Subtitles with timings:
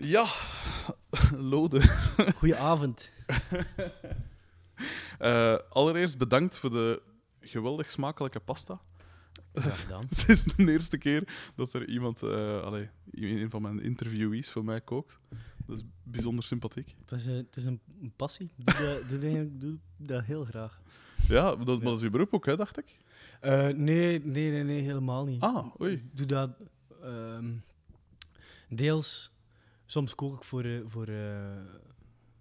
[0.00, 0.26] Ja,
[1.52, 1.82] Lode.
[2.34, 3.10] Goedenavond.
[5.18, 7.02] Eh, allereerst bedankt voor de
[7.40, 8.80] geweldig smakelijke pasta.
[9.54, 10.04] Graag gedaan.
[10.16, 14.64] Het is de eerste keer dat er iemand, eh allee, een van mijn interviewees voor
[14.64, 15.18] mij kookt.
[15.66, 16.94] Dat is bijzonder sympathiek.
[17.00, 18.50] Het is, eh, het is een een passie.
[18.56, 20.80] Doe dat, doe, doe dat heel graag.
[21.28, 22.96] Ja, dat, maar dat is uw beroep ook, hè, dacht ik.
[23.40, 25.42] Nee, nee, nee, nee, helemaal niet.
[25.42, 25.92] Ah, oei.
[25.94, 26.50] Ik doe dat
[27.02, 27.52] ehm,
[28.68, 29.32] deels.
[29.90, 31.56] Soms kook ik voor, eh, voor eh,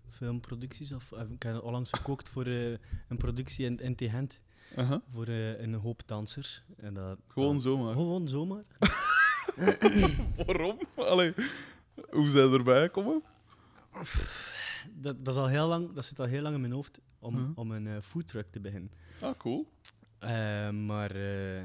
[0.10, 0.92] filmproducties.
[0.92, 2.72] Of, eh, ik heb onlangs gekookt voor eh,
[3.08, 4.40] een productie in, in Gent.
[4.76, 5.02] Aha.
[5.12, 6.64] Voor eh, een hoop dansers.
[6.78, 7.94] En dat, Gewoon dat- zomaar.
[7.94, 8.64] Gewoon zomaar.
[10.46, 10.80] Waarom?
[10.96, 11.34] Allee,
[12.10, 13.24] hoe zijn erbij gekomen?
[14.94, 17.34] Dat, dat, is al heel lang, dat zit al heel lang in mijn hoofd om,
[17.34, 17.52] Mhm.
[17.56, 18.92] om een eh foodtruck te beginnen.
[19.22, 19.72] Ah, cool.
[20.20, 21.64] Eh, maar eh,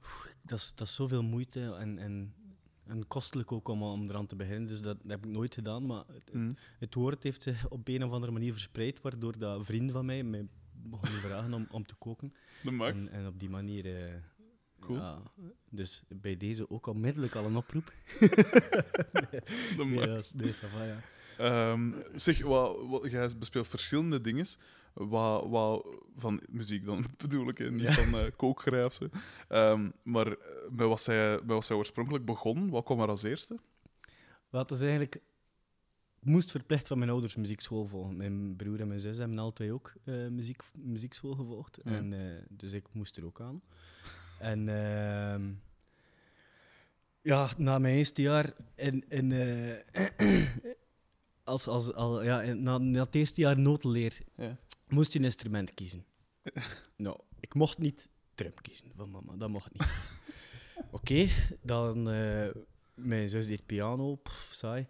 [0.00, 2.34] oeh, dat, is, dat is zoveel moeite en, en,
[2.86, 4.68] en kostelijk ook om, om eraan te beginnen.
[4.68, 5.86] Dus dat, dat heb ik nooit gedaan.
[5.86, 6.56] Maar het, Mm.
[6.78, 10.22] het woord heeft zich op een of andere manier verspreid, waardoor dat vrienden van mij
[10.22, 12.34] mij begonnen vragen om, om te koken.
[12.62, 12.96] De max.
[12.98, 14.04] En, en op die manier.
[14.06, 14.14] eh,
[14.80, 14.98] Cool.
[14.98, 15.22] ja,
[15.70, 17.92] dus bij deze ook onmiddellijk al een oproep.
[18.20, 19.42] De
[19.76, 20.06] Nee, max.
[20.06, 21.00] dat is- nee, ça va, ja.
[21.38, 24.46] Ehm, zeg, wat, wat, jij bespeelt verschillende dingen.
[24.92, 27.92] Wat, wat, van muziek dan bedoel ik, niet Ja.
[27.92, 28.20] van
[29.50, 30.36] uh, maar eh,
[30.70, 33.58] bij wat, zij, bij wat zij oorspronkelijk begon, wat kwam er als eerste?
[34.50, 35.20] Het is eigenlijk...
[36.20, 38.16] Ik moest verplicht van mijn ouders muziekschool volgen.
[38.16, 41.78] Mijn broer en mijn zus hebben alle twee ook eh, muziek, muziekschool gevolgd.
[41.84, 41.90] Ja.
[41.90, 43.62] En, eh, dus ik moest er ook aan.
[44.38, 45.50] En ehm,
[47.22, 49.04] ja, na mijn eerste jaar in...
[49.08, 50.42] in eh,
[51.52, 54.56] als, als, al, ja, na, na het eerste jaar notenleer Ja.
[54.88, 56.04] moest je een instrument kiezen.
[56.96, 59.88] nou, ik mocht niet drum kiezen van mama, dat mocht niet.
[60.90, 61.28] Oké,
[61.62, 62.10] dan...
[62.10, 62.48] eh,
[62.94, 64.86] mijn zus deed piano, pff, saai.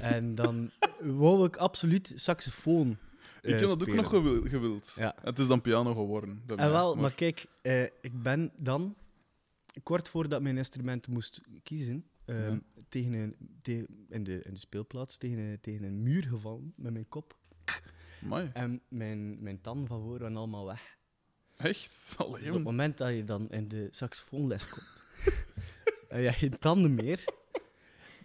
[0.00, 0.70] En dan
[1.22, 2.90] wou ik absoluut saxofoon
[3.40, 4.92] Ik eh, heb dat ook nog gewil- gewild.
[4.96, 5.14] Ja.
[5.22, 6.42] Het is dan piano geworden.
[6.46, 8.96] En mij, wel, maar, kijk, eh, ik ben dan,
[9.82, 12.60] kort voordat mijn instrument moest kiezen, eh, Ja.
[12.90, 13.36] Tegen een,
[14.08, 17.36] in, de, in de speelplaats tegen een, tegen een muur gevallen met mijn kop.
[18.52, 20.96] En mijn, mijn tanden van voren waren allemaal weg.
[21.56, 22.14] echt?
[22.18, 25.04] Allee, Dus op het moment dat je dan in de saxofoonles komt
[26.08, 27.24] en je hebt geen tanden meer,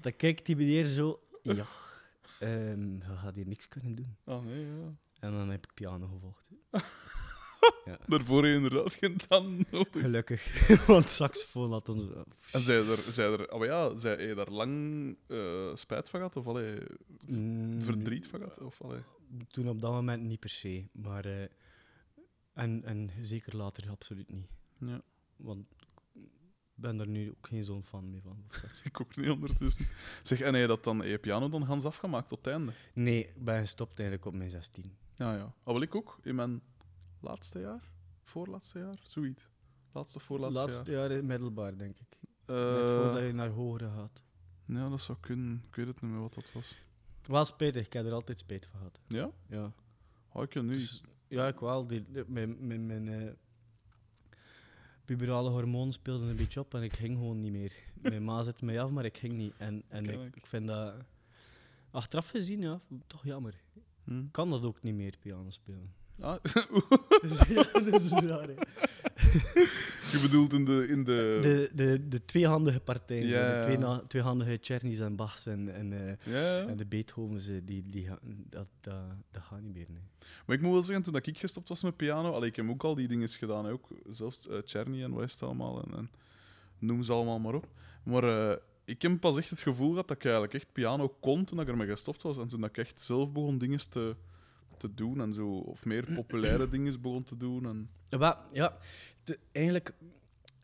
[0.01, 1.65] dan kijkt die meneer zo, ja,
[2.39, 4.15] ehm, je gaat hier niks kunnen doen.
[4.23, 4.95] Ah, nee, ja.
[5.19, 6.43] En dan heb ik piano gevolgd.
[8.07, 10.01] Daarvoor heb je inderdaad geen tanden nodig.
[10.01, 12.03] Gelukkig, want saxofoon had ons...
[12.51, 14.73] En zij er, zij er, oh ja, zij je daar lang
[15.27, 16.35] eh, spijt van gehad?
[16.35, 16.77] Of allee,
[17.25, 18.61] Mm, verdriet van gehad?
[18.61, 19.01] Of, allee.
[19.47, 21.25] Toen op dat moment niet per se, maar...
[21.25, 21.47] eh,
[22.53, 24.47] en, en zeker later absoluut niet.
[24.79, 25.01] Ja,
[25.35, 25.65] Want
[26.13, 28.43] ik ben er nu ook geen zo'n fan meer van.
[28.83, 29.87] ik ook niet ondertussen.
[30.23, 32.71] Zeg, en heb je dat dan, heb je piano dan gans afgemaakt tot het einde?
[32.93, 34.83] Nee, ik ben gestopt eigenlijk op mijn 16.
[35.15, 35.43] Ja, ja.
[35.63, 36.19] Ah, wel ik ook.
[36.23, 36.61] In mijn
[37.25, 37.91] laatste jaar?
[38.24, 38.96] Voorlaatste jaar?
[39.03, 39.47] Zoiets.
[39.91, 41.09] Laatste of voorlaatste Laatste jaar.
[41.09, 42.18] jaar in middelbaar, denk ik.
[42.46, 44.24] Eh, Net voordat je naar hogere gaat.
[44.66, 45.63] Ja, dat zou kunnen.
[45.68, 46.78] Ik weet het niet meer wat dat was.
[47.22, 49.00] Wel spijtig, ik heb er altijd spijt van gehad.
[49.08, 49.31] Ja?
[49.47, 49.72] Ja,
[50.31, 50.74] Oh, ik nu.
[50.74, 51.88] Dus, ja ik wel.
[51.88, 53.31] Die, die- mijn mijn, mijn eh,
[55.06, 57.74] puberale hormoon speelde een beetje op en ik ging gewoon niet meer.
[57.94, 59.53] Mijn ma zette mij af, maar ik ging niet.
[59.57, 60.96] En, en ik vind dat,
[61.92, 63.62] achteraf gezien, ja, toch jammer.
[64.03, 64.19] Hm.
[64.19, 65.94] Ik kan dat ook niet meer, piano spelen.
[66.19, 66.35] Ah,
[67.21, 68.53] dus, ja, dat is raar, hè.
[70.11, 70.85] je bedoelt in de...
[70.87, 71.37] In de...
[71.41, 76.33] De, de, de tweehandige partijen, Ja, de twee tweehandige Czernys en Bachs en, en, eh,
[76.33, 78.95] Ja, en de Beethovens, die, die, gaan- dat, dat,
[79.31, 79.85] dat gaat niet meer.
[79.89, 80.01] Nee.
[80.45, 82.69] Maar ik moet wel zeggen, toen dat ik gestopt was met piano, allee, ik heb
[82.69, 86.09] ook al die dingen gedaan, ook zelfs uh, Czerny en West allemaal, en, en
[86.79, 87.67] noem ze allemaal maar op.
[88.03, 91.45] Maar eh, ik heb pas echt het gevoel gehad dat ik eigenlijk echt piano kon
[91.45, 94.15] toen ik ermee gestopt was, en toen dat ik echt zelf begon dingen te,
[94.77, 97.66] te doen, en zo, of meer populaire dingen begon te doen.
[97.69, 97.89] En...
[98.10, 98.77] Ja, ja
[99.24, 99.94] de- eigenlijk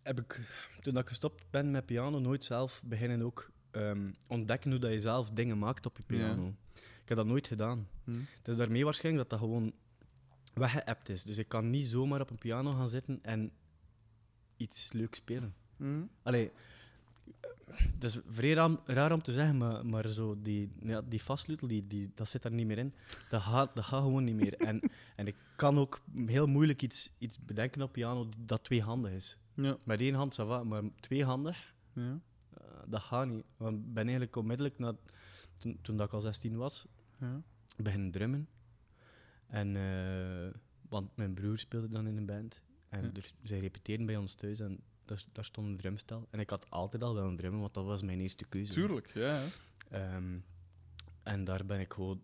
[0.02, 0.40] heb ik,
[0.82, 5.00] toen ik gestopt ben met piano, nooit zelf beginnen ook ehm, ontdekken hoe dat je
[5.00, 6.18] zelf dingen maakt op je Ja.
[6.18, 6.54] piano.
[7.02, 7.88] Ik heb dat nooit gedaan.
[8.04, 8.12] Hm.
[8.38, 9.74] Het is daarmee waarschijnlijk dat dat gewoon
[10.54, 11.24] weggeëpt is.
[11.24, 13.52] Dus ik kan niet zomaar op een piano gaan zitten en
[14.58, 15.54] iets leuks spelen.
[15.78, 16.02] Hm.
[16.24, 16.52] Allee,
[17.76, 21.68] het is vrij raar, raar om te zeggen, maar, maar zo die, ja, die vastsleutel,
[21.68, 22.94] die, die, dat zit er niet meer in.
[23.30, 24.54] Dat gaat, dat gaat gewoon niet meer.
[24.58, 24.80] En,
[25.16, 29.38] en ik kan ook heel moeilijk iets, iets bedenken op piano dat tweehandig is.
[29.54, 32.20] Ja, Met één hand, ça va, maar tweehandig, ja.
[32.50, 33.44] eh, dat gaat niet.
[33.58, 34.96] Want ik ben eigenlijk onmiddellijk, na,
[35.56, 36.86] toen, toen dat ik al 16 was,
[37.20, 37.42] ja.
[37.78, 38.48] beginnen drummen.
[39.48, 40.54] En, eh,
[40.90, 42.62] want mijn broer speelde dan in een band.
[42.90, 43.10] En Ja.
[43.14, 44.80] er, zij repeteerden bij ons thuis en
[45.12, 46.28] daar, daar stond een drumstel.
[46.30, 48.72] En ik had altijd al wel een drummen, want dat was mijn eerste keuze.
[48.72, 49.44] Tuurlijk, ja.
[49.90, 50.38] Ehm,
[51.24, 52.20] en daar ben ik gewoon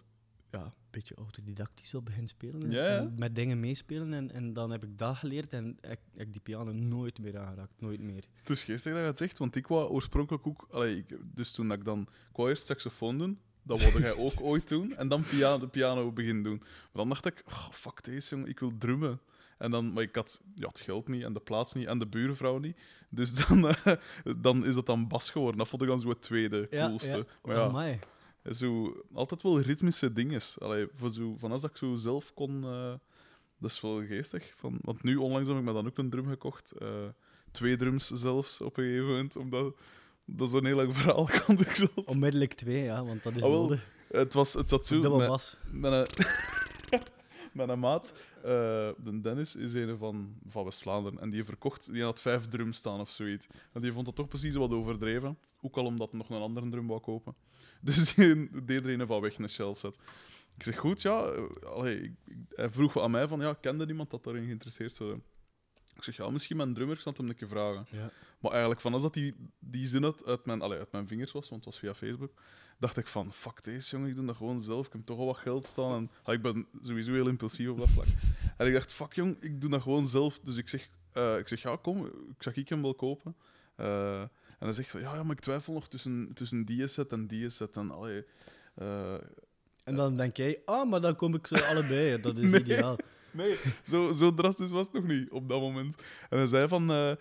[0.52, 2.72] ja, een beetje autodidactisch op beginnen spelen.
[2.74, 4.14] en- met dingen meespelen.
[4.14, 7.82] En, en dan heb ik dat geleerd en ik, ik die piano nooit meer aangeraakt.
[7.82, 8.24] Nooit meer.
[8.40, 10.68] Het is geestig dat je het zegt, want ik wou oorspronkelijk ook...
[10.72, 12.08] Allee, ik, dus toen dat ik dan...
[12.32, 16.12] Ik eerst saxofoon doen, dat wilde jij ook ooit doen, en dan piano, de piano
[16.12, 16.58] beginnen doen.
[16.58, 19.20] Maar dan dacht ik, oh, fuck deze, jongen, ik wil drummen.
[19.58, 22.08] En dan, maar ik had ja, het geld niet, en de plaats niet, en de
[22.08, 22.78] buurvrouw niet.
[23.10, 23.94] Dus dan, eh,
[24.38, 25.58] dan is dat dan bas geworden.
[25.58, 27.26] Dat vond ik dan zo het tweede coolste.
[27.44, 28.00] Maar ja, Amai.
[28.52, 30.42] zo, altijd wel ritmische dingen.
[30.60, 32.94] Allee, voor zo, van als dat ik zo zelf kon, eh,
[33.60, 34.54] dat is wel geestig.
[34.56, 36.72] Van, want nu onlangs heb ik me dan ook een drum gekocht.
[36.72, 36.88] eh,
[37.52, 39.36] twee drums zelfs op een gegeven moment.
[39.36, 39.76] Omdat,
[40.26, 41.88] dat is een heel lang verhaal, kan ik zo.
[42.06, 43.76] Onmiddellijk twee, ja, want dat is Ah, wel.
[44.08, 46.26] Het, was, het zat zo Dubbel met, met, een,
[47.58, 48.14] met een maat.
[48.38, 48.44] eh,
[48.98, 51.20] de Dennis is een van, van West-Vlaanderen.
[51.20, 53.48] En die verkocht, die had vijf drums staan of zoiets.
[53.74, 55.38] En die vond dat toch precies wat overdreven.
[55.62, 57.36] Ook al omdat hij nog een andere drum wou kopen.
[57.82, 59.98] Dus die deed er een van weg, een shell set.
[60.58, 61.26] Ik zeg, goed, ja.
[61.26, 61.44] eh,
[62.50, 65.24] hij vroeg aan mij van, ja, kende iemand dat daarin geïnteresseerd zou zijn?
[65.96, 67.86] Ik zeg, ja, misschien mijn drummer, ik zal het hem een keer vragen.
[67.92, 68.12] Ja.
[68.40, 71.32] Maar eigenlijk, van als dat die, die zin uit, uit, mijn, allee, uit mijn vingers
[71.32, 72.32] was, want het was via Facebook,
[72.80, 74.86] dacht ik van, fuck deze jongen, ik doe dat gewoon zelf.
[74.86, 75.96] Ik heb toch al wat geld staan.
[75.96, 78.06] En, ah, ik ben sowieso heel impulsief op dat vlak.
[78.58, 80.40] en ik dacht, fuck jong, ik doe dat gewoon zelf.
[80.40, 83.36] Dus ik zeg, eh, ik zeg ja, kom, ik zag ik hem wel kopen.
[83.76, 87.12] Eh, en hij zegt van, ja, ja, maar ik twijfel nog tussen, tussen die set
[87.12, 87.76] en die set.
[87.76, 88.26] En, allee,
[88.76, 89.14] eh,
[89.84, 92.18] En dan denk jij, ah, maar dan kom ik ze allebei.
[92.22, 92.60] Dat is Nee.
[92.60, 92.98] ideaal.
[93.32, 96.02] Nee, zo, zo drastisch was het nog niet op dat moment.
[96.30, 97.18] En hij zei van,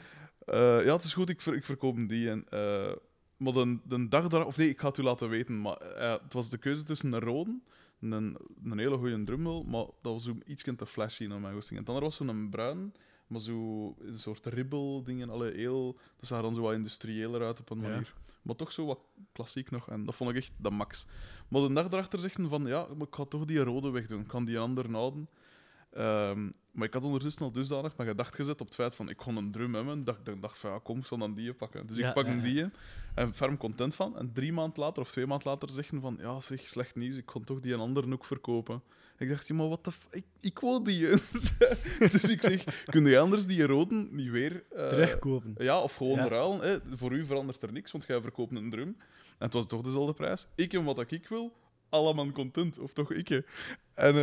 [0.54, 2.30] ja, het is goed, ik, ver, ik verkoop hem die.
[2.30, 2.92] En, eh,
[3.36, 6.12] maar de, de dag daar, of nee, ik ga het u laten weten, maar eh,
[6.22, 7.58] het was de keuze tussen een rode,
[8.00, 11.78] een, een hele goede drummel, maar dat was zo iets te flashy naar mijn goesting.
[11.78, 12.94] En dan was zo'n bruin,
[13.26, 17.42] maar zo een soort ribbel dingen, alle heel, dat zag er dan zo wat industrieeler
[17.42, 17.88] uit op een Ja.
[17.88, 18.14] manier.
[18.42, 19.00] Maar toch zo wat
[19.32, 21.06] klassiek nog, en dat vond ik echt de max.
[21.48, 24.26] Maar de dag daarachter zegden van, ja, maar ik ga toch die rode wegdoen, ik
[24.26, 25.28] kan die andere houden.
[25.96, 29.16] Ehm, maar ik had ondertussen al dusdanig mijn gedacht gezet op het feit van ik
[29.16, 29.98] kon een drum hebben.
[29.98, 31.86] Ik dacht, ik dacht van ja, kom, ik zal dan die pakken.
[31.86, 32.70] Dus Ja, ik pak ja, een die
[33.14, 34.18] en ferm content van.
[34.18, 37.26] En drie maanden later of twee maanden later zeggen van ja, zeg, slecht nieuws, ik
[37.26, 38.82] kon toch die een andere ook verkopen.
[39.18, 41.00] Ik dacht, ja, maar wat de f- ik, ik wou die.
[42.12, 45.54] dus ik zeg, kun je anders die rode niet weer eh, Terugkopen.
[45.58, 46.28] ja, of gewoon Ja.
[46.28, 46.60] ruilen.
[46.60, 46.78] Hè.
[46.96, 48.96] Voor u verandert er niks, want jij verkoopt een drum.
[49.38, 50.46] En het was toch dezelfde prijs.
[50.54, 51.52] Ik en wat ik wil,
[51.88, 52.78] allemaal content.
[52.78, 53.28] Of toch ik.
[53.28, 53.40] hè.
[53.94, 54.14] En,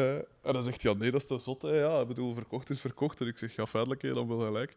[0.41, 1.61] en dan zegt hij, ja, nee, dat is te zot.
[1.61, 1.79] Hè.
[1.79, 3.21] Ja, ik bedoel, verkocht is verkocht.
[3.21, 4.71] En ik zeg, ja, feitelijk, hè, dan wel gelijk.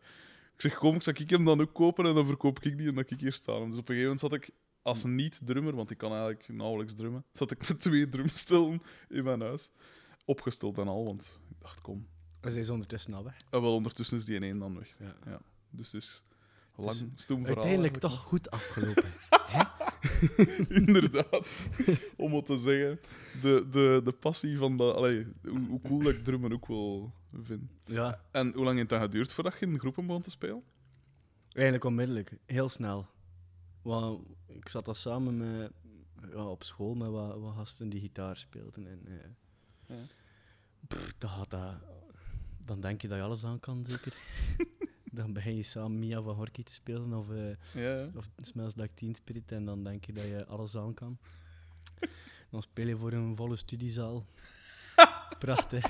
[0.55, 2.89] Ik zeg, kom, ik zal ik hem dan ook kopen en dan verkoop ik die
[2.89, 3.53] en dat ik hier sta.
[3.53, 4.51] Dus op een gegeven moment zat ik
[4.83, 9.41] als niet-drummer, want ik kan eigenlijk nauwelijks drummen, zat ik met twee drumstellen in mijn
[9.41, 9.71] huis.
[10.25, 12.07] Opgesteld en al, want ik dacht, kom.
[12.41, 13.37] En zij is ondertussen al weg.
[13.51, 14.97] En wel, ondertussen is die in één dan weg.
[15.25, 15.41] Ja.
[15.71, 16.23] Dus het is
[16.77, 17.57] lang, Dus stoem verhaal.
[17.57, 19.05] Uiteindelijk toch goed afgelopen.
[20.69, 21.63] Inderdaad.
[22.17, 23.01] Om het te zeggen.
[23.43, 24.95] De, de, de passie van dat...
[24.97, 27.13] Allee, hoe, hoe cool dat ik drummen ook wel
[27.43, 27.63] vind.
[27.85, 30.63] ja, En hoe lang heeft dat geduurd voordat je in groepen begon te spelen?
[31.53, 32.33] eigenlijk onmiddellijk.
[32.47, 33.07] Heel snel.
[33.83, 35.73] Want ik zat daar samen met,
[36.33, 38.87] ja, op school met wat, wat gasten die gitaar speelden.
[38.87, 39.15] En, eh,
[39.97, 40.03] Ja.
[40.89, 41.75] pff, dat gaat dat,
[42.65, 44.17] dan denk je dat je alles aan kan, zeker.
[45.17, 48.95] dan begin je samen Mia van Horky te spelen of, eh, Ja, of Smells Like
[48.95, 51.19] Teen Spirit en dan denk je dat je alles aan kan.
[52.51, 54.27] Dan speel je voor een volle studiezaal.
[55.39, 55.85] Prachtig.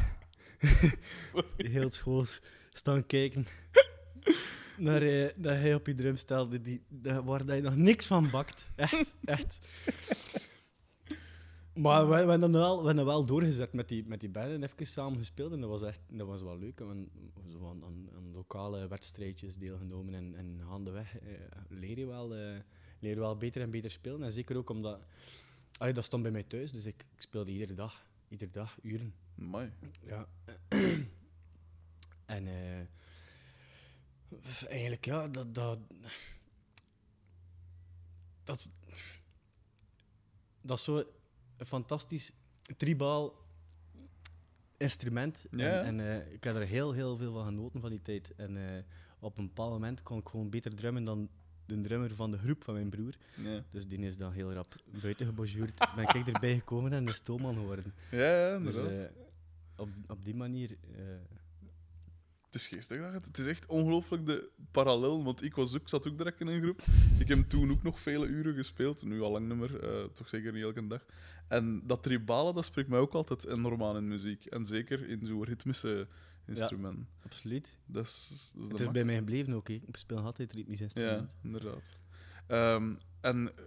[1.56, 2.24] Heel school
[2.72, 3.46] staan kijken
[4.76, 6.82] naar, eh, dat hij op je drum stelde, die,
[7.24, 8.70] waar dat je nog niks van bakt.
[8.74, 9.58] Echt, echt.
[11.76, 14.50] Maar we, we, hebben dan wel, we hebben wel doorgezet met die, met die band
[14.50, 15.52] en even samen gespeeld.
[15.52, 16.80] En dat was echt dat was wel leuk.
[16.80, 20.14] En we hebben zo aan, aan, aan lokale wedstrijdjes deelgenomen.
[20.14, 21.30] En, en gaandeweg eh,
[21.68, 22.60] leer, je wel, eh,
[23.00, 24.22] leer je wel beter en beter spelen.
[24.22, 25.00] En zeker ook omdat...
[25.78, 28.04] Allee, dat stond bij mij thuis, dus ik, ik speelde iedere dag.
[28.28, 29.14] Iedere dag, uren.
[29.38, 29.72] Amai.
[30.02, 30.28] Ja.
[32.36, 32.80] en eh,
[34.68, 35.54] eigenlijk, ja, dat.
[35.54, 35.78] Dat,
[38.44, 38.70] dat,
[40.60, 41.04] dat is zo
[41.56, 42.32] een fantastisch
[42.76, 43.44] tribaal
[44.76, 45.46] instrument.
[45.50, 45.82] Ja.
[45.82, 48.34] En, en eh, ik heb er heel, heel veel van genoten van die tijd.
[48.36, 48.82] En eh,
[49.18, 51.28] op een bepaald moment kon ik gewoon beter drummen dan
[51.66, 53.14] de drummer van de groep van mijn broer.
[53.36, 55.26] Ja, Dus die is dan heel rap buiten
[55.94, 57.94] ben ik erbij gekomen en is stoomman geworden.
[58.10, 59.04] ja, ja Dus eh,
[59.76, 60.76] op, op die manier.
[62.46, 63.00] Het is geestig.
[63.00, 65.24] dat Het het is echt ongelooflijk de parallel.
[65.24, 66.82] Want ik was ook, zat ook direct in een groep.
[67.18, 69.04] Ik heb toen ook nog vele uren gespeeld.
[69.04, 69.80] Nu al lang niet meer.
[69.88, 71.04] eh, toch zeker niet elke dag.
[71.48, 74.44] En dat tribale, dat spreekt mij ook altijd enorm aan in muziek.
[74.44, 76.06] En zeker in zo'n ritmische
[76.46, 77.08] instrumenten.
[77.24, 77.76] absoluut.
[77.86, 78.92] Dat is, dat is Het is max.
[78.92, 79.68] bij mij gebleven ook.
[79.68, 81.30] Ik speel altijd ritmisch Ja, instrument.
[81.42, 81.96] inderdaad.
[82.46, 83.64] Ehm, en eh,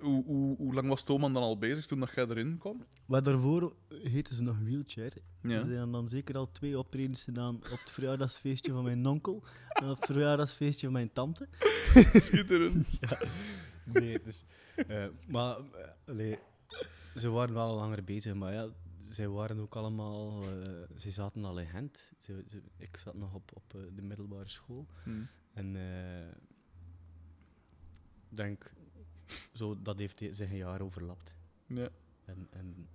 [0.00, 2.84] hoe, hoe, hoe lang was Thoman dan al bezig toen dat jij erin kwam?
[3.06, 5.12] Maar daarvoor heette ze nog wheelchair.
[5.42, 5.62] Ja.
[5.64, 9.88] Ze hebben dan zeker al twee optredens gedaan op het verjaardagsfeestje van mijn onkel en
[9.88, 11.48] op het verjaardagsfeestje van mijn tante.
[12.26, 12.86] Schitterend.
[13.00, 13.18] Ja.
[14.00, 14.44] Nee, dus,
[14.76, 16.38] eh, maar eh, allee,
[17.16, 18.68] ze waren wel langer bezig, maar ja,
[19.02, 22.12] zij waren ook allemaal, eh, ze zaten al in Gent.
[22.18, 25.10] Ze, ze- ik zat nog op, op eh, de middelbare school Hm.
[25.54, 26.34] en eh,
[28.28, 28.72] denk,
[29.52, 31.34] zo, dat heeft zich een jaar overlapt.
[31.66, 31.88] Ja,
[32.24, 32.88] En, en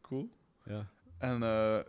[0.00, 0.28] cool.
[0.64, 1.80] ja, En eh,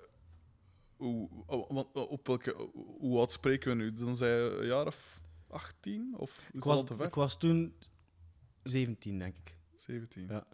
[0.95, 3.93] hoe, oh, op welke, hoe oud spreken we nu?
[3.93, 6.15] Dan zei je een jaar of 18?
[6.17, 7.73] Of ik was, ik was toen
[8.63, 9.57] 17, denk ik.
[9.75, 10.27] 17.
[10.27, 10.47] Ja.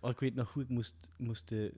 [0.00, 1.72] Maar ik weet nog goed, ik moest, moest eh,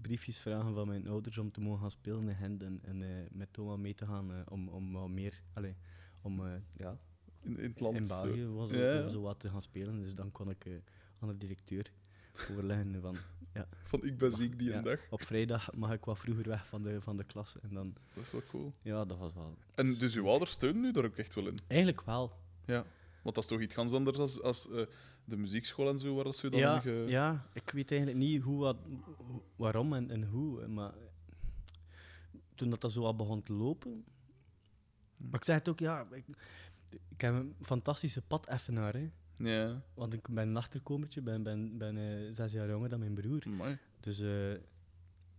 [0.00, 3.30] briefjes vragen van mijn ouders om te mogen gaan spelen in Gent en, en eh,
[3.30, 5.76] met Thomas mee te gaan om, om wat meer, allee,
[6.22, 6.42] om
[6.76, 6.98] ja,
[7.42, 7.96] In, in het land.
[7.96, 8.22] in zo.
[8.22, 9.02] België was Ja, ja.
[9.02, 10.00] om zo wat te gaan spelen.
[10.00, 10.72] Dus dan kon ik eh,
[11.18, 11.92] aan de directeur
[12.50, 13.16] overleggen van,
[13.84, 14.98] Van ik ben ziek die ja, een dag.
[15.10, 17.56] op vrijdag mag ik wat vroeger weg van de, van de klas.
[17.60, 18.72] En dan, Dat is wel cool.
[18.82, 19.56] ja, dat was wel...
[19.74, 21.58] En dus uw ouders steunen u daar ook echt wel in?
[21.66, 22.32] Eigenlijk wel.
[22.66, 22.84] Ja.
[23.22, 24.86] Want dat is toch iets ganz anders als, als eh,
[25.24, 28.42] de muziekschool en zo, waar dat ze dan Ja, ge- ja, ik weet eigenlijk niet
[28.42, 28.76] hoe, wat,
[29.56, 30.92] waarom en, en hoe, maar
[32.54, 34.04] toen dat, dat zo al begon te lopen.
[35.16, 36.24] Maar ik zeg het ook, ja, ik,
[37.08, 39.10] ik heb een fantastische padeffenaar, hè.
[39.36, 43.14] Ja, Want ik ben een achterkomertje, ben, ben, ben eh, zes jaar jonger dan mijn
[43.14, 43.48] broer.
[43.48, 43.78] mooi.
[44.00, 44.52] Dus eh,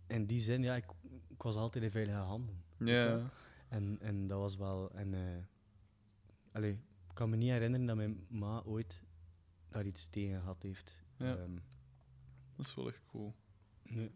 [0.06, 0.84] in die zin, ja, ik,
[1.28, 2.62] ik was altijd in veilige handen.
[2.78, 3.30] Ja.
[3.68, 4.90] En, en dat was wel...
[4.94, 5.42] En, eh,
[6.52, 6.72] allee,
[7.08, 9.02] ik kan me niet herinneren dat mijn ma ooit
[9.68, 10.96] daar iets tegen gehad heeft.
[11.16, 11.36] Ja.
[11.36, 11.54] Ehm,
[12.56, 13.34] dat is wel echt cool.
[13.82, 14.10] Nee.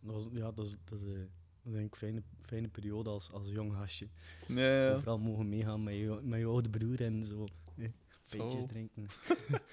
[0.00, 1.26] Dat was, ja, dat is, dat is,
[1.62, 4.08] dat is een fijne, fijne periode als, als jong gastje.
[4.46, 4.94] Ja, ja.
[4.94, 7.46] Overal mogen meegaan met je, met je oude broer en zo.
[8.24, 8.66] Zo.
[8.66, 9.06] drinken.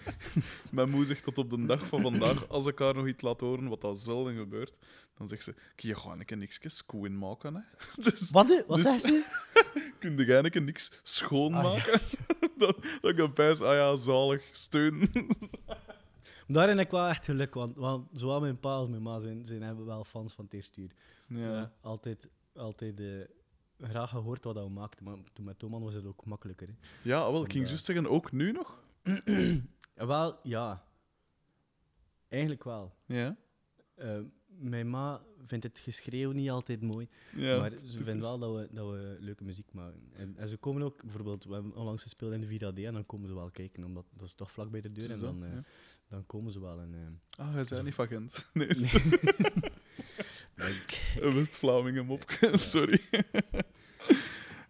[0.71, 3.39] Mijn moe zegt tot op de dag van vandaag, als ik haar nog iets laat
[3.39, 4.73] horen, wat dat zelden gebeurt,
[5.17, 7.61] dan zegt ze, kun je gewoon een niks koen maken, hè?
[8.11, 8.63] Dus Wat?
[8.67, 9.25] Wat Dus- zegt ze?
[9.99, 11.93] kun je een keer niks schoonmaken?
[11.93, 15.09] Ah, dat, dat ik dan pijs, ah ja, zalig, steun.
[16.47, 19.45] Daarin heb ik wel echt geluk, want, want zowel mijn pa als mijn ma zijn,
[19.45, 20.91] zijn hebben wel fans van het eerste uur.
[21.27, 21.71] ja.
[21.81, 26.25] Altijd altijd eh, graag gehoord wat we maakten, maar toen met Thoman was het ook
[26.25, 26.67] makkelijker.
[26.67, 26.73] Hè.
[27.09, 28.83] ja, wel, ik ging juist zeggen, ook nu nog?
[29.93, 30.85] Wel, ja.
[32.27, 32.93] Eigenlijk wel.
[33.05, 33.37] Ja.
[33.95, 37.07] Eh, mijn ma vindt het geschreeuw niet altijd mooi.
[37.35, 40.01] ja maar ze vinden wel dat we, dat we leuke muziek maken.
[40.13, 43.05] En, en ze komen ook, bijvoorbeeld, we hebben onlangs gespeeld in de 4D en dan
[43.05, 45.11] komen ze wel kijken, omdat dat is toch vlak bij de deur.
[45.11, 45.63] En dan, eh, ja.
[46.09, 46.79] Dan komen ze wel.
[46.79, 48.49] En, eh, Ah, hij zei niet van Gent.
[48.53, 48.67] Nee,
[51.21, 53.01] een West-Vlamingen mopje, sorry.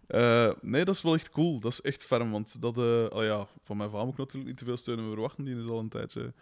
[0.06, 1.60] Eh, nee, dat is wel echt cool.
[1.60, 2.78] Dat is echt ferm, want dat...
[2.78, 5.44] eh oh ja, van mijn vader moet ik natuurlijk niet te veel steun en verwachten.
[5.44, 6.32] Die is al een tijdje...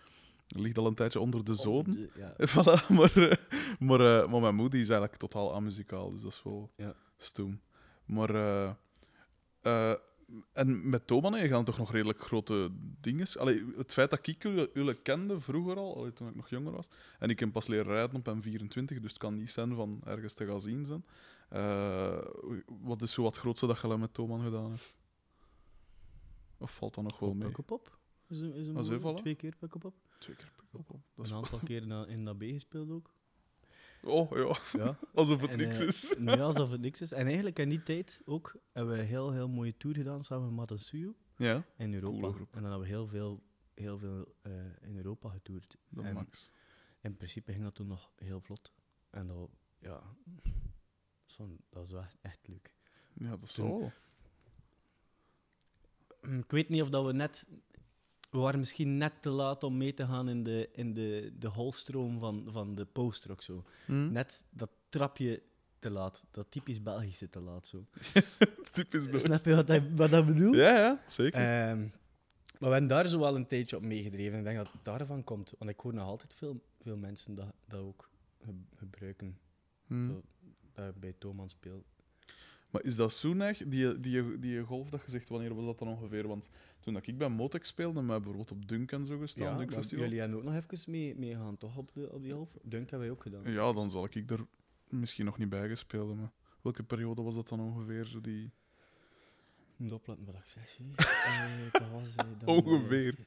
[0.49, 2.11] Ligt al een tijdje onder de zoden.
[2.17, 2.35] ja.
[2.49, 3.39] Voilà, maar,
[3.79, 6.95] maar, maar mijn moeder is eigenlijk totaal amuzikaal, dus dat is wel Ja.
[7.17, 7.61] stoem.
[8.05, 8.29] Maar,
[10.53, 13.27] en met Thoman hè, gaan toch nog redelijk grote dingen.
[13.39, 16.89] Allee, het feit dat ik jullie, kende vroeger al, allee, toen ik nog jonger was,
[17.19, 20.35] en ik heb pas leren rijden op M24, dus het kan niet zijn van ergens
[20.35, 21.05] te gaan zien zijn.
[21.49, 22.19] Eh,
[22.67, 24.95] wat is zo wat grootste dat je al met Thoman gedaan hebt?
[26.59, 27.47] Of valt dat nog wel mee?
[27.47, 27.99] Pukkelpop?
[28.29, 29.21] Is een, is een Ah, voilà.
[29.21, 29.95] Twee keer Pukkelpop.
[30.19, 30.53] Twee keer
[31.17, 33.11] Een aantal keer in dat B gespeeld ook.
[34.07, 34.99] Oh ja, Ja.
[35.15, 36.15] alsof het En, niks eh, is.
[36.19, 37.13] Nee, alsof het niks is.
[37.13, 40.45] En eigenlijk in die tijd ook hebben we een heel, heel mooie tour gedaan samen
[40.47, 42.27] met Matasuyu Ja, in Europa.
[42.27, 43.43] En dan hebben we heel veel,
[43.75, 45.77] heel veel eh, in Europa getoerd.
[45.89, 46.51] dat En max.
[47.01, 48.73] in principe ging dat toen nog heel vlot.
[49.11, 50.03] En dat, ja,
[51.71, 52.75] dat wel echt, echt leuk.
[53.13, 53.93] Ja, dat is zo.
[56.21, 57.47] Ik weet niet of dat we net...
[58.31, 61.51] We waren misschien net te laat om mee te gaan in de, in de, de
[61.51, 63.43] golfstroom van, van de post-rock.
[63.43, 63.65] Zo.
[63.85, 64.13] Hm?
[64.13, 65.43] Net dat trapje
[65.79, 66.25] te laat.
[66.31, 67.67] Dat typisch Belgische te laat.
[67.67, 67.85] Zo.
[68.73, 69.25] Typisch best.
[69.25, 70.55] Snap je wat, ik- wat dat bedoel?
[70.55, 71.41] Ja, ja, zeker.
[71.41, 71.79] Ehm,
[72.59, 74.39] maar we hebben daar zo wel een tijdje op meegedreven.
[74.39, 75.55] Ik denk dat het daarvan komt.
[75.59, 78.09] Want ik hoor nog altijd veel, veel mensen dat, dat ook
[78.45, 79.39] ge- gebruiken.
[79.87, 80.07] Hm.
[80.09, 80.23] Zo,
[80.73, 81.85] dat ik bij Thomas speel.
[82.77, 85.79] Maar is dat zo neig, die, die, die golf dat je zegt, wanneer was dat
[85.79, 86.29] dan ongeveer?
[86.29, 86.49] Want
[86.81, 89.71] toen dat ik bij Motex speelde, met bijvoorbeeld op Dunk en zo gestaan, Ja, Dunk
[89.71, 91.77] maar Festival, jullie hebben ook nog even mee, meegaan, toch?
[91.77, 92.49] Op, de, op die half?
[92.63, 93.53] Dunk hebben wij ook gedaan.
[93.53, 94.47] ja, dan zal ik er
[94.89, 96.33] misschien nog niet bij gespeeld hebben.
[96.63, 98.05] Welke periode was dat dan ongeveer?
[98.05, 98.45] Zo die...
[98.45, 100.79] Ik moet opletten wat ik zeg.
[100.97, 103.27] Eh, dat was, eh, dan, eh, Ongeveer.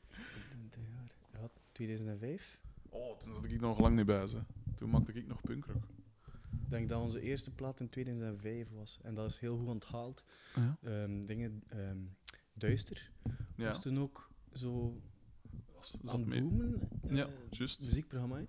[0.50, 1.12] 20 jaar.
[1.42, 2.60] Ja, 2005.
[2.90, 4.28] Oh, toen zat ik nog lang niet bij.
[4.28, 4.40] Ze.
[4.76, 5.84] Toen maakte ik nog punkrock.
[6.52, 9.00] Ik denk dat onze eerste plaat in 2005 was.
[9.02, 10.24] En dat is heel goed onthaald.
[10.56, 10.78] Ja.
[10.84, 11.98] Ehm, dingen, ehm,
[12.54, 13.12] Duister
[13.56, 13.68] ja.
[13.68, 15.02] was toen ook zo
[15.76, 15.90] was.
[16.04, 16.90] Zat aan het boomen.
[17.08, 17.86] eh, Ja, juist.
[17.86, 18.46] muziekprogramma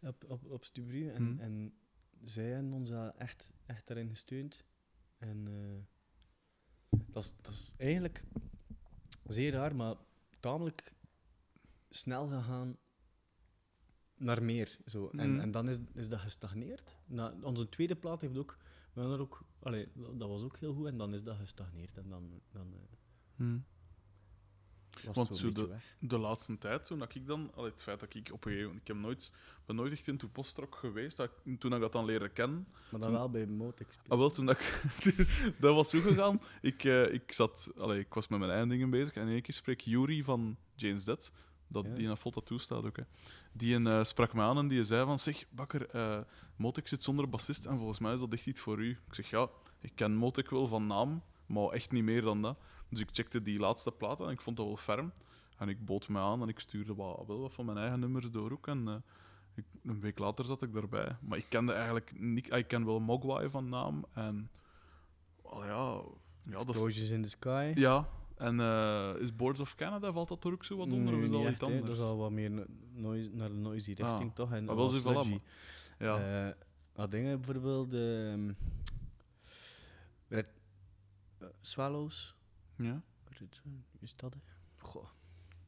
[0.00, 1.08] op, op, op Stubru.
[1.08, 1.38] En, Hmm.
[1.40, 1.74] en
[2.22, 4.64] zij hebben ons daar echt, echt daarin gesteund.
[5.18, 8.24] En eh, dat, is, dat is eigenlijk
[9.26, 9.96] zeer raar, maar
[10.40, 10.92] tamelijk
[11.90, 12.76] snel gegaan
[14.22, 14.78] naar meer.
[14.86, 15.08] Zo.
[15.12, 15.40] En, Hmm.
[15.40, 16.96] en dan is, is dat gestagneerd.
[17.06, 18.56] Na, onze tweede plaat heeft ook,
[18.92, 21.96] we hebben er ook allee, dat was ook heel goed, en dan is dat gestagneerd.
[21.96, 22.80] En dan, dan eh,
[23.36, 23.58] Hm.
[25.06, 25.96] was Want het zo de- weg.
[25.98, 28.62] De laatste tijd, toen dat ik dan, allee, het feit dat ik op een gegeven
[28.66, 29.30] moment, ik heb nooit,
[29.66, 33.00] ben nooit echt into postrock geweest, dat ik- toen ik dat dan leren kennen, Maar
[33.00, 33.98] dan wel bij Motex.
[34.08, 34.84] Ah, wel, toen dat ik...
[35.60, 36.40] dat was zo gegaan.
[36.60, 39.42] Ik, eh, ik, zat, allee, ik was met mijn eigen dingen bezig en in één
[39.42, 41.32] keer spreek Yuri van James Dead,
[41.72, 41.94] dat, Ja.
[41.94, 42.96] die een foto toestaat ook.
[42.96, 43.02] Hè.
[43.52, 46.18] Die een, eh, sprak me aan en die zei van, zeg, Bakker, eh
[46.56, 48.90] Motek zit zonder bassist en volgens mij is dat echt iets voor u.
[48.90, 49.48] Ik zeg, ja,
[49.80, 52.58] ik ken Motek wel van naam, maar echt niet meer dan dat.
[52.88, 55.12] Dus ik checkte die laatste plaat en ik vond dat wel ferm.
[55.58, 58.30] En ik bood me aan en ik stuurde wat, wel wat van mijn eigen nummers
[58.30, 58.66] door ook.
[58.66, 58.94] En eh,
[59.54, 61.16] ik, een week later zat ik daarbij.
[61.20, 62.50] Maar ik kende eigenlijk niet...
[62.52, 64.50] ah, Ik ken wel Mogwai van naam en...
[65.42, 66.00] Al ja...
[66.44, 67.72] Ja, dat is, in the Sky.
[67.74, 68.08] ja,
[68.42, 71.14] en eh, is Boards of Canada, valt dat er ook zo wat onder?
[71.14, 71.82] of Nee, is dat iets anders?
[71.86, 74.34] Dat is al wat meer no- noise, naar de noisy richting, Ah.
[74.36, 74.52] toch?
[74.52, 75.40] En Ah, wel wat zo, voilà, sludgy.
[75.98, 76.56] maar- ja.
[76.94, 77.92] Wat dingen bijvoorbeeld...
[77.94, 78.50] ehm
[80.28, 80.46] Red,
[81.38, 82.34] eh, Swallows.
[82.76, 83.02] ja.
[84.00, 84.34] Is dat?
[84.78, 85.04] Goh.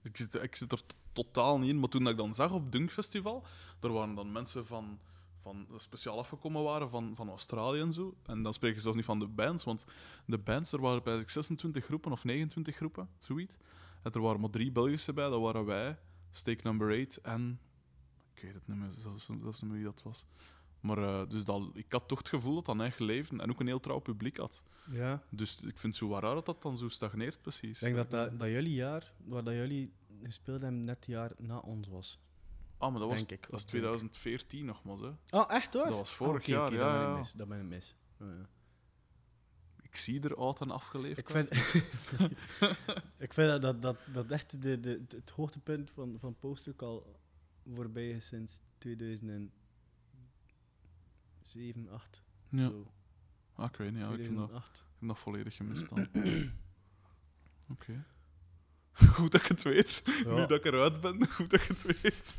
[0.03, 0.81] Ik zit, ik zit er
[1.13, 1.81] totaal niet in.
[1.81, 3.45] Maar toen dat ik dan zag op Dunk Festival,
[3.81, 4.99] er waren dan mensen van,
[5.45, 8.15] van speciaal afgekomen waren van, van Australië en zo.
[8.27, 9.85] En dan spreken ze zelfs niet van de bands, want
[10.27, 13.57] de bands, er waren bij 26 groepen of 29 groepen, zoiets.
[14.03, 15.99] En er waren maar drie Belgische bij, dat waren wij,
[16.31, 17.61] Stake Number 8 en...
[18.35, 20.25] Ik weet het niet meer, zelfs, zelfs niet meer wie dat was.
[20.81, 23.51] Maar eh, dus dat, ik had toch het gevoel dat dat een eigen leven en
[23.51, 24.63] ook een heel trouw publiek had.
[24.91, 25.23] Ja.
[25.29, 27.83] Dus ik vind het zo raar dat dat dan zo stagneert, precies.
[27.83, 31.33] Ik denk dat, dat, dat jullie jaar, waar dat jullie gespeeld hebben, net het jaar
[31.39, 32.19] na ons was.
[32.79, 33.83] Ah, maar dat was, denk ik, dat is op Dunk.
[33.83, 35.13] 2014 nogmaals, hè.
[35.31, 35.85] Oh, echt hoor?
[35.85, 37.33] Dat was vorig oké, jaar, ja, dat ben ik mis.
[37.33, 37.97] Dat ben ik mis.
[38.19, 38.49] Ja, ja.
[39.83, 41.51] Ik zie er oud en afgeleefd Ik vind,
[43.27, 47.21] ik vind dat, dat, dat, dat echt de, de, het hoogtepunt van, van Poster al
[47.75, 49.51] voorbij is sinds 2007,
[51.91, 52.23] 8.
[52.49, 52.69] Ja.
[52.69, 52.87] Zo,
[53.55, 54.79] Ah, ik weet niet, ja, ik heb dat, 2008.
[54.79, 56.09] ik heb dat volledig gemist dan.
[57.73, 58.05] Oké.
[59.15, 60.03] Goed dat ik het weet.
[60.27, 62.35] Nu dat ik eruit ben, goed dat ik het weet.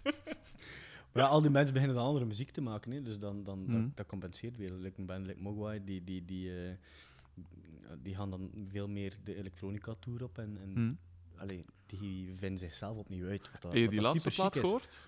[1.11, 3.65] Maar ja, al die mensen beginnen dan andere muziek te maken, hè, dus dan, dan,
[3.67, 4.71] dat, dat compenseert weer.
[4.71, 6.71] Like een band like Mogwai, die, die, die, eh,
[8.01, 10.93] die gaan dan veel meer de elektronica-tour op en, en Hm.
[11.41, 13.51] allee, die vinden zichzelf opnieuw uit.
[13.51, 14.61] Wat dat, Heb je die dat laatste plaat is.
[14.61, 15.07] gehoord?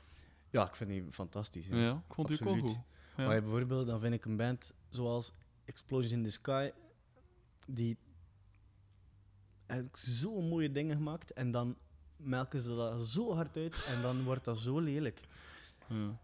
[0.50, 1.68] Ja, ik vind die fantastisch.
[1.68, 2.04] Ja, Ja.
[2.08, 2.78] ik vond die ook wel goed.
[3.18, 3.26] Ja.
[3.28, 5.32] Maar bijvoorbeeld, dan vind ik een band zoals
[5.66, 6.70] Explosions in the Sky,
[7.68, 7.98] die
[9.68, 11.78] eigenlijk zo mooie dingen gemaakt en dan
[12.16, 15.20] melken ze dat zo hard uit en dan wordt dat zo lelijk.
[15.88, 16.20] Ja,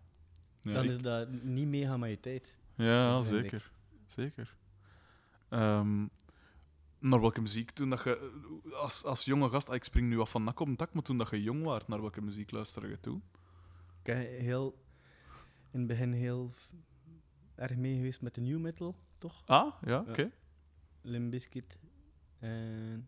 [0.62, 2.58] ja, dan ik- is dat niet meegaan met je tijd.
[2.76, 3.24] ja ik.
[3.26, 3.72] zeker.
[4.08, 4.56] Zeker.
[5.50, 6.06] Ehm,
[7.00, 8.32] naar welke muziek toen dat je...
[8.74, 9.70] Als, als jonge gast...
[9.70, 11.64] ah, Ik spring nu af van nak op een tak, maar toen dat je jong
[11.64, 13.24] was, naar welke muziek luisterde je toen?
[13.98, 14.84] Ik ben heel,
[15.72, 16.54] in het begin heel
[17.56, 19.44] erg mee geweest met de new metal, toch?
[19.46, 20.32] Ah, ja, oké.
[21.02, 21.78] Limp Bizkit
[22.40, 23.08] en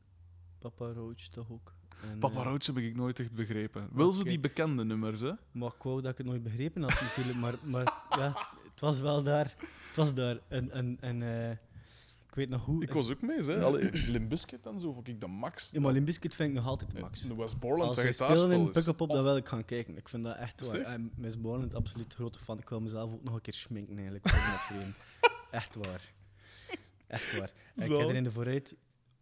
[0.59, 1.73] Papa Roach toch ook.
[2.01, 3.89] En, Papa eh, Roach heb ik nooit echt begrepen.
[3.93, 4.29] Wel zo Oké.
[4.29, 5.31] die bekende nummers, hè?
[5.51, 8.33] Maar ik wou dat ik het nooit begrepen had natuurlijk, maar, maar ja,
[8.71, 9.55] het was wel daar.
[9.87, 10.39] Het was daar.
[10.47, 11.51] En, en, en eh,
[12.35, 12.83] ik weet nog hoe...
[12.83, 14.19] Ik was ook mee, hè.
[14.19, 15.71] Bizkit en zo vond ik de max.
[15.71, 17.21] Ja, maar Limp Bizkit vind ik nog altijd de max.
[17.21, 18.71] De West Borland zijn in gitaarspel is.
[18.71, 19.97] Pukkelpop, dan wil ik gaan kijken.
[19.97, 20.79] Ik vind dat echt waar.
[20.79, 22.59] En Miss Borland, absoluut grote fan.
[22.59, 24.25] Ik wil mezelf ook nog een keer schminken eigenlijk.
[25.51, 26.13] Echt waar.
[27.07, 27.51] Echt waar.
[27.75, 27.99] En ik Zo.
[27.99, 28.75] heb er in de vooruit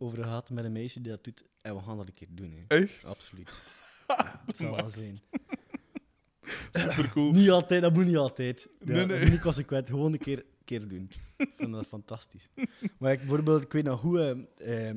[0.03, 1.43] over gehad met een meisje die dat doet.
[1.61, 2.51] En we gaan dat een keer doen.
[2.67, 2.77] Hè.
[2.77, 3.05] Echt?
[3.05, 3.49] Absoluut.
[4.07, 5.15] Ja, het zal wel zijn.
[6.71, 7.31] Supercool.
[7.31, 8.69] Niet altijd, dat moet niet altijd.
[8.79, 9.07] Ja, Nee, nee.
[9.07, 11.09] Dat moet niet consequent, gewoon een keer, keer doen.
[11.37, 12.49] Ik vind dat fantastisch.
[12.99, 14.45] Maar ik, bijvoorbeeld, ik weet nog hoe...
[14.57, 14.95] eh, eh,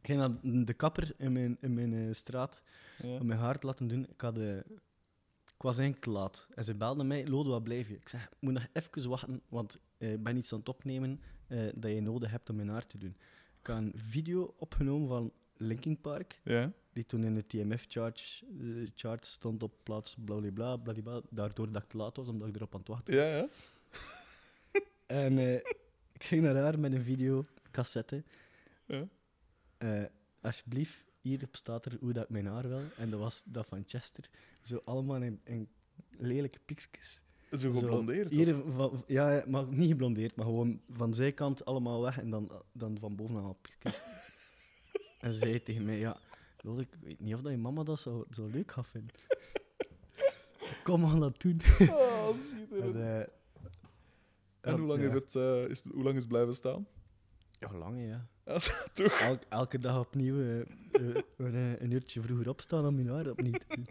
[0.00, 2.62] ik ging naar de kapper in mijn, in mijn eh, straat
[3.02, 3.08] Ja.
[3.18, 4.06] om mijn haar te laten doen.
[4.08, 6.46] Ik, had, eh, ik was eigenlijk te laat.
[6.54, 7.94] En ze belde mij, Lode, wat blijf je?
[7.94, 11.20] Ik zei, ik moet nog even wachten, want eh, ik ben iets aan het opnemen
[11.74, 13.16] dat je nodig hebt om mijn haar te doen.
[13.62, 16.72] Ik had een video opgenomen van Linkin Park, Ja.
[16.92, 18.42] die toen in de TMF-chart
[18.94, 22.72] chart stond op plaats blablabla, bladibla, daardoor dat ik te laat was, omdat ik erop
[22.74, 23.48] aan het wachten Ja, ja.
[25.06, 25.54] En eh,
[26.12, 28.22] ik ging naar haar met een videocassette.
[28.86, 29.08] Ja.
[29.78, 30.04] Eh,
[30.40, 32.82] alsjeblieft, hier staat er hoe dat ik mijn haar wil.
[32.96, 34.28] En dat was dat van Chester.
[34.62, 35.68] Zo allemaal in, in
[36.18, 37.20] lelijke piekjes.
[37.52, 38.30] Zo Zo, geblondeerd.
[38.30, 38.74] Hier of?
[38.74, 43.16] van, ja, maar niet geblondeerd, maar gewoon van zijkant allemaal weg en dan, dan van
[43.16, 44.02] bovenaan piekjes.
[45.20, 46.16] en ze zei tegen mij, ja,
[46.62, 49.14] Wil ik weet niet of dat je mama dat zo, zo leuk gaat vinden.
[50.84, 51.60] Kom aan dat doen.
[51.78, 52.94] Ah, schitterend.
[52.94, 53.26] En, eh,
[54.60, 55.10] En hoe lang, ja.
[55.10, 56.86] heeft het, eh, is, hoe lang is het blijven staan?
[57.58, 58.26] Ja, lang, ja.
[58.92, 59.20] Toch?
[59.48, 60.66] Elke dag opnieuw eh, eh,
[61.36, 63.86] een, eh, een uurtje vroeger opstaan om je haar opnieuw te doen.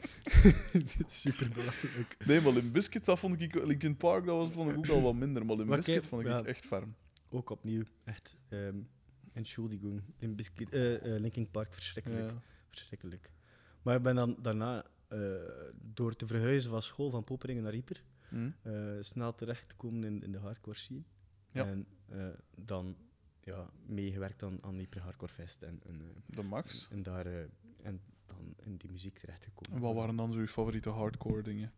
[0.97, 2.15] Dit is super belangrijk.
[2.25, 3.65] Nee, maar Limp Bizkit, dat vond ik...
[3.65, 5.45] Linkin Park, dat was, vond ik ook al wat minder.
[5.45, 6.43] Maar Bizkit kijk, vond ik ja.
[6.43, 6.95] echt ferm.
[7.29, 8.37] Ook opnieuw, echt.
[8.49, 8.75] ehm
[9.33, 10.01] Entschuldigung.
[10.19, 12.29] Bizkit, eh, eh, Linkin Park, verschrikkelijk.
[12.29, 12.41] Ja.
[12.69, 13.31] verschrikkelijk.
[13.81, 14.85] Maar ik ben dan daarna,
[15.73, 18.49] door te verhuizen van school van Poperingen naar Ieper, Hm?
[18.61, 21.01] eh, snel terecht te komen in, in de hardcore scene.
[21.51, 21.65] Ja.
[21.65, 21.87] En
[22.55, 22.95] dan
[23.43, 25.61] ja, meegewerkt aan, aan Ieper Hardcore Fest.
[25.61, 26.87] En, en, eh, De max.
[26.91, 27.43] en daar eh,
[27.81, 29.75] en dan in die muziek terecht gekomen.
[29.77, 31.71] En wat waren dan zo je favoriete hardcore dingen?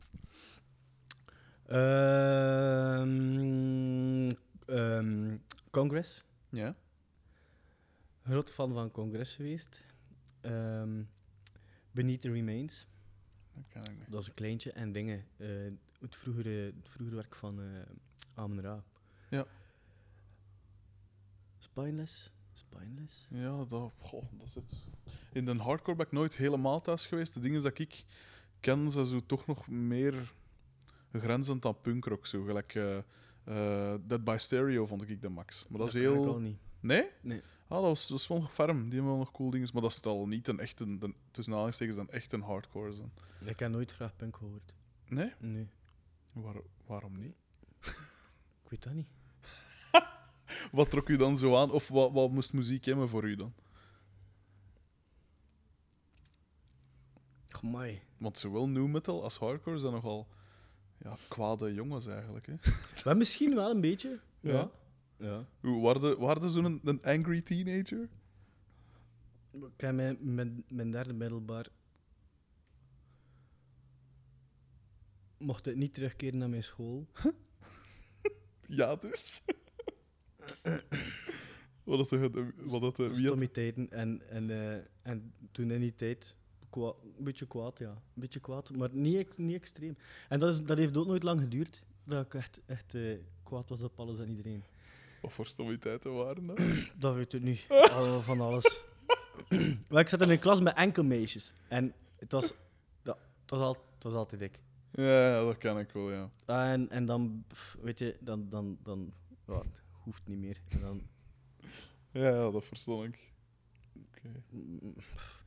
[3.04, 4.30] Ehm,
[4.65, 5.38] ehm,
[5.71, 6.23] Congress.
[6.49, 6.76] Ja?
[8.23, 9.80] Groot fan van Congress geweest.
[10.41, 11.04] Ehm
[11.91, 12.88] Beneath the Remains.
[13.54, 14.12] Dat ken ik niet.
[14.12, 14.71] Dat is een kleintje.
[14.71, 15.26] En dingen.
[15.38, 15.47] eh,
[15.99, 17.65] het, vroegere, het vroegere werk van eh
[18.34, 18.84] Amen Ra.
[19.30, 19.45] Ja.
[21.74, 22.32] Spineless.
[22.54, 23.28] Spineless.
[23.30, 24.86] Ja, dat, goh, dat zit...
[25.32, 27.34] In de hardcore ben ik nooit helemaal thuis geweest.
[27.34, 28.06] De dingen dat ik
[28.60, 30.34] ken, zijn zo toch nog meer
[31.12, 32.26] grenzend aan punkrock.
[32.26, 32.44] Zo.
[32.44, 35.66] Gelijk eh, Dead by Stereo vond ik de max.
[35.70, 36.28] Maar dat, is ken ik heel...
[36.28, 36.58] al niet.
[36.80, 37.10] Nee?
[37.22, 37.42] Nee.
[37.68, 38.84] Ah, dat was, dat was wel nog ferm.
[38.84, 39.70] Die hebben wel nog cool dingen.
[39.74, 42.94] Maar dat is al niet een echte, tussen aanhalingstekens, een hardcore.
[42.94, 43.12] Zijn.
[43.46, 44.76] Ik heb nooit graag punk gehoord.
[45.08, 45.32] Nee?
[45.40, 45.68] Nee.
[46.32, 46.56] Waar,
[46.86, 47.36] waarom niet?
[48.64, 49.08] Ik weet dat niet.
[50.74, 51.72] Wat trok u dan zo aan?
[51.72, 53.54] Of wat, wat moest muziek hebben voor u dan?
[57.48, 58.02] Amai.
[58.18, 60.28] Want zowel new metal als hardcore zijn nogal
[60.98, 62.46] ja, kwade jongens eigenlijk.
[62.46, 62.54] Hè?
[63.06, 64.20] Maar misschien wel een beetje.
[64.40, 64.52] Ja.
[64.52, 64.72] Ja.
[65.18, 65.46] ja.
[65.60, 68.10] Hoe waren waren zo'n een, een angry teenager?
[69.52, 71.68] Ik heb mijn, mijn, mijn derde middelbaar.
[75.38, 77.08] Mocht ik niet terugkeren naar mijn school.
[78.68, 79.42] Ja, dus.
[81.84, 82.10] wat dat
[82.65, 83.91] wat dat wie had- Stommiteiten.
[83.91, 86.36] En, en, eh, en toen in die tijd.
[86.69, 87.89] kwa- een beetje kwaad, ja.
[87.89, 89.97] Een beetje kwaad, maar niet, niet extreem.
[90.29, 91.82] En dat, is, dat heeft ook nooit lang geduurd.
[92.03, 94.63] Dat ik echt, echt eh, kwaad was op alles en iedereen.
[95.21, 96.60] wat voor stommiteiten waren dat?
[96.99, 97.65] Dat weet ik niet.
[97.91, 98.84] Al van alles.
[99.89, 101.53] maar ik zat in een klas met enkel meisjes.
[101.67, 102.53] En het was,
[103.03, 104.60] ja, het was, al, het was altijd ik.
[104.91, 106.29] ja, dat ken ik wel, ja.
[106.45, 107.43] En, en dan,
[107.82, 109.13] weet je, dan, dan, dan
[109.45, 109.67] het
[110.04, 110.62] hoeft niet meer.
[110.70, 111.02] En dan,
[112.12, 113.32] Ja, ja dat verstond ik.
[114.08, 114.44] Oké.
[114.98, 115.44] pff,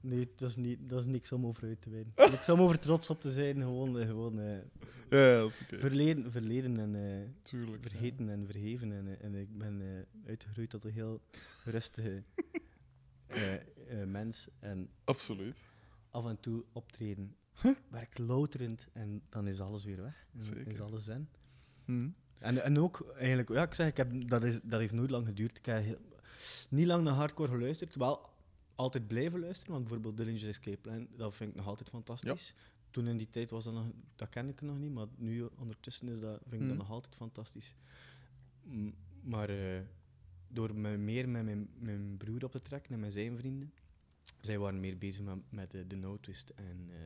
[0.00, 2.12] nee, dat is, niet, dat is niks om over uit te wijden.
[2.30, 4.58] Niks om over trots op te zijn, gewoon, eh, gewoon eh,
[5.10, 5.78] Ja, ja, dat is oké.
[5.78, 7.84] verleden, verleden en eh, Tuurlijk.
[7.84, 7.90] ja.
[7.90, 8.92] vergeten en verheven.
[8.92, 11.20] En, en ik ben uitgegroeid tot een heel
[11.64, 12.22] rustige
[14.06, 14.48] mens.
[14.60, 15.58] En Absoluut.
[16.10, 17.36] af en toe optreden,
[17.88, 20.26] werkt louterend en dan is alles weer weg.
[20.34, 20.66] En Zeker.
[20.68, 21.28] is alles zen.
[21.84, 22.08] Hm.
[22.38, 25.26] En, en ook, eigenlijk, ja, ik zeg, ik heb, dat, is, dat heeft nooit lang
[25.26, 25.58] geduurd.
[25.58, 26.00] Ik heb heel-
[26.68, 28.30] niet lang naar hardcore geluisterd, wel
[28.74, 32.54] altijd blijven luisteren, want bijvoorbeeld Dillinger Escape Plan, dat vind ik nog altijd fantastisch.
[32.90, 36.08] Toen in die tijd was dat nog, dat kende ik nog niet, maar nu ondertussen
[36.08, 36.76] is dat, vind ik dat Mhm.
[36.76, 37.74] nog altijd fantastisch.
[38.62, 38.90] M-
[39.22, 39.80] maar eh,
[40.48, 43.72] door me meer met mijn, mijn broer op te trekken en met zijn vrienden,
[44.40, 46.96] zij waren meer bezig met, met de, de No Twist en, eh,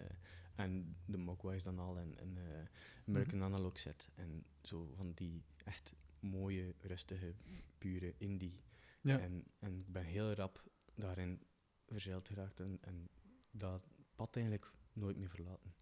[0.63, 2.67] en de Mogwais dan al en, en eh,
[3.07, 7.35] American Analog Set en zo van die echt mooie, rustige,
[7.79, 8.61] pure indie.
[9.01, 9.19] Ja.
[9.19, 11.43] En, en ik ben heel rap daarin
[11.87, 13.09] verzeild geraakt en, en
[13.51, 15.75] dat pad eigenlijk nooit meer verlaten.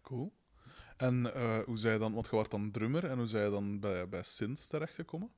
[0.00, 0.32] Cool.
[0.96, 3.80] En eh, hoe zij dan, want je was dan drummer en hoe zij je dan
[3.80, 5.30] bij, bij Sint terechtgekomen?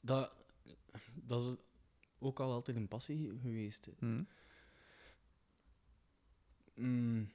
[0.00, 0.32] Dat,
[1.14, 1.56] dat is
[2.18, 3.84] ook al altijd een passie geweest.
[3.84, 3.92] hè.
[6.80, 7.30] Mm.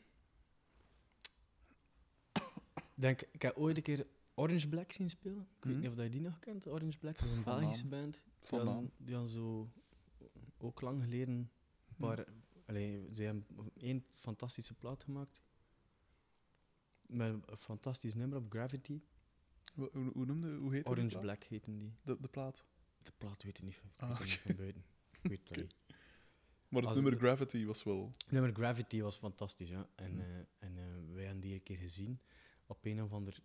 [2.75, 5.47] Ik Denk, ik heb ooit een keer Orange Black zien spelen.
[5.58, 5.81] Ik weet Mhm.
[5.81, 7.17] niet of dat je die nog kent, Orange Black.
[7.19, 8.23] Dat is een Van Belgische band.
[8.39, 8.91] Die Van hadden-.
[8.97, 9.69] Die hadden zo
[10.58, 11.29] ook lang geleden
[11.88, 12.25] een paar...
[12.65, 13.45] Allee, ze hebben
[13.77, 15.41] één fantastische plaat gemaakt.
[17.08, 19.01] Met een fantastisch nummer op Gravity.
[19.73, 21.19] Hoe, hoe, noemde, hoe heet Orange?
[21.19, 21.93] Black heten die.
[22.03, 22.65] De, de plaat.
[23.01, 24.47] De plaat weet ik niet, Ah, weet ik niet oké.
[24.47, 24.84] van buiten.
[25.21, 25.75] Ik weet het niet.
[26.76, 28.12] Maar het Als nummer het- Gravity was wel...
[28.30, 29.88] Nummer Gravity was fantastisch, ja.
[29.96, 30.20] En, Mm.
[30.20, 30.26] eh,
[30.60, 32.20] en eh, wij hebben die een keer gezien
[32.68, 33.38] op een of ander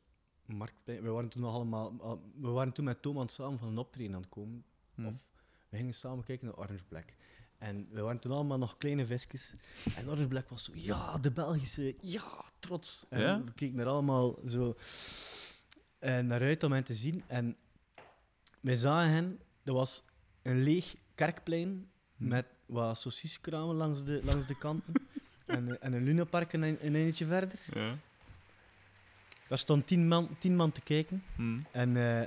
[0.46, 1.02] marktplein.
[1.02, 1.94] We waren toen nog allemaal...
[2.00, 4.64] al- we waren toen met Thomas samen van een optreden aan het komen.
[4.94, 5.06] Hm.
[5.06, 5.26] Of
[5.68, 7.14] we gingen samen kijken naar Orange Black.
[7.58, 9.54] En we waren toen allemaal nog kleine visjes.
[9.96, 13.06] En Orange Black was zo, ja, de Belgische, ja, trots.
[13.08, 13.44] En Ja?
[13.44, 14.76] we keken er allemaal zo
[15.98, 17.22] eh, naar uit om hen te zien.
[17.26, 17.56] En
[18.60, 20.04] wij zagen hen, dat was
[20.42, 24.94] een leeg kerkplein met wat sauciskramen langs de, langs de kanten.
[25.46, 27.58] en, eh, en een lunapark een, een eindje verder.
[27.74, 27.96] Ja.
[29.48, 31.22] Daar stond tien man, tien man te kijken.
[31.36, 31.58] Hm.
[31.70, 32.26] En eh,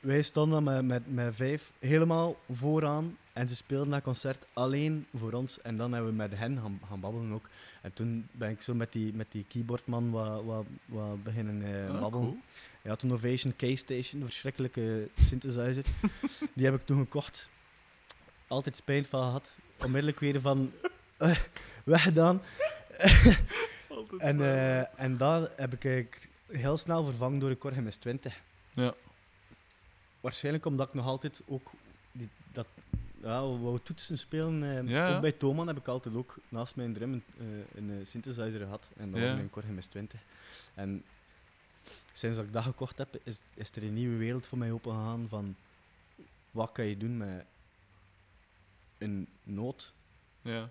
[0.00, 3.16] wij stonden met, met, met vijf helemaal vooraan.
[3.32, 5.60] En ze speelden dat concert alleen voor ons.
[5.60, 7.48] En dan hebben we met hen gaan, gaan babbelen ook.
[7.82, 12.00] En toen ben ik zo met die, met die keyboardman wat, wat, wat beginnen Ah,
[12.00, 12.26] babbelen.
[12.26, 12.38] cool.
[12.82, 15.84] Hij had een Ovation K-Station, een verschrikkelijke synthesizer.
[16.54, 17.50] die heb ik toen gekocht.
[18.52, 19.54] Altijd spijt van gehad.
[19.84, 20.72] Onmiddellijk weer van
[21.16, 21.38] eh,
[21.84, 22.42] weggedaan.
[23.88, 28.32] Altijd En, eh, en dat heb ik eigenlijk heel snel vervangen door een Korg MS-20.
[28.72, 28.94] Ja.
[30.20, 31.70] Waarschijnlijk omdat ik nog altijd ook
[32.12, 32.66] die, dat,
[33.22, 34.62] ja, wou toetsen spelen.
[34.62, 35.14] eh, Ja, ja.
[35.14, 38.88] Ook bij Thoman heb ik altijd ook naast mijn drum een, eh, een synthesizer gehad.
[38.96, 39.34] En dat Ja.
[39.34, 40.20] mijn Korg MS-20.
[40.74, 41.04] En
[42.12, 45.26] sinds dat ik dat gekocht heb, is, is er een nieuwe wereld voor mij opengegaan
[45.28, 45.56] van
[46.50, 47.44] wat kan je doen met
[49.02, 49.94] een noot.
[50.42, 50.70] Ja.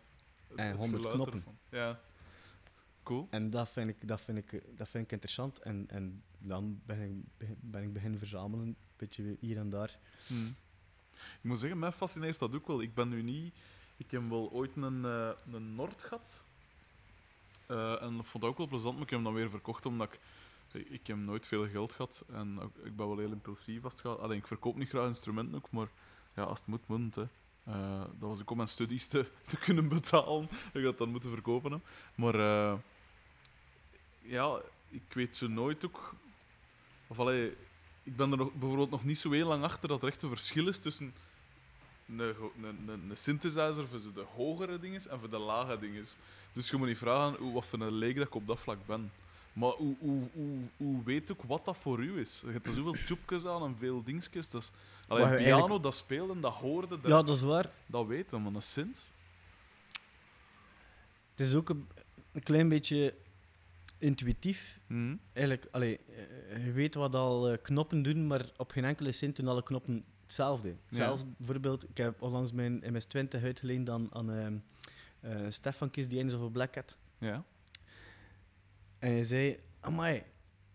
[0.56, 1.38] En Het 100 geluid knoppen.
[1.39, 1.58] ervan.
[1.70, 2.00] Ja.
[3.04, 3.28] Cool.
[3.30, 5.60] En dat vind ik, dat vind ik, dat vind ik interessant.
[5.60, 9.98] En, en dan ben ik, begin- ben ik beginnen verzamelen, een beetje hier en daar.
[10.28, 10.46] Hm.
[11.13, 12.82] Ik moet zeggen, mij fascineert dat ook wel.
[12.82, 13.54] Ik ben nu niet...
[13.98, 16.44] Ik heb wel ooit een, eh een Nord gehad.
[17.65, 19.86] Eh, en dat vond ik ook wel plezant, maar ik heb hem dan weer verkocht
[19.86, 20.20] omdat ik...
[20.89, 24.20] Ik heb nooit veel geld gehad en ik ben wel heel impulsief gaat.
[24.20, 25.88] Alleen, ik verkoop niet graag instrumenten ook, maar
[26.36, 27.15] ja, als het moet, moet het.
[27.15, 27.24] Hè.
[27.63, 30.50] Eh, dat was ook om mijn studies te, te kunnen betalen.
[30.50, 31.84] Dat ik dat dan moeten verkopen.
[32.15, 32.78] Maar eh,
[34.21, 36.15] ja, ik weet zo nooit ook...
[37.08, 37.56] Of allee,
[38.04, 40.30] ik ben er nog, bijvoorbeeld nog niet zo heel lang achter dat er echt een
[40.30, 41.13] verschil is tussen
[42.08, 46.06] een, een, een, synthesizer voor de hogere dingen en voor de lage dingen.
[46.54, 48.86] Dus je moet niet vragen hoe, wat voor een leek dat ik op dat vlak
[48.86, 49.12] ben.
[49.53, 52.41] Maar hoe, hoe, hoe, hoe weet ook wat dat voor u is?
[52.45, 54.49] Je hebt er zoveel tjoepjes aan en veel dingetjes.
[54.49, 54.71] Dat is,
[55.07, 57.69] allee, Wat je piano, eigenlijk- dat spelen, dat hoorde, dat, Ja, dat is waar.
[57.85, 58.99] dat weten, maar een synth...
[61.35, 61.87] Het is ook een,
[62.31, 63.13] een klein beetje
[63.97, 64.79] intuïtief.
[64.87, 65.15] Hm.
[65.33, 65.99] Eigenlijk, allee,
[66.49, 69.63] eh, je weet wat al eh, knoppen doen, maar op geen enkele zin doen alle
[69.63, 70.75] knoppen hetzelfde.
[70.89, 74.55] Zelfs bijvoorbeeld, ik heb onlangs mijn MS-20 uitgeleend aan, aan ehm,
[75.19, 76.97] eh, Stefan Kies, die Angels of Black Cat.
[77.17, 77.43] Ja.
[79.01, 80.23] En hij zei, amai,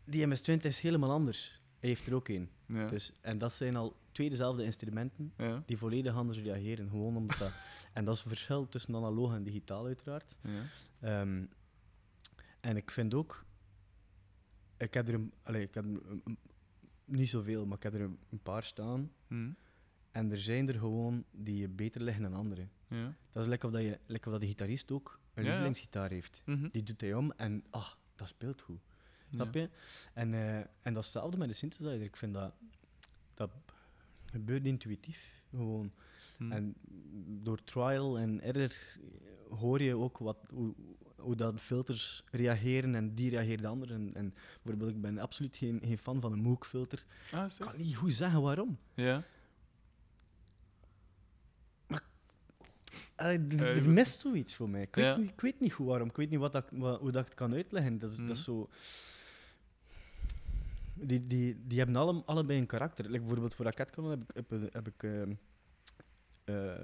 [0.04, 1.60] die MS-20 is helemaal anders.
[1.78, 2.28] Hij heeft er ook.
[2.66, 2.88] Ja.
[2.88, 5.62] Dus, en dat zijn al twee dezelfde instrumenten ja.
[5.66, 6.88] die volledig anders reageren.
[6.88, 7.52] Gewoon omdat dat...
[7.92, 10.36] en dat is een verschil tussen analoog en digitaal, uiteraard.
[10.42, 10.62] Ja.
[11.00, 11.44] Ehm,
[12.60, 13.44] en ik vind ook...
[14.76, 16.38] Ik heb er een, ik heb een- een-
[17.04, 19.12] niet zoveel, maar ik heb er een, paar staan.
[19.26, 19.50] Hm.
[20.10, 22.68] En er zijn er gewoon die beter liggen dan andere.
[22.88, 23.14] Ja.
[23.32, 26.42] Dat is lekker of, dat je, lekker of dat de gitarist ook een lievelingsgitaar heeft.
[26.44, 26.68] Mhm.
[26.72, 28.80] Die doet hij om en ah, dat speelt goed.
[29.30, 29.60] Snap Ja.
[29.60, 29.68] je?
[30.14, 32.02] En, eh, en datzelfde met de synthesizer.
[32.02, 32.52] Ik vind dat...
[33.34, 33.50] Dat
[34.24, 35.42] gebeurt intuïtief.
[35.50, 35.92] Gewoon.
[36.36, 36.52] Hm.
[36.52, 36.74] En
[37.42, 38.72] door trial en error
[39.50, 40.74] hoor je ook wat, hoe,
[41.16, 43.94] hoe dat filters reageren en die reageren de andere.
[43.94, 47.04] En, en bijvoorbeeld, ik ben absoluut geen, geen fan van een Moog-filter.
[47.32, 48.78] Ah, Ik kan niet goed zeggen waarom.
[48.94, 49.22] Ja.
[53.16, 54.82] Allee, er, er mist zoiets voor mij.
[54.82, 55.16] Ik weet, Ja.
[55.16, 56.08] niet, ik weet niet goed waarom.
[56.08, 57.98] Ik weet niet wat dat, wat, hoe dat ik het kan uitleggen.
[57.98, 58.56] Dat is, dat is Mhm.
[58.56, 58.68] zo...
[60.94, 63.04] Die, die, die hebben alle, allebei een karakter.
[63.04, 65.32] Like bijvoorbeeld voor Raketkanon heb ik, heb, heb ik ehm,
[66.44, 66.74] eh,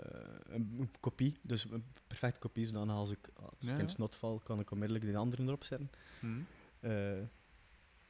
[0.48, 3.90] een, kopie, dus een perfecte kopie, zodat als ik, als Ja, ik in ja.
[3.90, 5.90] snot val, kan ik onmiddellijk de andere erop zetten.
[6.20, 6.40] Hm.
[6.80, 7.18] Eh,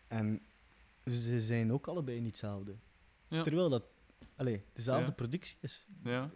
[0.08, 0.40] en
[1.04, 2.76] ze zijn ook allebei niet hetzelfde.
[3.28, 3.84] Terwijl dat
[4.36, 5.86] allee, dezelfde productie is.
[6.04, 6.30] Ja.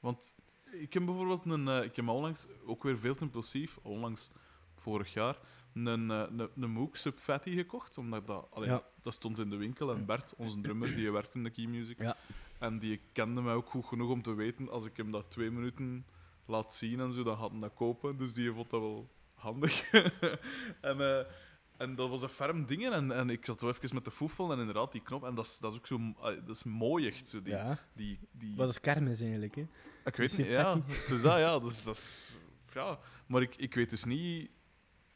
[0.00, 0.34] Want
[0.72, 1.68] ik heb bijvoorbeeld een...
[1.68, 4.30] eh, ik heb onlangs, ook weer veel te impulsief, onlangs,
[4.74, 5.38] vorig jaar,
[5.74, 7.98] een, eh, een, een Moog Sub Fatty gekocht.
[7.98, 8.46] Omdat dat...
[8.50, 8.82] allee, Ja.
[9.02, 9.92] Dat stond in de winkel.
[9.92, 11.98] En Bert, onze drummer, die werkt in de Key Music.
[11.98, 12.16] Ja.
[12.58, 15.50] En die kende mij ook goed genoeg om te weten, als ik hem dat twee
[15.50, 16.06] minuten
[16.46, 18.16] laat zien en zo, dan gaat hij dat kopen.
[18.16, 19.90] Dus die vond dat wel handig.
[20.80, 21.26] en, eh,
[21.82, 22.90] en dat was een ferm ding.
[22.92, 25.24] En, en ik zat zo even met de foefel en inderdaad, die knop.
[25.24, 25.98] En dat is, dat is ook zo...
[26.44, 27.42] Dat is mooi echt, zo.
[27.42, 27.78] Die, Ja.
[27.92, 29.54] die, die, Wat is kermis eigenlijk?
[29.54, 29.66] Hè?
[30.04, 30.74] ik weet niet, een ja.
[31.08, 31.58] Dus dat, ja.
[31.58, 32.32] Dus, dat is,
[32.74, 32.98] ja.
[33.26, 34.50] Maar ik, ik weet dus niet...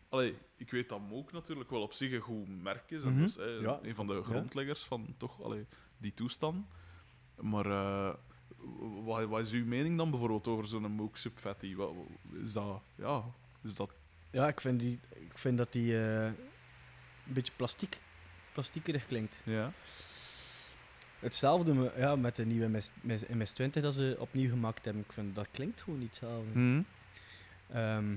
[0.09, 3.02] Allee, ik weet dat Moog natuurlijk wel op zich een goed merk is.
[3.02, 3.18] En Mhm.
[3.20, 3.79] dat is eh, Ja.
[3.83, 5.66] een van de grondleggers van toch, allee,
[5.98, 6.66] die toestand.
[7.40, 8.14] Maar eh,
[9.05, 11.74] wat, wat is uw mening dan bijvoorbeeld over zo'n Moog Sub Fatty?
[11.74, 11.92] Wat,
[12.42, 12.83] is dat...
[12.96, 13.24] Ja,
[13.62, 13.90] is dat...
[14.31, 16.31] Ja, ik vind, die, ik vind dat die eh,
[17.35, 17.99] beetje plastiek,
[18.53, 19.41] plastiekerig klinkt.
[19.45, 19.73] Ja.
[21.19, 22.91] Hetzelfde me- ja, met de nieuwe MS,
[23.29, 25.03] MS, 20 dat ze opnieuw gemaakt hebben.
[25.03, 26.51] Ik vind dat klinkt gewoon niet hetzelfde.
[26.53, 26.83] Hm.
[27.73, 28.15] Ehm,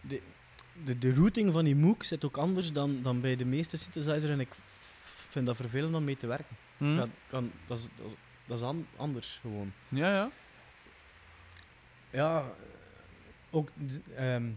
[0.00, 0.22] de,
[0.84, 4.32] de, de routing van die MOOC zit ook anders dan, dan bij de meeste synthesizers
[4.32, 4.48] en ik
[5.28, 6.56] vind dat vervelend om mee te werken.
[6.76, 6.96] Hm.
[6.96, 8.12] Dat, kan, dat, is, dat, is,
[8.46, 9.72] dat is an- anders gewoon.
[9.88, 10.30] Ja, ja.
[12.10, 12.50] Ja,
[13.50, 13.68] ook
[14.16, 14.48] ehm,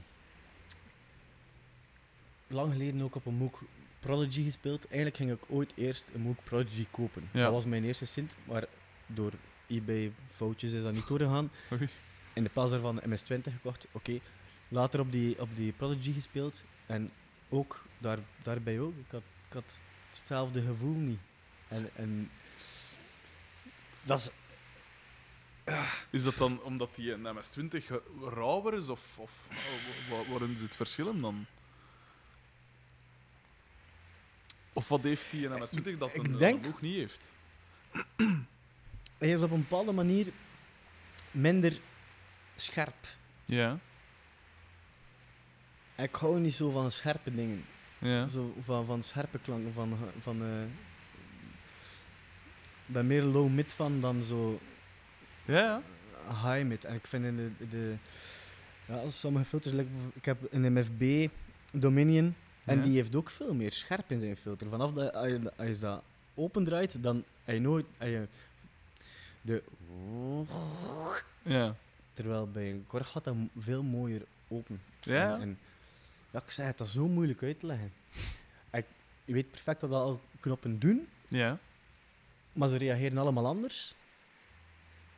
[2.49, 3.59] lang geleden ook op een MOOC
[3.99, 4.85] Prodigy gespeeld.
[4.87, 7.29] Eigenlijk ging ik ooit eerst een MOOC Prodigy kopen.
[7.33, 7.43] Ja.
[7.43, 8.65] Dat was mijn eerste sint, maar
[9.07, 9.31] door
[9.67, 11.51] eBay foutjes is dat niet doorgegaan.
[12.33, 13.87] In de plaats daarvan de MS-20 gekocht.
[13.91, 14.19] Oké.
[14.67, 16.63] Later op die, op die Prodigy gespeeld.
[16.85, 17.11] En
[17.49, 18.93] ook daar, daarbij ook.
[18.97, 21.19] Ik had, ik had hetzelfde gevoel niet.
[21.67, 22.31] En, en
[24.03, 24.29] dat is
[26.09, 27.85] Is dat dan omdat die een MS-20
[28.23, 28.89] rauwer is?
[28.89, 29.47] Of, of
[30.09, 31.45] wa- wa- waarin zit het verschil dan?
[34.79, 37.21] Of wat heeft die een MS-20 dat ik een, denk- een boeg niet heeft?
[39.17, 40.27] hij is op een bepaalde manier
[41.31, 41.79] minder
[42.55, 43.07] scherp.
[43.45, 43.77] Ja.
[45.97, 47.65] Ik hou niet zo van scherpe dingen.
[47.97, 48.27] Ja.
[48.27, 49.73] Zo van, van scherpe klanken.
[49.73, 50.61] Van, van, eh,
[52.87, 54.59] ik ben meer low-mid van dan zo
[55.45, 55.81] Ja, ja.
[56.27, 56.85] high-mid.
[56.85, 57.95] En ik vind in de, de
[58.85, 61.27] ja, sommige filters, like, ik heb een MFB
[61.73, 62.35] Dominion
[62.69, 62.83] en Ja.
[62.83, 64.69] die heeft ook veel meer scherp in zijn filter.
[64.69, 66.03] Vanaf dat als je, als je dat
[66.33, 68.27] opendraait, dan heb je nooit je
[69.41, 69.63] de
[71.43, 71.75] Ja.
[72.13, 74.81] terwijl bij een korg gaat dat veel mooier open.
[75.01, 75.33] Ja.
[75.35, 75.57] En, en
[76.31, 77.91] ja, ik zei het, dat is zo moeilijk uit te leggen.
[78.71, 78.85] ik,
[79.25, 81.57] je weet perfect wat al knoppen doen, Ja.
[82.53, 83.93] maar ze reageren allemaal anders.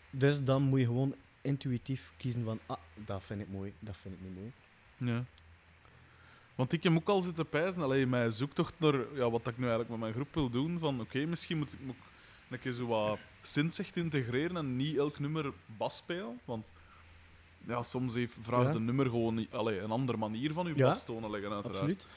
[0.10, 4.16] Dus dan moet je gewoon intuïtief kiezen van, ah, dat vind ik mooi, dat vind
[4.16, 4.52] ik niet mooi.
[4.98, 5.24] Ja.
[6.56, 9.62] Want ik heb ook al zitten pijzen, alleen mijn zoektocht naar ja, wat ik nu
[9.64, 10.80] eigenlijk met mijn groep wil doen.
[10.80, 12.02] Van oké, misschien moet ik, moet ik
[12.50, 13.20] een keer zo wat
[13.78, 16.40] echt integreren en niet elk nummer bas spelen.
[16.46, 16.72] Want
[17.68, 18.74] ja, soms heeft, vraagt Ja.
[18.74, 21.78] een nummer gewoon niet, allee, een andere manier van je Ja, bastonen leggen, uiteraard.
[21.78, 22.08] Absoluut.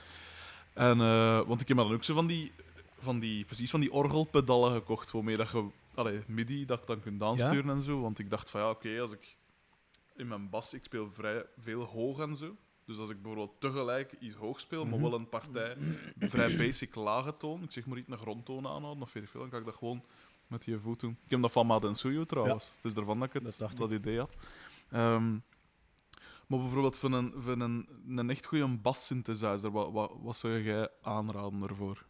[0.73, 2.53] En, eh, want ik heb me dan ook zo van die,
[2.97, 7.01] van die, precies van die orgelpedalen gekocht, waarmee dat je allee, MIDI dat ik dan
[7.01, 8.01] kunt aansturen en zo.
[8.01, 9.37] Want ik dacht van ja, oké, als ik
[10.16, 12.57] in mijn bas, ik speel vrij veel hoog en zo.
[12.85, 15.77] Dus als ik bijvoorbeeld tegelijk iets hoog speel, maar wel een partij
[16.18, 19.51] vrij basic lage toon, ik zeg maar iets een grondtoon aanhouden of weet veel, dan
[19.51, 20.05] kan ik dat gewoon
[20.47, 21.16] met die voet doen.
[21.25, 22.73] Ik heb dat van Madensuyo trouwens.
[22.75, 24.37] Het is daarvan dat ik het, Dat idee had.
[24.90, 25.31] Ehm,
[26.47, 30.88] maar bijvoorbeeld van een, van een, een echt goede bass-synthesizer, wat, wat, wat zou jij
[31.03, 32.05] aanraden daarvoor?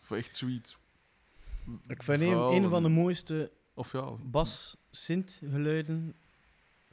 [0.00, 0.78] Voor echt zoiets.
[1.86, 6.14] Ik vind een, van de mooiste Of ja, bas synth geluiden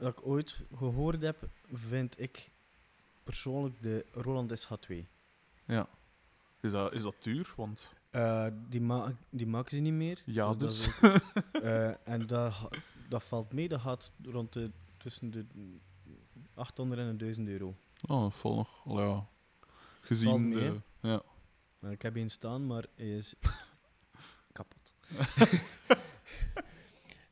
[0.00, 2.50] dat ik ooit gehoord heb, vind ik
[3.24, 4.94] persoonlijk de Roland SH2.
[5.64, 5.88] ja.
[6.60, 7.52] Is dat, is dat duur?
[7.56, 10.22] Want Eh, die, ma die maken ze niet meer.
[10.24, 10.88] ja, dat dus.
[11.02, 11.20] ook-
[11.62, 12.54] eh, en dat,
[13.08, 15.44] dat valt mee, dat gaat rond de, tussen de
[16.54, 17.74] 800 en de 1000 euro.
[18.06, 18.82] Oh, dat valt nog.
[18.86, 19.26] Al ja.
[20.00, 20.80] Gezien mee, de.
[21.00, 21.22] Ja.
[21.78, 23.34] Nou, ik heb een staan, maar hij is
[24.52, 24.92] kapot.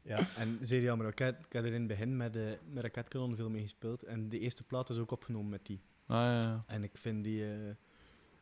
[0.09, 1.07] ja, en zeer jammer.
[1.07, 4.03] Ik heb, ik er in het begin met, de, met Raketkanon veel mee gespeeld.
[4.03, 5.81] En de eerste plaat is ook opgenomen met die.
[6.07, 6.65] Ah, ja, ja.
[6.67, 7.75] En ik vind die eh,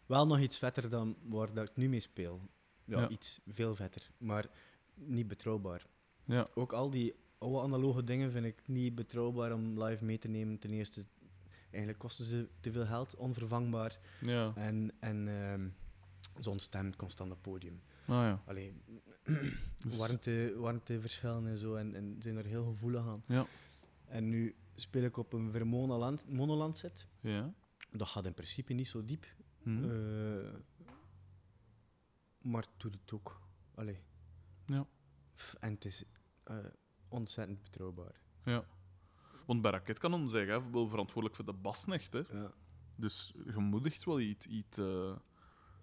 [0.07, 2.41] wel nog iets vetter dan waar dat ik nu mee speel.
[2.85, 3.09] Ja, Ja.
[3.09, 4.47] iets veel vetter, maar
[4.95, 5.87] niet betrouwbaar.
[6.25, 6.47] Ja.
[6.55, 10.59] Ook al die oude analoge dingen vind ik niet betrouwbaar om live mee te nemen.
[10.59, 11.05] Ten eerste,
[11.71, 13.99] eigenlijk kosten ze te veel geld, onvervangbaar.
[14.21, 14.53] Ja.
[14.57, 15.69] En, en ehm,
[16.39, 17.81] zo'n stem constant op het podium.
[18.07, 18.43] Ah, ja.
[18.47, 18.83] Alleen
[19.85, 23.23] Dus- warmte, warmteverschillen en zo, en, en zijn er heel gevoelig aan.
[23.27, 23.47] Ja.
[24.05, 27.07] En nu speel ik op een Vermona monoland set.
[27.21, 27.53] Ja.
[27.91, 29.27] Dat gaat in principe niet zo diep.
[29.63, 29.91] Hm.
[29.91, 30.55] Eh,
[32.41, 33.41] maar doet het ook.
[33.75, 33.99] Allee.
[34.67, 34.87] Ja.
[35.61, 36.05] En het is
[36.43, 36.57] eh,
[37.09, 38.21] ontzettend betrouwbaar.
[38.45, 38.65] ja.
[39.47, 42.13] Want bij Raketkanon zeg je wel verantwoordelijk voor de basnecht.
[42.13, 42.23] Hè?
[42.33, 42.53] Ja.
[42.97, 43.35] Dus
[43.83, 45.17] echt wel iets, iets, eh,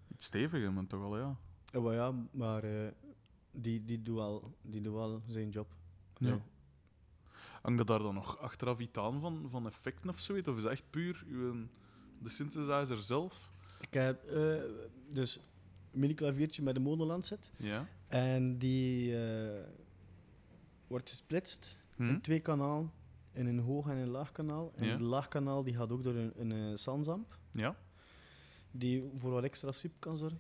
[0.07, 1.37] iets steviger, maar toch wel, ja.
[1.73, 2.91] Ja, maar, ja, maar eh,
[3.51, 5.75] die, die, doet wel, die doet wel zijn job.
[6.17, 6.27] Ja.
[6.29, 6.41] Allee.
[7.61, 10.47] Hangt dat daar dan nog achteraf iets aan van, van effecten of zoiets?
[10.47, 11.67] Of is dat echt puur uw,
[12.19, 13.51] de synthesizer zelf?
[13.81, 14.55] Ik heb eh,
[15.09, 15.35] dus
[15.91, 17.51] een mini-klaviertje met een monoland set.
[17.57, 17.87] Ja.
[18.07, 19.63] En die eh,
[20.87, 22.03] wordt gesplitst Hm?
[22.09, 22.91] in twee kanalen.
[23.31, 24.71] In een hoog en een laag kanaal.
[24.75, 24.91] En Ja.
[24.91, 27.37] het laag kanaal die gaat ook door een, een, eh, Sansamp.
[27.51, 27.75] Ja.
[28.71, 30.39] die voor wat extra sub kan zorgen.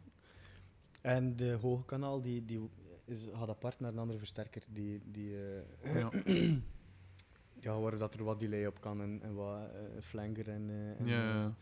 [1.03, 2.69] En de hoge kanaal die, die
[3.05, 4.63] is, gaat apart naar een andere versterker.
[4.69, 5.35] Die, die,
[5.81, 6.11] eh, Ja.
[7.65, 10.99] ja, waar dat er wat delay op kan en, en wat eh, flanker en, eh,
[10.99, 11.55] en ja,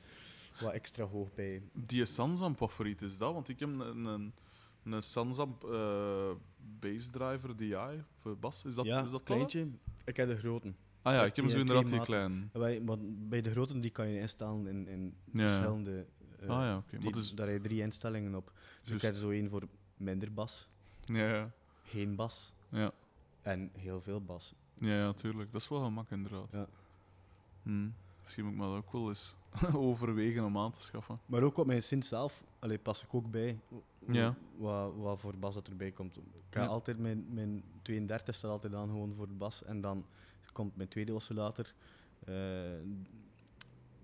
[0.59, 1.61] wat extra hoog bij.
[1.73, 3.33] Die Sansamp, wat voor iets is dat?
[3.33, 4.33] Want ik heb een, een,
[4.83, 6.31] een Sansamp eh
[6.79, 8.65] bassdriver DI voor bas.
[8.65, 9.67] Is dat, ja, is dat kleintje.
[10.05, 10.73] Ik heb de grote.
[11.01, 12.49] Ah ja, ik heb zo inderdaad die klein.
[12.85, 16.05] Want bij de grote die kan je instellen in, in verschillende.
[16.41, 17.17] Eh, ah ja, oké.
[17.17, 18.45] is- Daar heb je drie instellingen op.
[18.83, 19.03] Dus ik Juist.
[19.03, 19.67] heb zo één voor
[19.97, 20.67] minder bas.
[21.05, 21.51] Ja, ja.
[21.83, 22.53] geen bas.
[22.69, 22.91] Ja.
[23.41, 24.53] En heel veel bas.
[24.75, 25.51] Ja, ja, tuurlijk.
[25.51, 26.51] Dat is wel gemak, inderdaad.
[26.51, 26.67] Ja.
[27.63, 27.89] Hm.
[28.21, 29.35] Misschien moet ik me dat ook wel eens
[29.75, 31.19] overwegen om aan te schaffen.
[31.25, 33.59] Maar ook op mijn sint zelf allee, pas ik ook bij
[34.07, 34.35] Ja.
[34.57, 36.17] wat, wat voor bas dat erbij komt.
[36.17, 36.67] Ik ga Ja.
[36.67, 39.63] altijd mijn, mijn 32 staat altijd aan gewoon voor de bas.
[39.63, 40.05] En dan
[40.53, 41.73] komt mijn tweede oscillator.
[42.25, 42.33] eh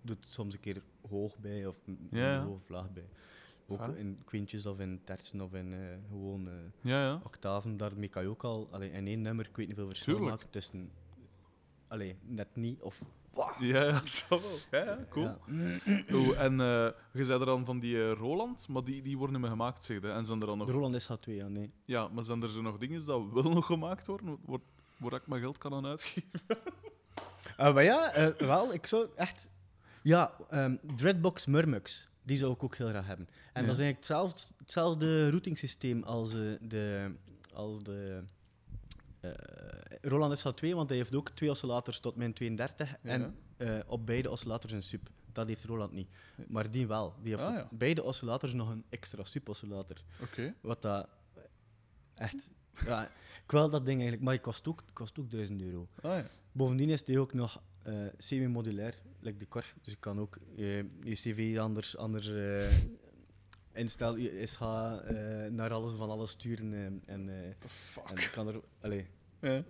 [0.08, 1.76] doet soms een keer hoog bij of
[2.12, 3.10] Ja, hoog of laag bij.
[3.68, 5.80] Ook in kwintjes of in tertsen of in eh,
[6.10, 7.22] gewoon eh, Ja, ja.
[7.24, 7.78] octaven.
[7.78, 10.49] Daarmee kan je ook al allee, in één nummer, ik weet niet veel verschil maken
[10.49, 10.91] tussen
[11.88, 13.01] allee, net niet of
[13.36, 14.82] Ja, ja, het zal wel.
[14.82, 15.36] Ja, cool.
[16.12, 19.41] Oh, en eh, je zei er dan van die Roland, maar die, die worden niet
[19.43, 20.10] meer gemaakt, zeg je.
[20.10, 20.68] En zijn er dan nog...
[20.68, 21.72] De Roland SH2, ja, nee.
[21.86, 24.60] Ja, maar zijn er zo nog dingen dat wel nog gemaakt worden, waar,
[24.97, 26.39] waar ik mijn geld kan aan uitgeven?
[27.58, 29.49] Maar ja, wel, ik zou echt...
[30.08, 33.28] Ja, ehm, Dreadbox Murmux, die zou ik ook heel graag hebben.
[33.53, 33.68] En Ja.
[33.68, 37.12] dat is eigenlijk hetzelfde, hetzelfde routingsysteem als eh, de...
[37.53, 38.24] Als de
[39.20, 39.32] eh,
[40.01, 44.30] Roland SH2, want hij heeft ook twee oscillators tot min 32 en eh, op beide
[44.30, 45.10] oscillators een sub.
[45.32, 46.10] Dat heeft Roland niet.
[46.47, 47.16] Maar die wel.
[47.22, 49.97] Die heeft Ah, op beide oscillators nog een extra sub-oscillator.
[50.22, 50.53] Oké.
[50.62, 51.08] Wat dat...
[52.16, 52.49] Echt...
[52.86, 53.03] Ja,
[53.43, 55.88] ik wil dat ding eigenlijk, maar het kost ook, kost ook 1000 euro.
[56.01, 56.26] Ah ja.
[56.58, 59.66] Bovendien is die ook nog eh, semi-modulair, like de Cor.
[59.82, 62.78] Dus je kan ook je, je cv anders, anders eh,
[63.74, 66.74] instellen, je SH eh, naar alles van alles sturen.
[66.74, 68.10] eh, en, eh, The fuck?
[68.10, 69.08] en je kan er allee,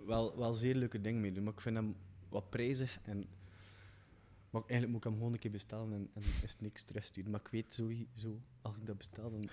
[0.06, 1.44] wel, wel zeer leuke dingen mee doen.
[1.44, 1.96] Maar ik vind hem
[2.28, 2.98] wat prijzig.
[3.02, 3.26] En,
[4.50, 7.30] maar eigenlijk moet ik hem gewoon een keer bestellen en, en is niks terugsturen.
[7.30, 9.48] Maar ik weet sowieso, als ik dat bestel, dan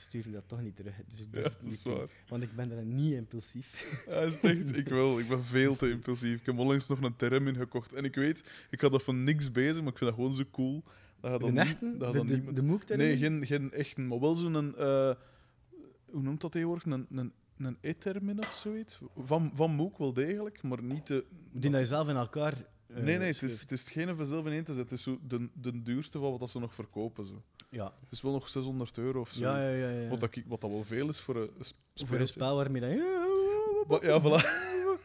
[0.00, 0.94] stuur ik dat toch niet terug.
[1.08, 2.08] Dus ik Ja, durf het dat niet is doen.
[2.28, 4.02] Want ik ben daar niet impulsief.
[4.06, 4.76] Ja, is echt?
[4.76, 5.18] Ik wel.
[5.18, 6.40] Ik ben veel te impulsief.
[6.40, 7.92] Ik heb onlangs nog een term ingekocht.
[7.92, 10.44] En ik weet, ik had dat van niks bezig, maar ik vind dat gewoon zo
[10.50, 10.82] cool.
[11.20, 11.98] Dat je De echten?
[11.98, 14.76] dat De, de, niemand- de moek Nee, geen, geen echte, maar wel zo'n...
[14.76, 15.14] eh
[16.10, 16.84] hoe noemt dat tegenwoordig?
[16.84, 18.98] Een, een, een e-termin of zoiets?
[19.16, 21.24] Van, van Moek wel degelijk, maar niet de...
[21.52, 22.52] Die dat je zelf in elkaar.
[22.86, 24.96] eh, Nee, nee, het is, het is geen van zelf in één te zetten.
[24.96, 27.26] Het is zo de, de duurste van wat dat ze nog verkopen.
[27.26, 27.42] Zo.
[27.70, 27.84] Ja.
[28.00, 29.40] Het is wel nog 600 euro of zo.
[29.40, 29.88] Ja, ja, ja.
[30.00, 30.08] ja.
[30.08, 32.80] Wat, dat, ik- wat dat wel veel is voor een sp- Voor een spel waarmee
[33.88, 34.44] Maar, ja, voilà.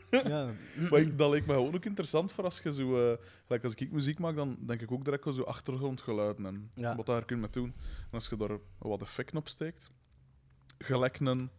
[0.09, 0.51] Ja.
[0.89, 3.18] Maar ik, dat lijkt me gewoon ook interessant voor als je zo...
[3.45, 7.05] gelijk als ik muziek maak, dan denk ik ook direct wel zo achtergrondgeluiden en wat
[7.05, 7.74] daar kun je mee doen.
[7.99, 9.91] En als je daar wat effecten op steekt,
[10.78, 11.49] gelijk een...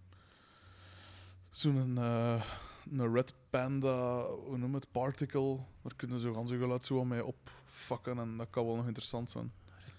[1.50, 2.42] Zo'n eh,
[2.90, 7.04] een Red Panda, hoe noem het, Particle, daar kunnen ze gaan zo geluid zo wat
[7.04, 9.52] mee opfakken en dat kan wel nog interessant zijn.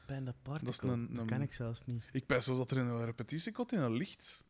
[0.08, 0.66] Panda Particle.
[0.66, 2.10] Dat is een- Dat een- ken ik zelfs niet.
[2.12, 4.42] Ik pijs zelfs dat er in een repetitiekot in een licht,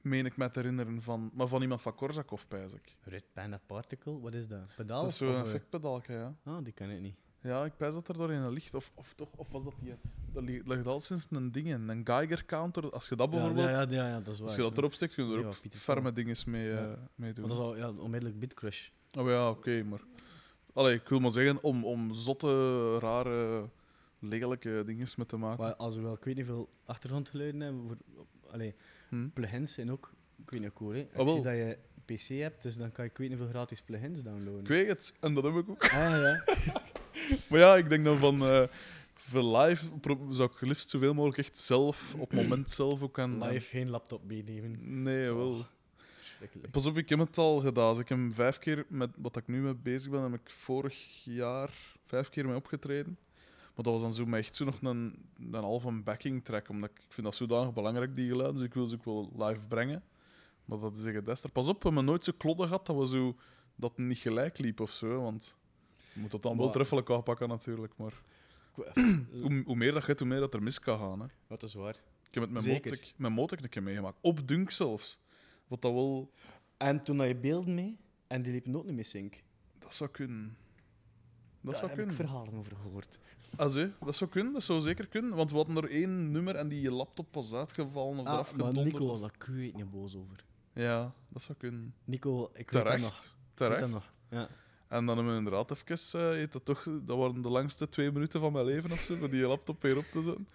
[0.00, 2.96] meen ik me te herinneren, van, maar van iemand van Korsakov, pijs ik.
[3.02, 4.74] Red Panda Particle, wat is dat?
[4.76, 5.02] Pedaal?
[5.02, 6.34] Dat is zo'n eh, effectpedalke, ja.
[6.44, 7.16] Ah, die ken ik niet.
[7.40, 9.74] Ja, ik pijs dat er door in een licht, of, of toch, of was dat
[9.80, 9.94] die...
[10.32, 12.90] Dat ligt, al sinds een ding, in, een Geiger counter.
[12.90, 14.48] Als je dat bijvoorbeeld, Ja, ja, ja, ja, dat is waar.
[14.48, 17.46] als je dat erop steekt, kun je er ook ferme dingen mee, eh, mee doen.
[17.46, 18.88] Maar dat is al ja, onmiddellijk Bitcrush.
[19.18, 20.00] Oh ja, oké, maar...
[20.72, 23.68] Allee, ik wil maar zeggen, om, om zotte, rare,
[24.22, 25.64] lelijke dingen mee te maken.
[25.64, 27.96] Maar als we wel, ik weet niet veel achtergrondgeluiden hebben, voor,
[28.50, 28.74] allee,
[29.08, 29.28] Hm?
[29.28, 30.12] plugins zijn ook,
[30.44, 30.98] ik weet niet cool, hè.
[30.98, 31.34] Ik Ah, wel.
[31.34, 34.22] zie dat je PC hebt, dus dan kan je, ik weet niet veel gratis plugins
[34.22, 34.60] downloaden.
[34.60, 35.82] Ik weet het, en dat heb ik ook.
[35.82, 36.44] Ah, ja.
[37.48, 38.42] Maar ja, ik denk dan van...
[38.42, 38.62] eh
[39.14, 39.86] voor live
[40.30, 43.42] zou ik liefst zoveel mogelijk echt zelf, op het moment zelf ook aan...
[43.44, 45.02] Live geen laptop meenemen.
[45.02, 45.50] Nee, wel.
[45.50, 45.60] Oh.
[46.70, 47.92] Pas op, ik heb het al gedaan.
[47.92, 50.50] Dus ik heb hem vijf keer met wat ik nu mee bezig ben, heb ik
[50.50, 51.70] vorig jaar
[52.06, 53.18] vijf keer mee opgetreden.
[53.74, 56.90] Maar dat was dan zo maar echt zo nog een, een halve backing track, omdat
[56.90, 59.60] ik, ik vind dat zodanig belangrijk, die geluiden, dus ik wil ze ook wel live
[59.68, 60.02] brengen.
[60.64, 61.50] Maar dat is een Dester.
[61.50, 63.36] Pas op, we hebben nooit zo klodden gehad dat we zo
[63.74, 65.56] dat niet gelijk liep of zo, want
[66.12, 68.22] je moet dat dan wel treffelijk aanpakken natuurlijk, maar
[69.42, 71.20] hoe, hoe meer dat gaat, hoe meer dat er mis kan gaan.
[71.20, 71.26] Hè.
[71.46, 71.96] Wat is waar.
[72.28, 72.90] Ik heb met Zeker.
[72.90, 75.18] Motek, met Motek een keer meegemaakt, op Dunk zelfs.
[75.66, 76.30] Wat dat wel,
[76.76, 79.42] En toen had je beelden mee, en die liepen ook niet mee sync.
[79.78, 80.56] dat zou kunnen.
[81.60, 82.14] Dat Daar zou heb kunnen.
[82.14, 83.18] ik verhalen over gehoord.
[83.56, 83.74] Ah,
[84.04, 85.36] dat zou kunnen, dat zou zeker kunnen.
[85.36, 88.58] Want we hadden er één nummer en die je laptop was uitgevallen of eraf Ah,
[88.58, 88.72] maar.
[88.84, 90.44] Nico was daar ik weet niet boos over.
[90.72, 91.94] Ja, dat zou kunnen.
[92.04, 93.10] Nico, ik weet dat nog.
[93.10, 93.24] Terecht.
[93.24, 93.80] Ik weet Terecht.
[93.80, 94.12] dat nog.
[94.30, 94.48] Ja.
[94.88, 96.40] En dan hebben we inderdaad even...
[96.40, 99.30] eh, dat, toch, dat waren de langste twee minuten van mijn leven of zo, om
[99.30, 100.48] die laptop weer op te zetten.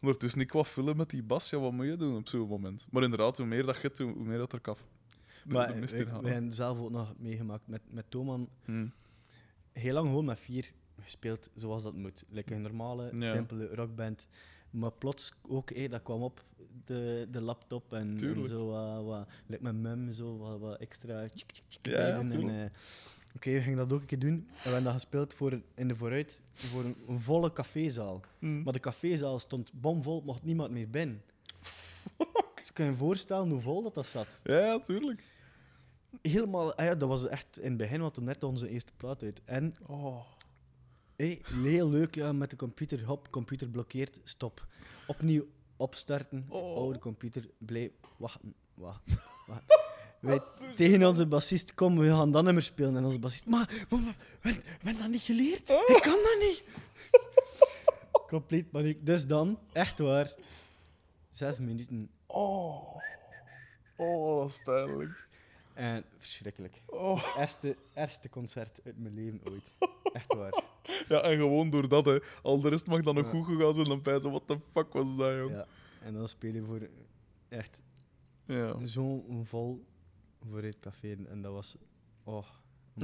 [0.00, 2.86] Ondertussen niet wat vullen met die bas, ja, wat moet je doen op zo'n moment?
[2.90, 4.84] Maar inderdaad, hoe meer dat je hoe hoe meer dat er kaf.
[5.44, 8.48] Maar de wij, wij hebben zelf ook nog meegemaakt met, met Toman.
[8.64, 8.86] Hm.
[9.72, 10.72] Heel lang gewoon met vier
[11.04, 12.24] gespeeld zoals dat moet.
[12.28, 13.30] Lekker een normale, Ja.
[13.32, 14.26] simpele rockband.
[14.70, 16.44] Maar plots ook, hé, dat kwam op
[16.84, 21.50] de, de laptop en, zo wat, wat like met mum, zo wat, wat extra tjik,
[21.52, 22.70] tjik, tjik Ja, eh,
[23.36, 24.30] Oké, we gingen dat ook een keer doen.
[24.34, 28.20] En we hebben dat gespeeld voor, in de vooruit voor een, een volle cafézaal.
[28.38, 28.62] Hm.
[28.62, 31.22] Maar de cafézaal stond bomvol, mocht niemand meer binnen.
[32.54, 34.40] dus kun je je voorstellen hoe vol dat, dat zat.
[34.42, 35.22] Ja, ja, tuurlijk.
[36.22, 36.74] helemaal...
[36.74, 39.40] Ah ja, dat was echt in het begin, want toen net onze eerste plaat uit.
[39.44, 40.20] En Oh.
[41.24, 43.04] Hey, heel leuk, ja, met de computer.
[43.04, 44.66] Hop, computer blokkeert, stop.
[45.06, 45.46] Opnieuw
[45.76, 46.46] opstarten.
[46.48, 46.76] Oh.
[46.76, 47.90] Oude computer, blijf...
[48.16, 49.82] Wachten, wachten, wachten.
[50.20, 50.40] Wij
[50.76, 52.96] tegen onze bassist, kom, we gaan dat nummer spelen.
[52.96, 55.70] En onze bassist, maar, maar, maar ben, ben dat niet geleerd?
[55.70, 56.64] Ik kan dat niet.
[58.28, 59.06] Compleet paniek.
[59.06, 60.34] Dus dan, echt waar,
[61.30, 62.10] zes minuten.
[62.26, 62.96] Oh.
[63.96, 65.28] Oh, dat is pijnlijk.
[65.74, 66.82] En verschrikkelijk.
[66.86, 67.36] Oh.
[67.38, 69.72] Eerste, eerste concert uit mijn leven ooit.
[70.14, 70.62] Echt waar.
[71.08, 72.18] Ja, en gewoon door dat, hè.
[72.42, 73.30] Al de rest mag dan nog Ja.
[73.30, 75.50] goed gegaan zijn, dan pijzen, what the fuck was dat, joh.
[75.50, 75.66] Ja.
[76.02, 76.88] En dan speel je voor
[77.48, 77.82] echt
[78.46, 78.86] Ja.
[78.86, 79.84] zo'n vol
[80.50, 81.16] voor het café.
[81.28, 81.76] En dat was.
[82.24, 82.46] Oh.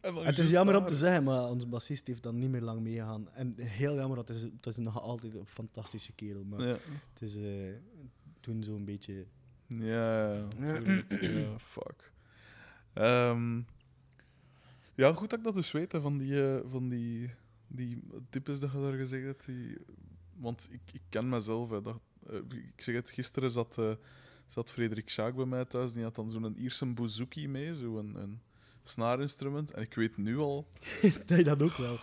[0.00, 3.28] het is jammer om te zeggen, maar onze bassist heeft dan niet meer lang meegegaan.
[3.32, 6.44] En heel jammer, het is, het is nog altijd een fantastische kerel.
[6.44, 6.76] Maar Ja.
[7.12, 7.74] het is eh,
[8.40, 9.26] toen zo'n beetje.
[9.66, 10.32] Ja,
[11.20, 12.12] ja, fuck.
[12.92, 13.60] Ehm,
[15.00, 17.30] ja, goed dat ik dat dus weet, hè, van die, eh, van die,
[17.66, 19.46] die types dat je daar gezegd hebt.
[19.46, 19.76] Die,
[20.36, 21.70] want ik, ik ken mezelf.
[21.70, 22.36] Hè, dat, eh,
[22.74, 23.92] ik zeg het, gisteren zat, eh,
[24.46, 25.92] zat Frederik Schaak bij mij thuis.
[25.92, 28.40] Die had dan zo'n Ierse bouzouki mee, zo'n een
[28.84, 29.70] snaarinstrument.
[29.70, 30.68] En ik weet nu al,
[31.26, 31.98] dat je dat ook wel.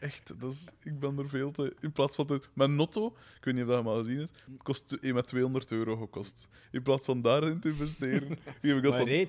[0.00, 1.76] echt, dat is, ik ben er veel te...
[1.80, 2.26] In plaats van...
[2.26, 3.06] De, mijn Notto,
[3.36, 5.96] ik weet niet of dat je hem al gezien hebt, kost een met 200 euro
[5.96, 6.48] gekost.
[6.70, 8.28] In plaats van daarin te investeren,
[8.62, 9.28] geef ik dat Maar dan...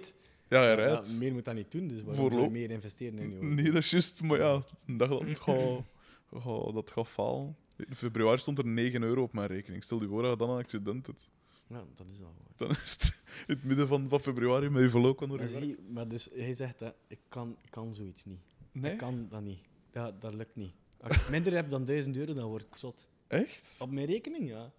[0.50, 1.20] Ja, hij Ja, rijdt.
[1.20, 3.84] meer moet dat niet doen, dus waarom zou je meer investeren in je Nee, dat
[3.84, 4.22] is juist.
[4.22, 5.84] Maar ja, dacht dat het gaat,
[6.44, 7.56] gaat- dat gaat falen.
[7.88, 9.84] In februari stond er 9 euro op mijn rekening.
[9.84, 11.30] Stel je voor dat je dan een accident hebt.
[11.68, 12.48] Ja, dat is wel waar.
[12.56, 13.04] Dan is het
[13.48, 16.80] in het midden van, van februari met je Maar, er zie, maar dus hij zegt
[16.80, 18.40] dat ik kan, ik kan zoiets niet.
[18.72, 18.92] Nee?
[18.92, 19.60] Ik kan dat niet.
[19.92, 20.74] Dat, dat lukt niet.
[21.02, 23.08] Als ik minder heb dan 1000 euro, dan word ik zot.
[23.28, 23.76] Echt?
[23.80, 24.72] Op mijn rekening, ja.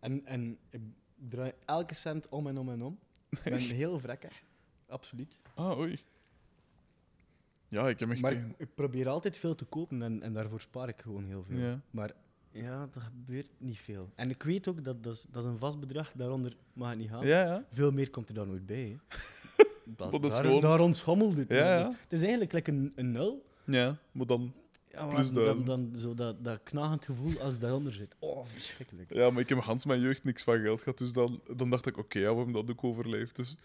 [0.00, 0.80] En, en ik
[1.28, 2.98] draai elke cent om en om en om.
[3.30, 4.42] Ik ben heel vrekkig.
[4.88, 5.38] Absoluut.
[5.54, 5.98] Ah, oei.
[7.68, 8.20] Ja, ik heb echt...
[8.20, 11.44] Maar ik, ik probeer altijd veel te kopen en, en daarvoor spaar ik gewoon heel
[11.48, 11.58] veel.
[11.58, 11.80] Ja.
[11.90, 12.12] Maar
[12.50, 14.08] ja, dat gebeurt niet veel.
[14.14, 16.98] En ik weet ook dat dat is, dat is een vast bedrag, daaronder mag het
[16.98, 17.26] niet gaan.
[17.26, 17.64] Ja, ja.
[17.70, 18.76] Veel meer komt er dan nooit bij.
[18.88, 18.96] Hè.
[19.96, 21.50] Dat, Dat is daar, gewoon- daar ontschommelt het.
[21.50, 21.78] Ja.
[21.78, 23.44] Dus het is eigenlijk like een, een nul.
[23.64, 24.52] Ja, maar dan...
[24.90, 28.14] Ja, maar Plus dan, dan zo dat, dat knagend gevoel als daaronder zit.
[28.18, 29.14] Oh, verschrikkelijk.
[29.14, 31.86] Ja, maar ik heb gans mijn jeugd niks van geld gehad, dus dan, dan dacht
[31.86, 33.36] ik, oké, ja, we hebben dat ook overleefd.
[33.36, 33.56] Dus...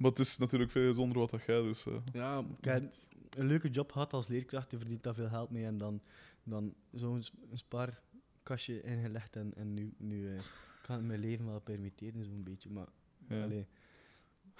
[0.00, 1.86] Maar het is natuurlijk veel zonder wat dat jij, dus...
[1.86, 2.92] eh, Ja, ik heb
[3.38, 6.00] een leuke job gehad als leerkracht, je verdient daar veel geld mee en dan,
[6.42, 7.22] dan zo'n
[7.52, 10.42] spaarkastje ingelegd en, en nu, nu eh,
[10.82, 12.70] kan ik mijn leven wel permitteren, zo'n beetje.
[12.70, 12.86] Maar
[13.28, 13.42] ja.
[13.42, 13.66] allee,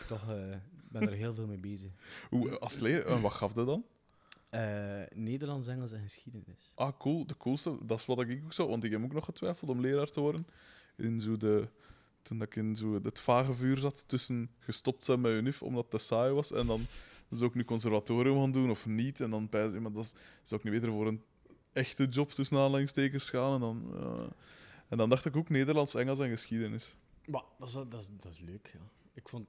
[0.07, 0.57] toch eh,
[0.88, 1.91] ben er heel veel mee bezig.
[2.28, 3.07] Hoe, als leer...
[3.07, 3.84] En wat gaf dat dan?
[4.51, 6.72] Eh, Nederlands, Engels en geschiedenis.
[6.74, 7.26] Ah, cool.
[7.26, 8.68] De coolste, dat is wat ik ook zou...
[8.68, 10.47] Want ik heb ook nog getwijfeld om leraar te worden.
[10.97, 11.68] In zo de...
[12.22, 15.82] Toen dat ik in zo het vage vuur zat tussen gestopt zijn met UNIF omdat
[15.82, 16.86] het te saai was en dan
[17.30, 19.20] zou ik nu conservatorium gaan doen of niet.
[19.20, 21.22] En dan pijs maar dat is, zou ik nu beter voor een
[21.72, 23.54] echte job tussen aanhalingstekens gaan.
[23.54, 24.28] En dan, ja.
[24.88, 26.96] en dan dacht ik ook Nederlands, Engels en geschiedenis.
[27.26, 28.90] Maar dat is, dat, is, dat is leuk, ja.
[29.12, 29.48] Ik vond...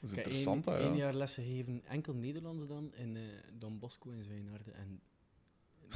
[0.00, 0.82] Dat is interessant, één, ja.
[0.82, 3.22] één jaar lessen gegeven, enkel Nederlands dan, in eh,
[3.52, 4.74] Don Bosco in Zwijnaarden.
[4.74, 5.00] En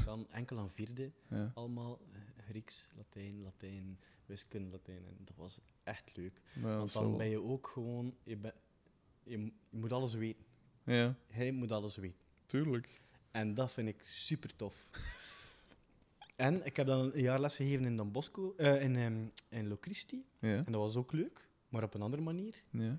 [0.05, 1.12] dan enkel aan vierde.
[1.28, 1.51] ja.
[1.55, 3.99] allemaal eh, Grieks, Latijn, Latijn,
[4.29, 5.05] wiskunde, Latijn.
[5.07, 6.41] En dat was echt leuk.
[6.55, 8.16] Ja, Want dan ben je ook gewoon...
[8.22, 8.55] Je, ben-
[9.22, 10.45] je, mo- je moet alles weten.
[10.85, 12.18] Ja, Hij moet alles weten.
[12.47, 13.01] tuurlijk.
[13.31, 14.87] En dat vind ik super tof.
[16.37, 19.68] en ik heb dan een jaar les gegeven in Don Bosco, eh, in, ehm, in
[19.68, 20.24] Locristi.
[20.39, 22.62] Ja, En dat was ook leuk, maar op een andere manier.
[22.70, 22.99] ja.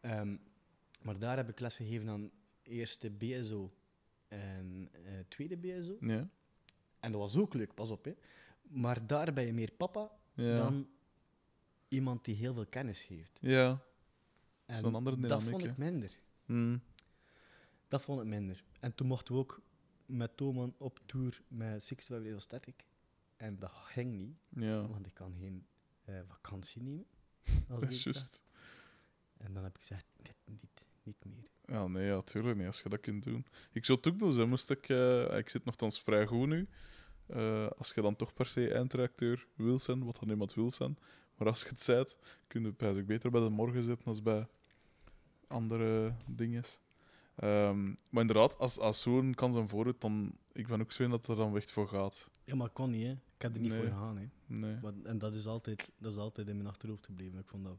[0.00, 0.36] Ehm,
[1.02, 2.30] maar daar heb ik les gegeven aan
[2.62, 3.72] eerste BSO
[4.28, 5.96] en eh, tweede BSO.
[6.00, 6.28] ja.
[7.00, 8.04] En dat was ook leuk, pas op.
[8.04, 8.14] Hè.
[8.62, 10.56] Maar daar ben je meer papa ja.
[10.56, 10.88] dan
[11.88, 13.38] iemand die heel veel kennis geeft.
[13.40, 13.68] ja.
[14.66, 16.18] Dat is En een andere dat vond ik minder.
[16.44, 16.78] Hm.
[17.88, 18.64] Dat vond ik minder.
[18.80, 19.60] En toen mochten we ook
[20.06, 22.86] met Toman op tour met Six Five Static.
[23.36, 25.66] En dat ging niet, Ja, want ik kan geen
[26.04, 27.06] eh, vakantie nemen.
[27.68, 28.42] Dat is juist.
[29.36, 31.50] En dan heb ik gezegd, dit, niet, niet meer.
[31.66, 33.46] Ja, nee, ja, tuurlijk niet, als je dat kunt doen.
[33.72, 34.88] Ik zou het ook doen, moest ik...
[34.88, 36.68] eh, ik zit nogthans vrij goed nu.
[37.32, 40.98] Eh, als je dan toch per se eindredacteur wil zijn, wat dan iemand wil zijn.
[41.36, 42.16] Maar als je het zijt,
[42.46, 44.46] kun je bijzonder beter bij de morgen zitten als bij
[45.46, 46.62] andere dingen.
[47.34, 50.32] Ehm, maar inderdaad, als, als zo'n kans en vooruit, dan...
[50.52, 52.30] Ik ben ook zo in dat er dan echt voor gaat.
[52.44, 53.10] Ja, maar ik kon niet, hè.
[53.12, 53.80] Ik heb er niet Nee.
[53.80, 54.28] voor gegaan, hè.
[54.46, 54.76] Nee.
[54.82, 57.38] Maar, en dat is, altijd, dat is altijd in mijn achterhoofd gebleven.
[57.38, 57.78] Ik vond dat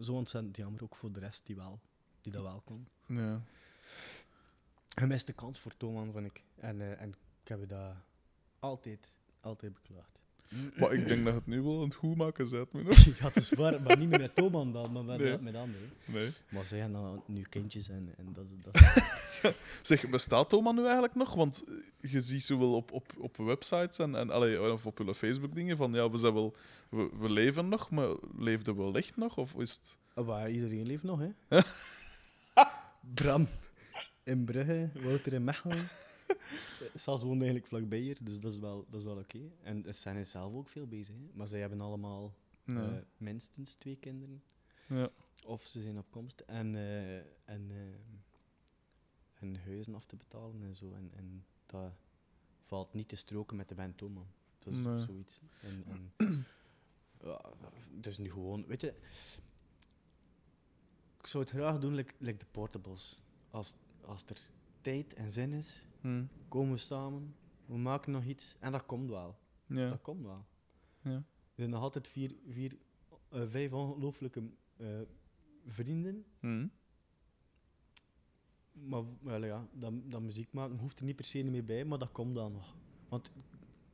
[0.00, 1.80] zo ontzettend jammer, ook voor de rest die, wel,
[2.20, 2.88] die dat wel kon.
[3.06, 3.42] Ja.
[4.88, 6.42] Gemiste kans voor Toman, vond ik.
[6.54, 7.94] En, eh, en ik heb dat
[8.58, 10.20] altijd, altijd beklaagd.
[10.78, 13.04] Maar ik denk dat het nu wel aan het goed maken me nog.
[13.18, 15.38] ja, het is waar, maar niet meer met Toman dan, maar met, Nee.
[15.38, 15.90] met anderen.
[16.04, 16.30] Nee.
[16.48, 19.02] Maar zij hebben dan nu kindjes en, en dat, dat.
[19.82, 21.34] Zeg, bestaat Thomas nu eigenlijk nog?
[21.34, 21.64] Want
[22.00, 25.76] eh, je ziet zowel op, op, op websites en, en allee, of op hun Facebook-dingen
[25.76, 26.54] van ja, we, zijn wel,
[26.90, 29.36] we, we leven nog, maar leefden we wel echt nog?
[29.38, 29.96] Of is het.
[30.14, 31.58] Oh, maar iedereen leeft nog, hè?
[33.14, 33.48] Bram
[34.22, 35.88] in Brugge, Wouter in Mechelen.
[36.94, 39.40] Sas woont eigenlijk vlakbij hier, dus dat is wel, dat is wel oké.
[39.62, 41.30] En Sen is zelf ook veel bezig, hè?
[41.32, 44.42] maar zij hebben allemaal eh, minstens twee kinderen.
[44.88, 45.10] ja.
[45.46, 46.40] Of ze zijn op komst.
[46.40, 47.94] En, eh, en, eh,
[49.34, 50.92] en huizen af te betalen en zo.
[50.94, 51.92] En, en dat
[52.64, 54.26] valt niet te stroken met de band Thoman.
[54.64, 55.00] Dat is Nee.
[55.04, 55.40] zoiets.
[55.62, 56.12] En, en,
[57.24, 57.40] ja,
[57.96, 58.94] het is nu gewoon, weet je...
[61.18, 63.20] Ik zou het graag doen, like, like de Portables.
[63.50, 63.74] Als,
[64.04, 64.50] als er
[64.82, 66.24] tijd en zin is, Hm.
[66.48, 67.34] komen we samen,
[67.66, 68.56] we maken nog iets.
[68.60, 69.38] En dat komt wel.
[69.66, 69.88] ja.
[69.88, 70.44] Dat komt wel.
[71.02, 71.10] Ja.
[71.54, 72.76] Er zijn nog altijd vier, vier,
[73.28, 74.42] eh, vijf ongelooflijke
[74.76, 74.86] eh,
[75.66, 76.24] vrienden.
[76.40, 76.66] Hm.
[78.72, 81.98] Maar wel, ja, dat, dat muziek maken hoeft er niet per se meer bij, maar
[81.98, 82.76] dat komt dan nog.
[83.08, 83.26] Want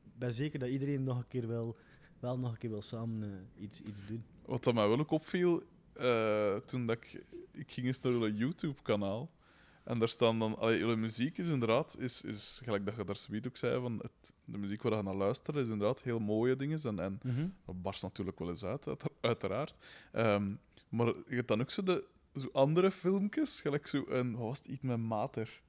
[0.03, 1.77] ik ben zeker dat iedereen nog een keer wel,
[2.19, 3.23] wel nog een keer wil samen
[3.55, 4.23] eh, iets, iets doen.
[4.45, 5.63] Wat dat mij wel ook opviel,
[5.93, 9.29] eh, toen dat ik, ik ging eens naar jullie YouTube-kanaal.
[9.89, 13.15] En daar staan dan, allee, jullie muziek is inderdaad, is, is, gelijk dat je daar
[13.17, 16.55] zoiets ook zei, van het, de muziek waar je naar luistert, is inderdaad heel mooie
[16.55, 16.79] dingen.
[16.83, 17.19] En, en
[17.65, 19.75] dat barst natuurlijk wel eens uit, uit- uiteraard.
[20.11, 20.51] Ehm,
[20.89, 22.03] maar je hebt dan ook zo, de,
[22.35, 25.61] zo andere filmpjes, gelijk zo een, wat was het, iets met Mater.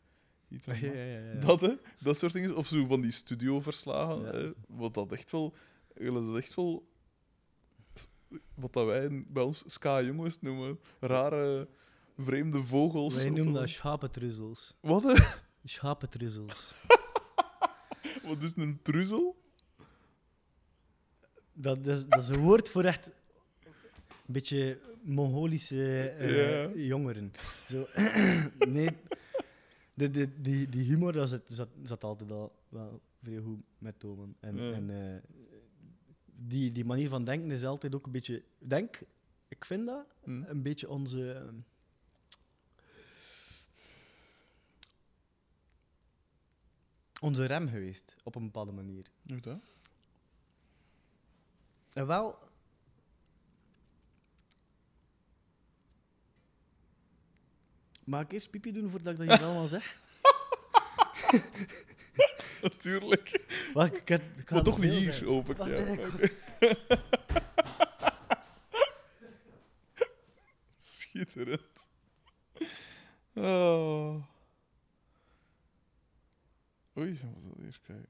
[0.49, 1.35] Iets met Ja, Ma- ja.
[1.41, 1.75] Dat, hè?
[2.01, 2.57] Dat soort dingen.
[2.57, 4.25] Of zo van die studioverslagen.
[4.25, 4.53] Hè?
[4.69, 5.55] Wat dat echt wel...
[5.95, 6.89] Dat is echt wel...
[8.55, 10.81] Wat dat wij bij ons ska-jongens noemen.
[11.01, 11.69] Rare,
[12.23, 13.15] vreemde vogels.
[13.15, 14.77] Wij noemen dat schapentruzzels.
[14.81, 15.39] Wat?
[15.65, 16.75] Schapentruzzels.
[18.23, 19.37] Wat is een truzzel?
[21.53, 27.33] Dat, is, dat is een woord voor echt een beetje Mongolische eh, jongeren.
[27.67, 27.87] Zo,
[28.69, 28.91] nee,
[29.95, 34.01] de, de, die, die humor dat zat, zat, zat altijd al wel vrij goed met
[34.01, 34.35] Toman.
[34.41, 35.23] En, en eh,
[36.25, 38.43] die, die manier van denken is altijd ook een beetje...
[38.59, 39.01] Denk,
[39.49, 40.43] ik vind dat Hm.
[40.47, 41.53] een beetje onze...
[47.21, 49.07] onze rem geweest, op een bepaalde manier.
[49.27, 49.59] Hoe dat?
[51.93, 52.39] En wel.
[58.05, 60.01] Mag ik eerst pipi doen voordat ik dat hier allemaal zeg?
[62.63, 63.45] Natuurlijk.
[63.75, 65.27] Wacht, ik, heb- ik ga Maar toch niet hier, zeggen.
[65.27, 65.57] hoop ik.
[65.57, 65.77] Wacht, Ja.
[65.77, 66.35] ik-.
[70.77, 71.89] Schitterend.
[73.35, 74.25] Oh.
[77.01, 78.09] Oei, wat dat eerst krijgen?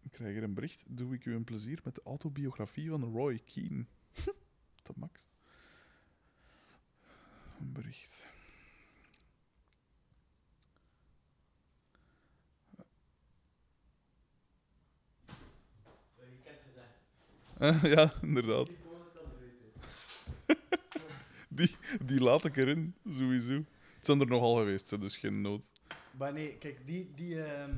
[0.00, 0.84] Ik krijg hier een bericht.
[0.88, 3.84] Doe ik u een plezier met de autobiografie van Roy Keane.
[4.82, 5.26] Tot max.
[7.60, 8.26] Een bericht.
[17.58, 18.78] Eh, ja, inderdaad.
[21.48, 23.64] Die, die laat ik erin, sowieso.
[23.96, 25.69] Het zijn er nogal geweest, dus geen nood.
[26.20, 27.14] Maar nee, kijk, die.
[27.14, 27.74] die ehm,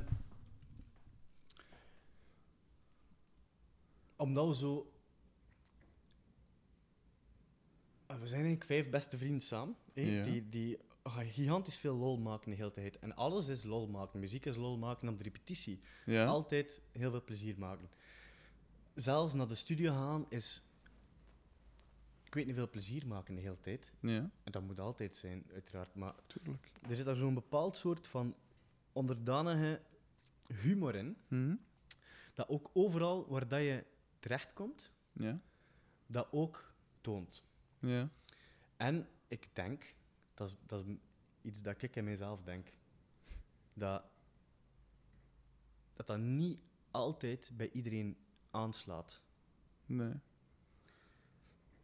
[4.15, 4.91] Omdat we zo.
[8.05, 9.75] Ah, We zijn eigenlijk vijf beste vrienden samen.
[9.93, 10.23] Ja.
[10.23, 12.99] Die, die gigantisch veel lol maken de hele tijd.
[12.99, 14.19] En alles is lol maken.
[14.19, 15.81] Muziek is lol maken op de repetitie.
[16.05, 16.25] Ja?
[16.25, 17.89] Altijd heel veel plezier maken.
[18.95, 20.63] Zelfs naar de studio gaan is.
[22.33, 23.93] Ik weet niet veel plezier maken de hele tijd.
[23.99, 25.95] Ja, En dat moet altijd zijn, uiteraard.
[25.95, 26.71] Maar tuurlijk.
[26.89, 28.35] er zit daar zo'n bepaald soort van
[28.91, 29.81] onderdanige
[30.53, 31.17] humor in.
[31.27, 31.55] Mhm.
[32.33, 33.85] Dat ook overal waar dat je
[34.19, 35.39] terechtkomt, Ja,
[36.05, 37.43] dat ook toont.
[37.79, 38.09] ja.
[38.77, 39.95] En ik denk,
[40.33, 40.95] dat is, dat is
[41.41, 42.69] iets dat ik in mezelf denk,
[43.73, 44.03] dat
[45.93, 46.59] dat, dat niet
[46.91, 48.17] altijd bij iedereen
[48.51, 49.23] aanslaat.
[49.85, 50.13] Nee.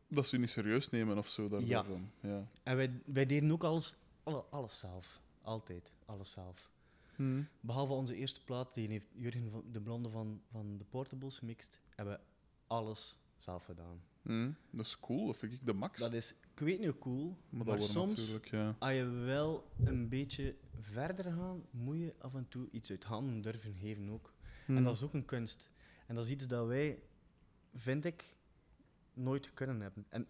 [0.10, 1.48] Dat ze je niet serieus nemen of zo.
[1.50, 2.44] Daardoor Ja.
[2.64, 5.22] En wij, wij deden ook alles, alle- alles zelf.
[5.42, 6.70] Altijd, alles zelf.
[7.16, 7.42] Mhm.
[7.60, 11.80] Behalve onze eerste plaat, die heeft Jurgen van, de Blonde van, van de Portables gemixt,
[11.96, 12.20] hebben we
[12.68, 14.02] alles zelf gedaan.
[14.22, 14.52] Mhm.
[14.70, 16.00] Dat is cool, dat vind ik de max.
[16.00, 18.76] Dat is, ik weet niet hoe cool, maar maar, dat wordt soms, ja.
[18.80, 23.42] als je wel een beetje verder gaan, moet je af en toe iets uit handen
[23.42, 24.34] durven geven ook.
[24.68, 24.84] En Mhm.
[24.84, 25.70] dat is ook een kunst.
[26.08, 27.00] En dat is iets dat wij,
[27.74, 28.36] vind ik,
[29.20, 30.06] nooit kunnen hebben.
[30.10, 30.28] En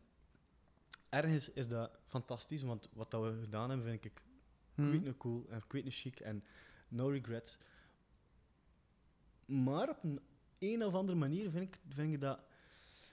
[1.10, 4.22] ergens is dat fantastisch, want wat dat we gedaan hebben, vind ik, ik
[4.92, 6.44] weet niet cool en ik weet niet chic en
[6.88, 7.58] no regrets.
[9.46, 10.20] Maar op een
[10.60, 12.40] een of andere manier vind ik, vind ik dat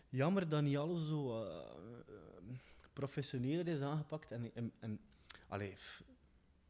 [0.08, 1.70] jammer dat niet alles zo eh,
[2.08, 2.54] eh,
[2.92, 4.30] professioneler is aangepakt.
[4.30, 5.00] En, en, en
[5.48, 5.76] allee,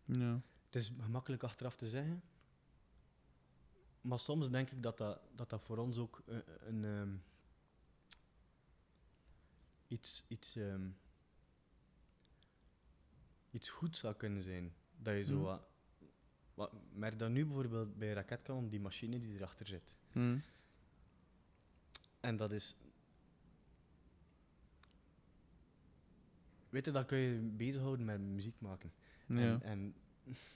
[0.04, 0.40] Ja.
[0.66, 2.22] het is gemakkelijk achteraf te zeggen.
[4.00, 7.14] Maar soms denk ik dat dat, dat, dat voor ons ook een, een, ehm,
[9.88, 10.88] iets, iets, ehm,
[13.50, 14.72] iets goed zou kunnen zijn.
[14.96, 15.42] Dat je zo Hmm.
[15.42, 15.60] wat,
[16.54, 16.72] wat.
[16.92, 19.96] Merk dat nu bijvoorbeeld bij Raketkanon, die machine die erachter zit.
[20.12, 20.38] Hm.
[22.20, 22.76] En dat is.
[26.68, 28.92] Weet je, dat kun je bezighouden met muziek maken.
[29.26, 29.36] Ja.
[29.38, 29.94] En, en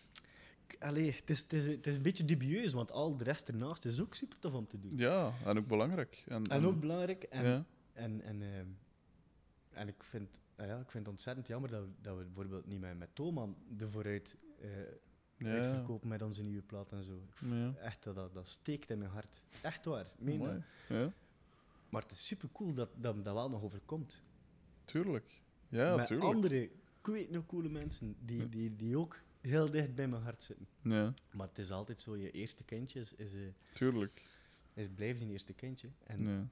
[0.89, 3.85] allee, het, is, het, is, het is een beetje dubieus, want al de rest ernaast
[3.85, 4.97] is ook super tof om te doen.
[4.97, 6.25] ja, en ook belangrijk.
[6.27, 7.23] En, En ook belangrijk.
[7.23, 7.65] En, ja.
[7.93, 8.67] en, en, ehm,
[9.81, 12.67] en ik, vind, ah ja, ik vind het ontzettend jammer dat we, dat we bijvoorbeeld
[12.67, 14.69] niet met, met Thoman de vooruit eh
[15.37, 15.51] Ja.
[15.51, 17.23] uitverkopen met onze nieuwe plaat en zo.
[17.41, 17.75] Ja.
[17.75, 19.41] Echt, dat, dat, steekt in mijn hart.
[19.63, 20.11] Echt waar.
[20.19, 20.65] Meen.
[20.89, 21.13] Ja,
[21.89, 24.23] Maar het is super cool dat, dat dat wel nog overkomt.
[24.85, 25.41] tuurlijk.
[25.69, 26.35] Ja, met tuurlijk.
[26.35, 30.43] andere, ik weet nog coole mensen die, die, die ook heel dicht bij mijn hart
[30.43, 30.67] zitten.
[30.83, 33.41] Ja, Maar het is altijd zo, je eerste kindje is, is, eh,
[33.73, 34.23] tuurlijk.
[34.75, 35.89] is blijft een eerste kindje.
[36.05, 36.49] En, Ja.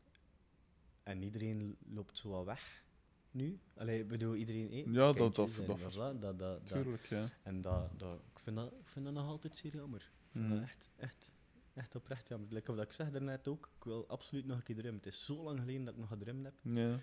[1.02, 2.84] en iedereen loopt zo wat weg
[3.30, 3.58] nu.
[3.76, 7.28] Allee, ik bedoel, iedereen eet Ja, dat- dat- en dat- dat, dat, dat- Tuurlijk, ja.
[7.42, 10.00] En dat, dat, ik, vind dat, ik vind dat nog altijd zeer jammer.
[10.00, 11.30] Ik vind dat echt, echt,
[11.74, 12.48] echt oprecht jammer.
[12.52, 15.02] Like of dat ik zeg daarnet ook, ik wil absoluut nog een keer drummen.
[15.02, 16.54] Het is zo lang geleden dat ik nog gedrumd heb.
[16.62, 16.98] Ja.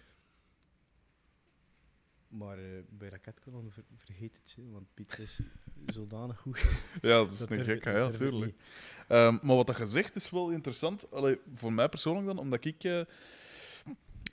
[2.28, 5.39] Maar eh, bij Raketkanon ver, vergeet het, hè, want Piet is
[5.95, 6.59] zodanig goed.
[7.01, 8.45] ja, dat is dat een durf ik- gek, ja, tuurlijk.
[8.45, 9.41] niet.
[9.41, 11.11] Maar wat dat gezegd is wel interessant.
[11.11, 12.84] Allee, voor mij persoonlijk dan, omdat ik.
[12.84, 13.01] eh,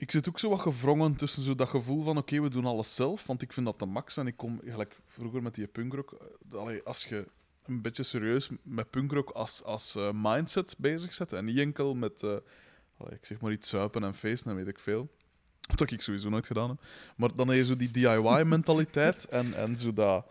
[0.03, 2.95] ik zit ook zo wat gevrongen tussen zo dat gevoel van: oké, we doen alles
[2.95, 3.27] zelf.
[3.27, 4.17] Want ik vind dat de max.
[4.17, 6.17] En ik kom gelijk vroeger met die punkrock.
[6.53, 7.29] eh, als je
[7.65, 11.33] een beetje serieus met punkrock als, als eh, mindset bezig zet.
[11.33, 12.23] En niet enkel met.
[12.23, 12.37] eh,
[13.11, 15.09] ik zeg maar iets zuipen en feesten en weet ik veel.
[15.77, 16.85] Wat ik sowieso nooit gedaan heb.
[17.17, 20.27] Maar dan heb je zo die DIY-mentaliteit en, en zo dat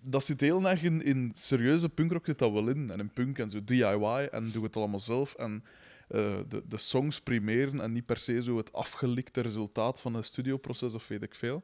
[0.00, 2.90] dat zit heel erg in, in serieuze punkrock zit dat wel in.
[2.90, 5.34] En in punk en zo DIY en doe het allemaal zelf.
[5.34, 5.64] En
[6.08, 10.24] eh, de, de songs primeren en niet per se zo het afgelikte resultaat van een
[10.24, 11.62] studioproces of weet ik veel.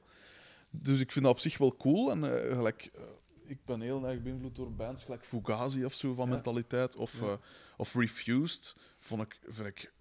[0.70, 2.10] Dus ik vind dat op zich wel cool.
[2.10, 3.02] En eh, gelijk, eh,
[3.46, 6.34] ik ben heel erg beïnvloed door bands gelijk Fugazi of zo van Ja.
[6.34, 6.96] mentaliteit.
[6.96, 7.38] Of, Ja.
[7.76, 8.76] of Refused.
[8.98, 9.92] Vond ik, vind ik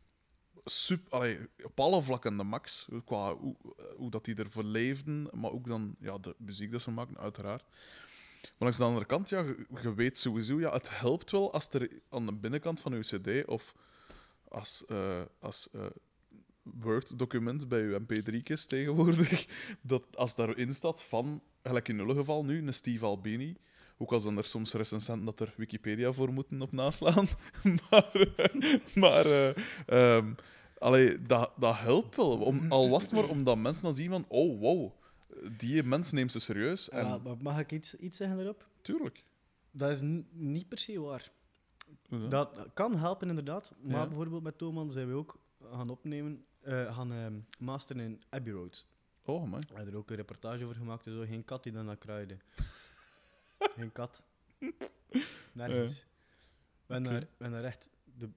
[0.66, 2.88] super, allee, op alle vlakken de max.
[3.06, 3.56] Qua hoe,
[3.98, 7.64] hoe dat die ervoor leefden, maar ook dan ja, de muziek dat ze maken, uiteraard.
[8.42, 11.70] Maar langs de andere kant, ja, je, je weet sowieso, ja, het helpt wel als
[11.70, 13.76] er aan de binnenkant van uw CD of
[14.54, 15.86] als, eh, als eh,
[16.64, 19.46] Word-document bij uw MP3-kist tegenwoordig,
[19.82, 23.58] dat als daarin staat van, gelijk in nul geval nu, een Steve Albini.
[23.98, 27.28] Ook al zijn er soms recensenten dat er Wikipedia voor moeten op naslaan.
[27.90, 29.54] maar eh, maar eh,
[29.86, 30.34] ehm,
[30.78, 32.38] allee, dat, dat helpt wel.
[32.38, 34.92] Om, al was het maar omdat mensen dan zien van, oh, wow,
[35.58, 36.90] die mens neemt ze serieus.
[36.90, 38.68] En, Ja, mag ik iets, iets zeggen erop?
[38.82, 39.24] Tuurlijk.
[39.72, 40.00] Dat is
[40.32, 41.32] niet per se waar.
[42.30, 43.74] Dat kan helpen, inderdaad.
[43.82, 44.08] Maar Ja.
[44.08, 45.38] bijvoorbeeld met Thoman zijn we ook
[45.72, 48.86] gaan opnemen, eh, gaan ehm, masteren in Abbey Road.
[49.26, 49.60] Oh, man.
[49.60, 51.06] We hebben er ook een reportage over gemaakt.
[51.08, 51.26] en Zo.
[51.26, 52.38] Geen kat die dan naar kruide.
[53.78, 54.22] Geen kat.
[55.52, 56.06] Nergens.
[56.86, 58.30] We hebben daar, echt de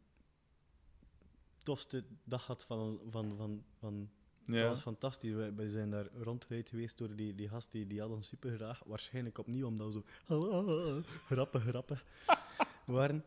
[1.63, 3.01] tofste dag gehad van...
[3.11, 4.11] van, van, van
[4.47, 5.33] Dat was fantastisch.
[5.33, 8.57] We, we zijn daar rondgeleid geweest door die, die gast, die, die had ons super
[8.57, 8.83] graag.
[8.85, 11.03] Waarschijnlijk opnieuw, omdat we zo...
[11.35, 12.01] grappen, grappen
[12.87, 13.25] waren.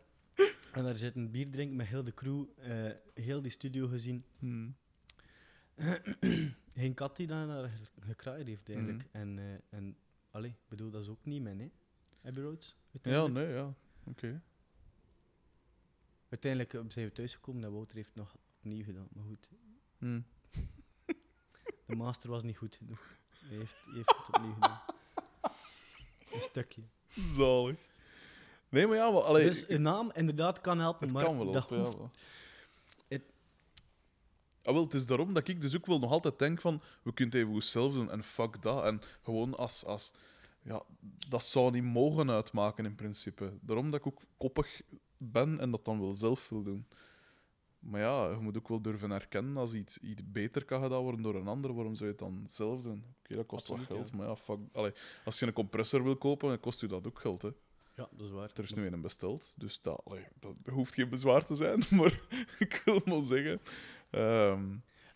[0.72, 4.26] En daar zit een bier drinken met heel de crew, eh, heel die studio gezien.
[4.39, 4.76] Hmm.
[6.76, 9.03] Geen kat die daar naar gekraaid heeft, eigenlijk.
[9.03, 9.17] Mhm.
[9.17, 9.97] En, eh, en
[10.32, 11.70] allee, ik bedoel, dat is ook niet mijn, hè?
[12.24, 12.76] Abbey Roads.
[13.01, 13.74] Ja, nee, ja.
[14.03, 14.41] Oké.
[16.30, 19.07] Uiteindelijk eh, zijn we thuisgekomen en Wouter heeft nog opnieuw gedaan.
[19.13, 19.49] Maar goed,
[19.97, 20.26] Hmm.
[21.86, 23.17] de master was niet goed genoeg.
[23.30, 24.82] Hij heeft, hij heeft het opnieuw gedaan.
[26.34, 26.82] Een stukje.
[27.07, 27.89] Zalig.
[28.70, 31.51] Nee, maar ja, maar, allee, dus een naam inderdaad kan helpen, het maar kan wel
[31.51, 31.97] dat ja, hoeft...
[31.97, 32.11] wel.
[33.07, 33.24] Het-
[34.63, 37.13] Ah, wel, het is daarom dat ik dus ook wel nog altijd denk van, we
[37.13, 38.84] kunnen het even zelf doen en fuck dat.
[38.84, 40.11] En gewoon als, als
[40.61, 40.82] ja,
[41.30, 43.53] dat zou niet mogen uitmaken in principe.
[43.61, 44.82] Daarom dat ik ook koppig
[45.17, 46.88] ben en dat dan wel zelf wil doen.
[47.80, 51.22] Maar ja, je moet ook wel durven erkennen als iets, iets beter kan gedaan worden
[51.22, 53.03] door een ander, waarom zou je het dan zelf doen?
[53.20, 54.17] Oké, dat kost Absoluut, wat geld, ja.
[54.17, 54.59] maar ja, fuck.
[54.72, 54.91] Allee,
[55.26, 57.49] als je een compressor wil kopen, dan kost u dat ook geld, hè.
[58.00, 58.50] Ja, dat is waar.
[58.56, 62.20] Er is nu een besteld, dus dat, allee, dat hoeft geen bezwaar te zijn, maar
[62.60, 63.60] ik wil maar zeggen.
[64.10, 64.64] ehm,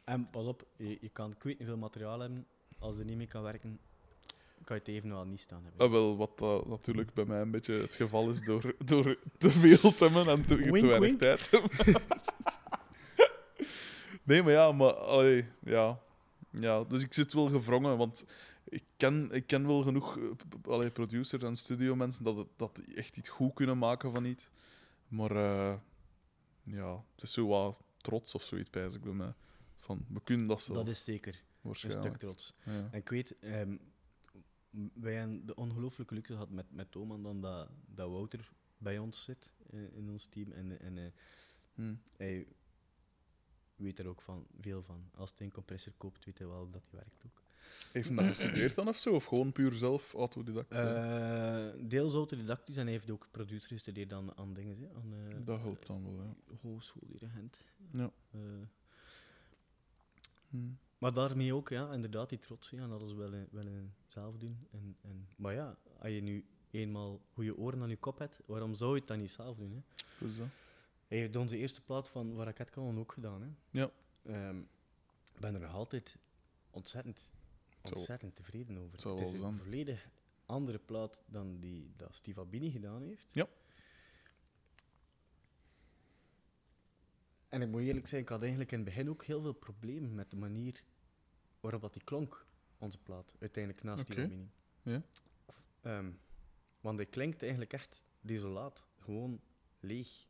[0.04, 2.46] En pas op, je, je kan ik weet niet veel materiaal hebben.
[2.80, 3.80] Als er niet mee kan werken,
[4.64, 5.86] kan je het even wel niet staan hebben.
[5.86, 9.50] ah, wel, wat dat natuurlijk bij mij een beetje het geval is door, door te
[9.50, 11.20] veel te hebben en te, te weinig wink.
[11.20, 12.02] tijd te hebben.
[14.24, 16.00] Nee, maar ja, maar allee, ja.
[16.50, 16.84] ja.
[16.84, 18.26] Dus ik zit wel gevrongen, want
[18.74, 22.96] ik ken, ik ken wel genoeg eh, allee, producers en studiomensen dat, het, dat die
[22.96, 24.50] echt iets goed kunnen maken van iets.
[25.08, 25.80] Maar eh,
[26.64, 29.34] ja, het is zo wat trots of zoiets bij ik bij mij.
[29.78, 32.54] Van, we kunnen dat zo, Dat is zeker een stuk trots.
[32.66, 32.72] Ja.
[32.92, 33.78] En ik weet, ehm,
[34.94, 39.24] wij hebben de ongelooflijke luxe gehad met, met Toman dan dat, dat Wouter bij ons
[39.24, 40.52] zit eh, in ons team.
[40.52, 41.14] En, en
[41.76, 41.96] Hm.
[42.18, 42.48] hij
[43.76, 45.10] weet er ook van, veel van.
[45.16, 47.43] Als hij een compressor koopt, weet hij wel dat hij werkt ook.
[47.92, 49.14] Heeft hij dat gestudeerd dan of zo?
[49.14, 50.72] Of gewoon puur zelf autodidact?
[50.72, 51.68] eh?
[51.68, 55.36] Eh, deels autodidactisch en hij heeft ook producer gestudeerd aan, aan dingen, hè, aan eh,
[55.46, 56.56] dat helpt dan wel, ja.
[56.62, 57.58] hogeschool hier in Gent.
[57.92, 58.12] Ja.
[58.32, 58.40] Eh,
[60.50, 60.58] Hm.
[60.98, 64.38] Maar daarmee ook, ja, inderdaad, die trots hè, en alles wel, in- wel in zelf
[64.38, 64.68] doen.
[64.72, 68.76] En, en, maar ja, als je nu eenmaal goede oren aan je kop hebt, waarom
[68.76, 69.72] zou je het dan niet zelf doen?
[69.72, 69.82] Hè?
[70.26, 70.48] Dus dat.
[71.08, 73.42] Hij heeft onze eerste plaat van Raket Kanon ook gedaan.
[73.42, 73.48] Hè?
[73.80, 73.90] Ja.
[74.26, 74.58] Ehm,
[75.34, 76.16] Ik ben er nog altijd
[76.72, 77.30] ontzettend,
[77.92, 79.00] ontzettend tevreden over.
[79.00, 80.10] zou Het is een volledig
[80.46, 83.28] andere plaat dan die dat Steve Albini gedaan heeft.
[83.34, 83.48] Ja.
[87.50, 90.16] En ik moet eerlijk zijn, ik had eigenlijk in het begin ook heel veel problemen
[90.16, 90.84] met de manier
[91.60, 92.46] waarop dat die klonk,
[92.78, 94.32] onze plaat, uiteindelijk naast Steve Oké.
[94.32, 94.50] Albini.
[94.82, 95.04] Ja.
[95.82, 96.12] Ehm,
[96.82, 99.42] want hij klinkt eigenlijk echt desolaat, gewoon
[99.80, 100.28] leeg.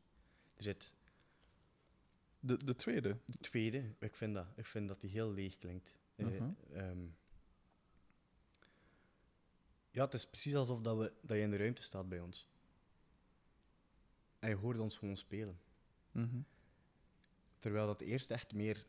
[0.56, 0.93] Er zit
[2.39, 3.18] De, de tweede.
[3.26, 5.93] de tweede, ik vind dat, ik vind dat die heel leeg klinkt.
[6.16, 7.08] Ehm,
[9.94, 12.48] ja, het is precies alsof dat, we, dat je in de ruimte staat bij ons.
[14.39, 15.60] En je hoort ons gewoon spelen.
[16.12, 16.41] Mhm.
[17.60, 18.86] Terwijl dat eerste echt meer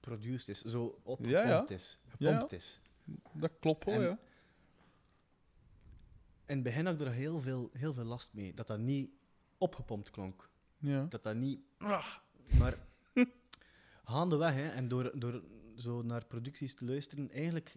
[0.00, 1.68] produced is, zo opgepompt Ja, ja.
[1.68, 1.98] is.
[2.18, 2.32] Ja.
[2.32, 2.80] Gepompt is.
[3.32, 4.18] Dat klopt wel, En- ja.
[6.46, 9.10] In het begin had ik er heel veel, heel veel last mee, dat dat niet
[9.58, 10.48] opgepompt klonk.
[10.78, 11.04] ja.
[11.04, 11.60] Dat dat niet...
[12.58, 12.78] Maar
[14.04, 15.42] gaandeweg, hè, en door, door
[15.76, 17.76] zo naar producties te luisteren, eigenlijk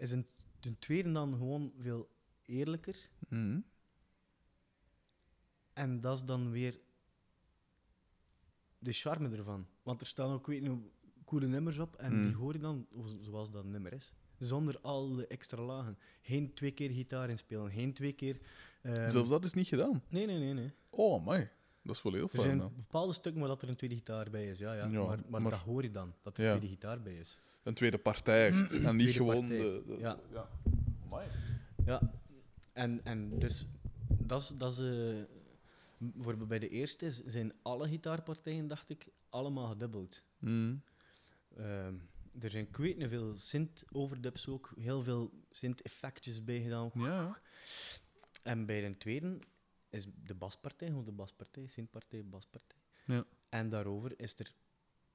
[0.00, 0.26] is een,
[0.60, 2.08] een tweede dan gewoon veel
[2.44, 3.08] eerlijker.
[3.28, 3.60] Mhm.
[5.72, 6.80] En dat is dan weer
[8.78, 9.66] de charme ervan.
[9.82, 10.78] Want er staan ook, weet je,
[11.24, 12.22] coole nummers op en Mm.
[12.22, 14.12] die hoor je dan zo- zoals dat nummer is.
[14.38, 15.98] Zonder al de extra lagen.
[16.22, 18.40] Geen twee keer gitaar inspelen, geen twee keer...
[18.82, 20.02] ehm, Zelfs dat is niet gedaan.
[20.08, 20.72] Nee, nee, nee, nee.
[20.90, 21.50] Oh, my.
[21.82, 22.42] Dat is wel heel Er fijn.
[22.42, 22.72] zijn dan.
[22.76, 24.86] bepaalde stukken waar dat er een tweede gitaar bij is, ja, ja.
[24.86, 27.38] Ja, maar, maar, maar- dat hoor je dan, dat er een tweede gitaar bij is.
[27.62, 28.72] Een tweede partij echt.
[28.84, 29.82] En niet gewoon de...
[29.86, 30.18] de Ja.
[30.32, 30.48] ja.
[31.04, 31.28] Amai.
[31.84, 32.12] Ja,
[32.72, 33.66] en, en dus
[34.08, 35.22] dat is, dat is eh,
[35.98, 40.22] bijvoorbeeld bij de eerste zijn alle gitaarpartijen, dacht ik, allemaal gedubbeld.
[40.38, 40.74] Mhm.
[41.56, 41.94] Ehm,
[42.40, 46.90] er zijn niet veel synth-overdubs ook, heel veel synth-effectjes bij gedaan.
[46.94, 47.38] Ja.
[48.42, 49.38] En bij de tweede
[49.90, 52.78] is de baspartij, gewoon de baspartij, synthpartij, baspartij.
[53.06, 53.24] Ja.
[53.48, 54.54] En daarover is er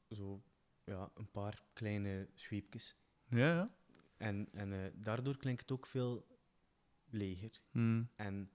[0.10, 0.44] zo
[0.84, 2.96] ja, een paar kleine sweepjes.
[3.30, 3.76] Ja, ja.
[4.18, 6.28] En, en eh, daardoor klinkt het ook veel
[7.10, 7.62] leger.
[7.72, 8.04] Mhm.
[8.16, 8.52] En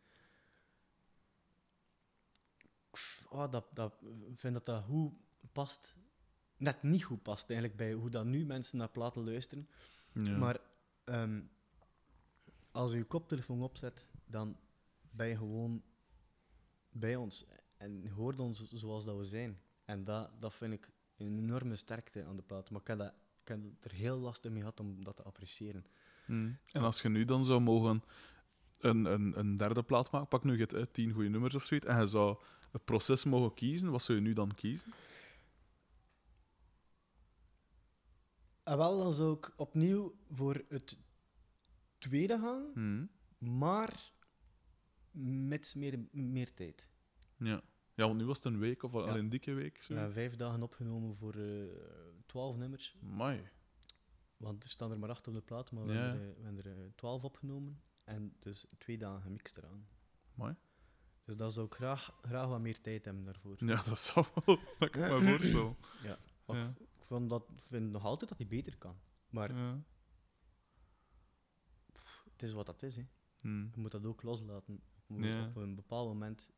[3.29, 3.95] oh, dat, dat,
[4.35, 5.12] vind dat dat goed
[5.53, 5.95] past.
[6.57, 9.68] Net niet goed past eigenlijk bij hoe dat nu mensen naar platen luisteren.
[10.12, 10.37] Ja.
[10.37, 10.59] Maar
[11.05, 11.43] ehm,
[12.71, 14.59] als je je koptelefoon opzet, dan
[15.11, 15.83] ben je gewoon
[17.01, 17.44] bij ons.
[17.76, 19.61] En hoort ons zoals dat we zijn.
[19.84, 22.70] En dat, dat vind ik een enorme sterkte aan de plaat.
[22.70, 25.86] Maar ik heb, dat, ik heb er heel lastig mee gehad om dat te appreciëren.
[26.26, 26.53] Mhm.
[26.72, 28.03] En als je nu dan zou mogen
[28.78, 31.64] een, een, een derde plaat maken, pak nu je het uit tien goede nummers of
[31.64, 32.38] zoiets, en je zou
[32.70, 34.92] het proces mogen kiezen, wat zou je nu dan kiezen?
[38.62, 40.98] En wel, dan zou ik opnieuw voor het
[41.98, 43.07] tweede gaan, Mhm.
[43.59, 44.12] maar
[45.13, 46.91] met meer, meer tijd.
[47.37, 47.63] Ja.
[47.95, 49.17] ja, want nu was het een week of al Ja.
[49.17, 49.83] een dikke week.
[49.83, 49.95] Zo.
[49.95, 51.65] Ja, vijf dagen opgenomen voor eh,
[52.27, 52.97] twaalf nummers.
[53.03, 53.49] Amai.
[54.37, 55.99] Want er staan er maar acht op de plaat, maar we Ja.
[56.01, 57.81] hebben er, we hebben er eh, twaalf opgenomen.
[58.05, 59.89] En dus twee dagen gemixt eraan.
[60.37, 60.55] Amai.
[61.25, 63.57] Dus daar zou ik graag, graag wat meer tijd hebben daarvoor.
[63.59, 64.59] Ja, dat zou wel.
[64.79, 65.77] Dat kan ik me voorstellen.
[66.03, 66.19] Ja.
[66.99, 69.01] Ik vond dat, vind nog altijd dat hij beter kan.
[69.29, 69.83] Maar Ja.
[72.33, 72.97] het is wat dat is.
[72.97, 73.07] Hè.
[73.41, 73.63] Mhm.
[73.75, 74.83] Je moet dat ook loslaten.
[75.11, 75.47] Op, Ja.
[75.47, 76.49] op een bepaald moment.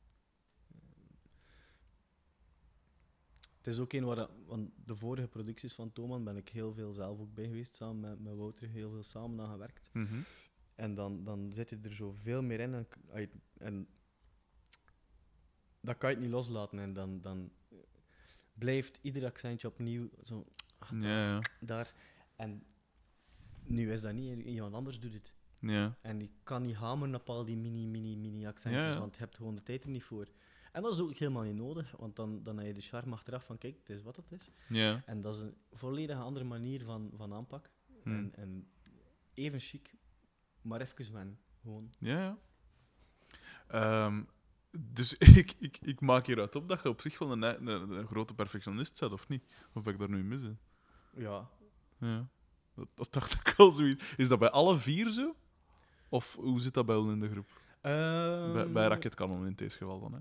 [0.69, 0.77] eh,
[3.57, 6.73] Het is ook een waar dat, want de vorige producties van Thoman ben ik heel
[6.75, 9.91] veel zelf ook bij geweest, samen met, met Wouter, heel veel samen aan gewerkt.
[9.93, 10.21] Mhm.
[10.75, 12.87] En dan, dan zit je er zoveel meer in en,
[13.59, 13.89] en
[15.81, 16.79] dat kan je het niet loslaten.
[16.79, 17.53] En dan, dan
[18.55, 20.47] blijft ieder accentje opnieuw zo
[20.79, 21.41] ah, daar, Ja, ja.
[21.61, 21.95] daar.
[22.37, 22.65] En
[23.65, 25.33] nu is dat niet, iemand anders doet het.
[25.63, 25.97] Ja.
[26.01, 29.21] En je kan niet hameren op al die mini, mini, mini accentjes, Ja, want je
[29.21, 30.29] hebt gewoon de tijd er niet voor.
[30.73, 33.45] En dat is ook helemaal niet nodig, want dan, dan heb je de charme achteraf
[33.45, 34.51] van kijk, het is wat het is.
[34.69, 35.03] Ja.
[35.07, 37.71] En dat is een volledig andere manier van, van aanpak.
[38.03, 38.13] Hmm.
[38.13, 38.69] En, en
[39.35, 39.95] even chic,
[40.63, 41.39] maar even wennen.
[41.61, 41.93] Gewoon.
[41.99, 42.39] Ja, ja.
[43.69, 44.23] Ehm,
[44.71, 48.07] dus ik, ik, ik maak hieruit op dat je op zich wel een, een, een
[48.07, 49.45] grote perfectionist bent, of niet?
[49.73, 50.59] Of ben ik daar nu mis in?
[51.17, 51.51] Ja.
[51.99, 52.29] Ja.
[52.75, 54.15] Dat, dat dacht ik al zoiets.
[54.17, 55.37] Is dat bij alle vier zo?
[56.13, 57.61] Of hoe zit dat bij ons in de groep?
[57.81, 57.93] bij,
[58.63, 60.19] Ehm, bij Racket Cannon in deze geval dan, hè?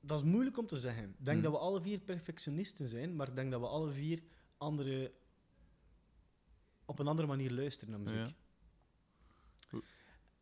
[0.00, 1.02] Dat is moeilijk om te zeggen.
[1.04, 1.42] Ik denk Hmm.
[1.42, 4.22] dat we alle vier perfectionisten zijn, maar ik denk dat we alle vier
[4.56, 5.12] andere,
[6.84, 8.34] op een andere manier luisteren naar muziek.
[9.70, 9.78] Ja.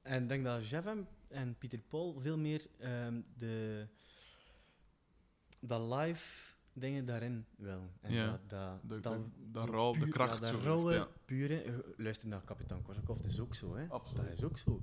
[0.02, 0.86] En ik denk dat Jeff
[1.28, 3.86] en, Pieter Paul veel meer ehm, de,
[5.60, 7.90] dat live dingen daarin wel.
[8.00, 8.30] En Ja.
[8.30, 9.18] dat, dat, De, dat,
[9.52, 10.52] de, rauw, kracht ja, zo.
[10.52, 11.08] dat rauwe, ja.
[11.24, 11.62] pure...
[11.62, 13.74] eh, Luister naar Kapitein Korsakov, dat is ook zo.
[13.74, 13.86] Hè?
[13.88, 14.24] Absoluut.
[14.26, 14.80] Dat is ook zo.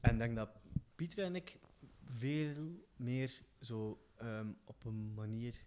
[0.00, 0.48] En ik denk dat
[0.94, 1.58] Pieter en ik
[2.04, 5.64] veel meer zo ehm, op een manier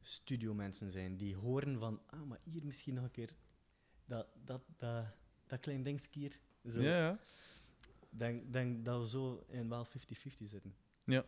[0.00, 1.16] studiomensen zijn.
[1.16, 3.34] Die horen van, ah, maar hier misschien nog een keer
[4.06, 5.04] dat, dat, dat,
[5.46, 6.40] dat klein dingetje hier.
[6.72, 6.80] Zo.
[6.80, 7.18] Ja, ja.
[8.10, 9.90] Ik denk, denk dat we zo in wel 50-50
[10.44, 10.74] zitten.
[11.04, 11.24] Ja,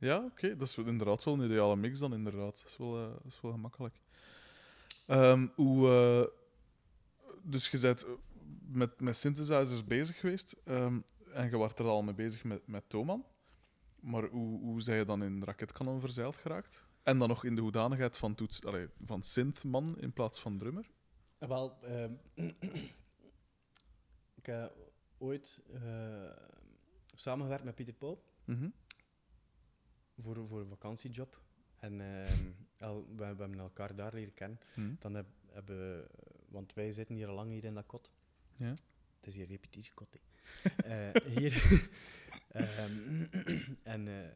[0.00, 0.56] oké.
[0.56, 2.60] Dat is inderdaad wel een ideale mix dan, inderdaad.
[2.62, 4.00] Dat is wel, eh, dat is wel gemakkelijk.
[5.06, 6.26] Ehm, hoe, eh,
[7.42, 8.10] dus je bent eh,
[8.68, 11.00] met, met synthesizers bezig geweest ehm,
[11.32, 13.24] en je was er al mee bezig met, met Thoman.
[14.00, 16.86] Maar hoe, hoe zijn je dan in Raketkanon verzeild geraakt?
[17.02, 20.90] En dan nog in de hoedanigheid van, toets, allee, van synthman in plaats van drummer?
[21.38, 22.12] Ah, Wel, ehm,
[24.40, 24.76] ik heb
[25.18, 26.30] ooit eh,
[27.14, 28.68] samengewerkt met Pieter Paul Mhm.
[30.18, 31.40] Voor, voor een vakantiejob.
[31.76, 32.44] En ehm,
[32.76, 34.58] el- we, we hebben elkaar daar leren kennen.
[34.76, 34.94] Mhm.
[34.98, 36.08] Dan heb, hebben we-
[36.48, 38.10] want wij zitten hier al lang hier in dat kot.
[38.56, 38.70] Ja.
[39.16, 40.08] Het is hier repetitiekot.
[40.84, 41.52] Eh, hier.
[42.48, 43.24] Ehm,
[43.94, 44.30] en eh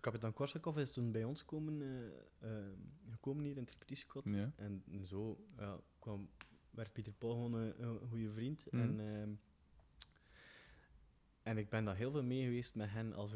[0.00, 2.78] kapitein Korsakov is toen bij ons komen, eh, ehm,
[3.10, 4.24] gekomen hier in het repetitiekot.
[4.24, 4.52] Ja.
[4.56, 5.46] En zo
[5.98, 6.28] kwam,
[6.70, 8.64] werd Pieter Paul gewoon een, goede vriend.
[8.72, 8.82] Mhm.
[9.00, 9.40] En,
[11.42, 13.34] en ik ben daar heel veel mee geweest met hen als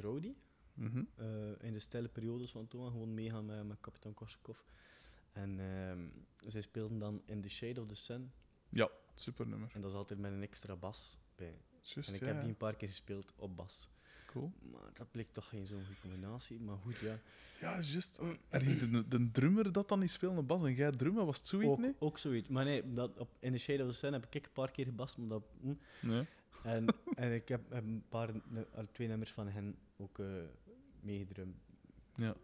[0.79, 1.05] Mhm.
[1.15, 4.59] eh, in de stille periodes van toen, gewoon meegaan met, met kapitein Korsakov.
[5.33, 6.09] En ehm,
[6.41, 8.33] zij speelden dan In the Shade of the Sun.
[8.69, 9.71] Ja, super nummer.
[9.75, 11.57] En dat is altijd met een extra bas bij.
[11.95, 12.41] En ik ja, heb ja.
[12.41, 13.89] die een paar keer gespeeld op bas.
[14.27, 14.53] Cool.
[14.73, 16.61] Maar dat bleek toch geen zo'n goede combinatie.
[16.61, 17.19] Maar goed, ja.
[17.61, 18.21] Ja, juist.
[18.49, 21.71] En de, de drummer dat dan niet speelde, Bas, en jij drummen, was het zoiets,
[21.71, 21.95] Ook, nee?
[21.99, 22.49] ook zoiets.
[22.49, 24.85] Maar nee, dat op, in the Shade of the Sun heb ik een paar keer
[24.85, 25.19] gebast.
[25.19, 25.75] Maar dat, hm.
[26.01, 26.27] Nee.
[26.63, 28.31] En, en ik heb, heb een paar,
[28.93, 30.27] twee nummers van hen ook eh
[31.03, 31.57] meegedrumd.
[32.15, 32.35] Ja.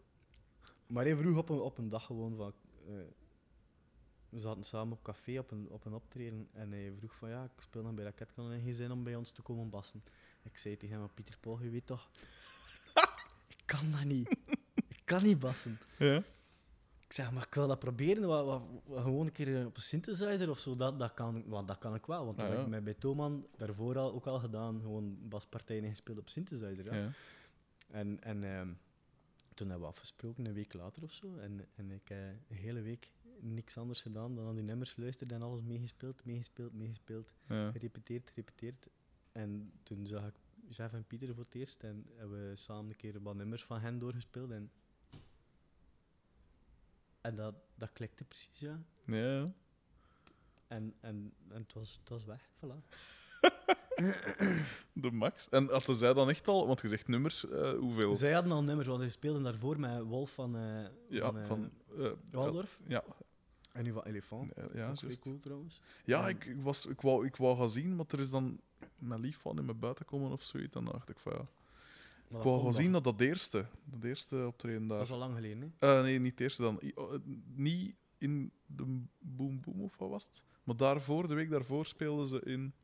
[0.86, 2.52] Maar hij vroeg op een, op een dag gewoon van...
[2.86, 2.94] eh,
[4.28, 7.44] we zaten samen op café op een, op een optreden en hij vroeg van ja,
[7.44, 10.02] ik speel nog bij Raket, kan er geen zin om bij ons te komen bassen?
[10.42, 12.08] Ik zei tegen hem, Pieter Paul, je weet toch,
[13.56, 14.36] ik kan dat niet.
[14.88, 15.78] Ik kan niet bassen.
[15.98, 16.22] Ja.
[17.06, 19.82] Ik zeg, maar ik wil dat proberen, wat, wat, wat- gewoon een keer op een
[19.82, 22.24] synthesizer of zo, dat, dat, kan, want dat kan ik wel.
[22.24, 26.18] Want dat heb ik met bij Thoman daarvoor al, ook al gedaan, gewoon baspartijen gespeeld
[26.18, 26.94] op synthesizer.
[26.94, 27.10] Ja.
[27.94, 28.72] En, en ehm,
[29.54, 31.36] toen hebben we afgesproken, een week later of zo.
[31.36, 35.32] En, en ik heb een hele week niks anders gedaan dan aan die nummers geluisterd
[35.32, 37.32] en alles meegespeeld, meegespeeld, meegespeeld.
[37.48, 37.70] Ja.
[37.70, 38.88] Gerepeteerd, gerepeteerd.
[39.32, 40.34] En toen zag ik
[40.68, 43.80] Jeff en Pieter voor het eerst en hebben we samen een keer wat nummers van
[43.80, 44.50] hen doorgespeeld.
[44.50, 44.70] En,
[47.20, 48.82] en dat, dat klikte precies, ja.
[49.04, 49.52] Ja.
[50.66, 52.94] En, en, en het, was, het was weg, voilà.
[54.92, 55.48] De max.
[55.48, 58.14] En hadden zij dan echt al, want je zegt nummers, eh, hoeveel?
[58.14, 60.62] Zij hadden al nummers, want zij speelden daarvoor met Wolf van, eh
[61.08, 61.70] ja, van, eh, van.
[62.30, 62.78] Waldorf.
[62.86, 63.04] Ja,
[63.72, 64.52] En nu van Elefant.
[64.56, 65.18] ja, vrij juist.
[65.20, 65.80] cool trouwens.
[66.04, 68.60] Ja, ik, ik, was, ik, wou, ik wou gaan zien, maar er is dan
[68.98, 70.72] mijn lief van in mijn buiten komen of zoiets.
[70.72, 71.46] Dan dacht ik van ja.
[72.38, 74.96] Ik wou gaan zien dat dat eerste, dat eerste optreden daar.
[74.98, 75.96] Dat is al lang geleden, hè?
[75.96, 76.78] Eh, nee, niet het eerste dan.
[76.82, 76.94] I-
[77.54, 78.84] niet in de
[79.18, 80.44] Boom Boom of wat was het?
[80.64, 82.74] Maar daarvoor, de week daarvoor, speelden ze in.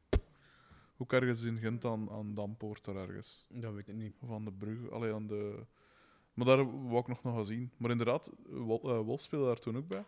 [1.00, 3.46] Hoe ergens in Gent aan, aan Dampoort daar ergens.
[3.48, 4.16] Dat weet ik niet.
[4.20, 4.90] Of aan de brug.
[4.90, 5.66] Allee, aan de...
[6.34, 7.72] Maar daar wou ik nog nog gaan zien.
[7.76, 10.04] Maar inderdaad, eh, Wolf speelde daar toen ook bij.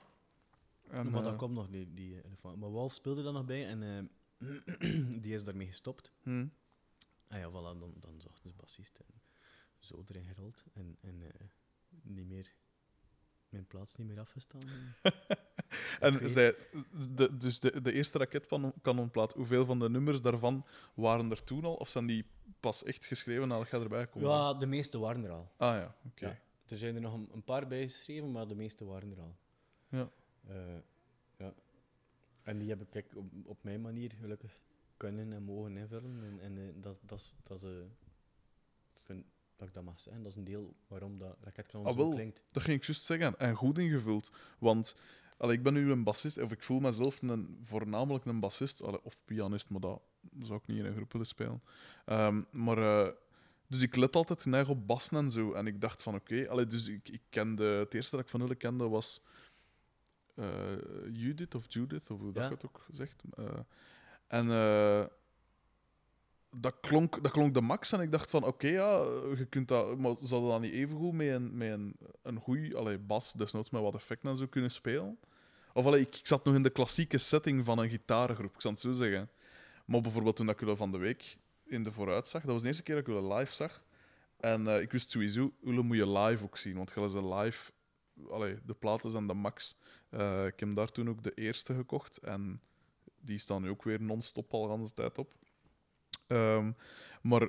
[0.89, 2.59] En, maar dat eh, komt nog, die, die elefant.
[2.59, 6.13] Maar Wolf speelde er nog bij en eh, die is daarmee gestopt.
[6.23, 6.47] hm.
[7.27, 9.21] En ja, voilà, dan, dan zocht de bassist en
[9.79, 10.65] zo erin gerold.
[10.73, 11.23] En, en
[12.03, 12.55] niet meer,
[13.53, 14.61] mijn plaats niet meer afgestaan.
[16.01, 16.57] En zij,
[17.11, 21.75] de, dus de, de eerste raketkanonplaat, hoeveel van de nummers daarvan waren er toen al?
[21.75, 22.25] Of zijn die
[22.61, 24.25] pas echt geschreven nadat jij erbij komt?
[24.25, 25.51] ja, de meeste waren er al.
[25.57, 26.27] Ah ja, oké.
[26.27, 26.39] Ja.
[26.69, 29.37] Er zijn er nog een, een paar bij geschreven, maar de meeste waren er al.
[29.89, 30.09] Ja.
[30.49, 30.57] Eh,
[31.39, 31.55] ja.
[32.43, 34.59] En die heb ik kijk, op, op mijn manier gelukkig
[34.97, 36.25] kunnen en mogen invullen.
[36.25, 37.77] En, en eh, dat, dat, is- dat is, eh,
[39.63, 40.23] dat ik dat mag zeggen.
[40.23, 42.43] Dat is een deel waarom dat raketkanon Ah, zo klinkt.
[42.51, 43.39] Dat ging ik juist zeggen.
[43.39, 44.33] En goed ingevuld.
[44.59, 44.97] Want
[45.37, 49.03] allee, ik ben nu een bassist, of ik voel mezelf een, voornamelijk een bassist, allee,
[49.03, 50.03] of pianist, maar dat
[50.41, 51.63] zou ik niet in een groep willen spelen.
[52.05, 53.13] Ehm, maar, eh,
[53.67, 55.53] dus ik let altijd neig op bassen en zo.
[55.53, 58.41] En ik dacht van oké, allee, dus ik, ik kende, het eerste dat ik van
[58.41, 59.25] hun kende was
[60.35, 60.77] eh,
[61.13, 62.49] Judith of Judith, of hoe dat Ja.
[62.49, 63.23] je het ook zegt.
[63.37, 63.45] Eh,
[64.27, 65.05] en eh,
[66.57, 67.93] dat, klonk, dat klonk de max.
[67.93, 68.97] En ik dacht van oké, ja,
[69.37, 72.77] je kunt dat, maar zou dat niet even goed met een, met een, een goeie
[72.77, 75.19] allee, bas, desnoods met wat effecten en zo kunnen spelen?
[75.73, 78.71] Of allee, ik, ik zat nog in de klassieke setting van een gitarengroep, ik zal
[78.71, 79.31] het zo zeggen.
[79.85, 82.69] Maar bijvoorbeeld toen ik jullie van de week in de vooruit zag, dat was de
[82.69, 83.83] eerste keer dat ik jullie live zag.
[84.37, 87.73] En eh, ik wist sowieso, jullie moet je live ook zien, want jullie zijn live,
[88.31, 89.77] allee, de platen zijn de max.
[90.09, 92.61] Eh, ik heb daar toen ook de eerste gekocht en
[93.21, 95.35] die staan nu ook weer non-stop al de tijd op.
[96.33, 96.73] Ehm,
[97.23, 97.49] maar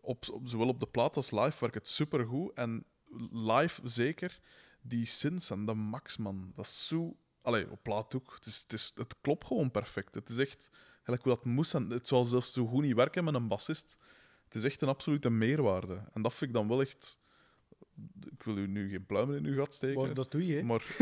[0.00, 2.52] op, op, zowel op de plaat als live werkt het supergoed.
[2.54, 2.84] En
[3.32, 4.40] live zeker,
[4.80, 6.52] die synths en de max, man.
[6.54, 7.16] Dat is zo...
[7.42, 8.34] Allee, op plaat ook.
[8.34, 10.14] Het, is, het, is, het klopt gewoon perfect.
[10.14, 10.70] Het is echt
[11.02, 11.74] gelijk hoe dat moest.
[11.74, 13.96] En het zal zelfs zo goed niet werken met een bassist.
[14.44, 16.02] Het is echt een absolute meerwaarde.
[16.12, 17.20] En dat vind ik dan wel echt...
[18.30, 20.02] Ik wil u nu geen pluimen in uw gat steken.
[20.02, 20.62] Maar dat doe je, hè.
[20.62, 20.84] Maar...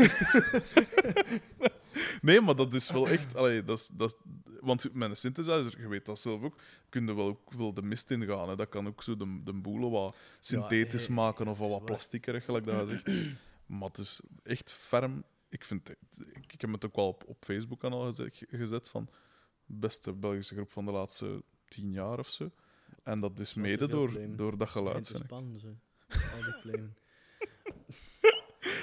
[2.21, 3.35] nee, maar dat is wel echt...
[3.35, 4.31] Allee, dat is, dat is,
[4.61, 6.55] want met een synthesizer, je weet dat zelf ook,
[6.89, 8.49] kun je wel, ook wel de mist ingaan.
[8.49, 8.55] Hè.
[8.55, 12.65] Dat kan ook zo de, de boelen wat synthetisch maken of is wat plastiekerig, gelijk
[12.65, 13.17] dat je zegt.
[13.65, 15.23] Maar het is echt ferm.
[15.49, 15.97] Ik, vind het,
[16.33, 19.09] ik, ik heb het ook wel op, op Facebook al gezet, gezet van
[19.65, 22.51] beste Belgische groep van de laatste tien jaar of zo.
[23.03, 24.95] En dat is mede door, door dat geluid.
[24.95, 25.29] Eind te Vind ik.
[25.29, 25.75] spannen, zo.
[26.07, 26.89] Al die.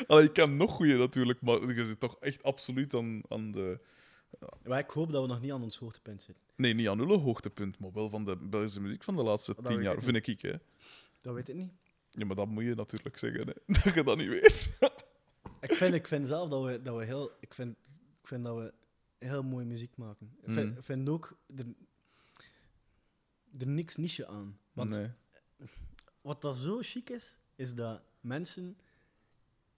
[0.07, 3.81] Allee, ik ken nog goeie natuurlijk, maar je zit toch echt absoluut aan, aan de.
[4.65, 6.45] Maar ik hoop dat we nog niet aan ons hoogtepunt zitten.
[6.57, 9.67] Nee, niet aan nul hoogtepunt, maar wel van de Belgische muziek van de laatste Dat
[9.67, 10.43] tien jaar, ik vind ik.
[10.43, 10.53] Hè.
[11.21, 11.73] Dat weet ik niet.
[12.11, 13.53] Ja, maar dat moet je natuurlijk zeggen, hè.
[13.83, 14.71] dat je dat niet weet.
[15.61, 17.31] Ik vind, ik vind zelf dat we, dat we heel...
[17.41, 17.77] Ik vind,
[18.21, 18.73] ik vind dat we
[19.19, 20.37] heel mooie muziek maken.
[20.43, 20.83] Ik vind, Mm.
[20.83, 21.37] vind ook...
[21.57, 21.65] Er,
[23.59, 24.59] er niks niche aan.
[24.73, 25.11] Want nee.
[26.21, 28.77] wat dat zo chic is, is dat mensen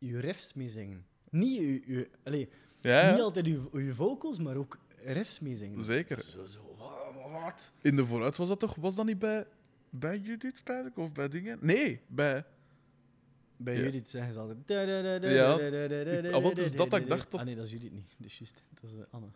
[0.06, 1.04] je riffs meezingen.
[1.30, 1.82] Niet, je,
[2.24, 2.48] je,
[2.80, 5.82] Ja, niet altijd je, je vocals, maar ook riffs meezingen.
[5.84, 6.16] Zeker.
[6.16, 7.72] Dat is Zo, zo, wa- wat?
[7.82, 8.74] In de vooruit was dat toch?
[8.74, 9.46] Was dat niet bij,
[9.90, 10.98] bij Judith eigenlijk?
[10.98, 11.58] Of bij dingen?
[11.60, 12.44] Nee, bij.
[13.56, 13.82] Bij Ja.
[13.82, 14.58] Judith zeggen ze altijd...
[14.68, 15.58] Ja.
[15.60, 18.14] Ik- ah, wat is dat dat ik dacht dat- Ah nee, dat is Judith niet.
[18.18, 18.64] Dat is juist.
[18.80, 19.26] Dat is eh, Anne.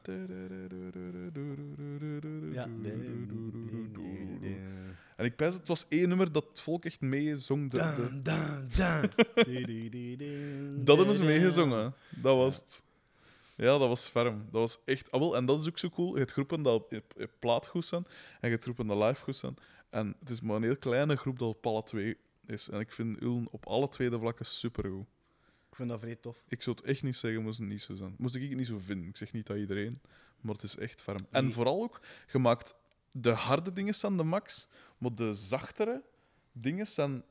[2.53, 2.69] Ja.
[5.19, 7.71] En ik pijs, het was één nummer dat het volk echt meezong.
[7.71, 9.09] De, de...
[10.85, 11.95] Dat hebben ze meegezongen.
[12.09, 12.83] Dat was het.
[13.57, 14.45] Ja, dat was ferm.
[14.51, 15.11] Dat was echt...
[15.11, 16.13] Ah, wel, en dat is ook zo cool.
[16.13, 18.97] Je hebt groepen dat op, op, op plaat goed zijn en je hebt groepen dat
[18.97, 19.55] live goed zijn.
[19.91, 22.17] En het is maar een heel kleine groep dat op alle twee
[22.47, 22.69] is.
[22.69, 25.07] En ik vind Uln op alle twee de vlakken supergoed.
[25.71, 26.45] Ik vind dat vrij tof.
[26.49, 28.15] Ik zou het echt niet zeggen, moest het niet zo zijn.
[28.19, 29.09] Moest ik het niet zo vinden.
[29.09, 30.01] Ik zeg niet dat iedereen,
[30.41, 31.27] maar het is echt ferm.
[31.31, 32.01] En vooral ook,
[32.33, 32.75] je maakt
[33.11, 36.03] de harde dingen zijn de max, maar de zachtere
[36.53, 37.25] dingen zijn.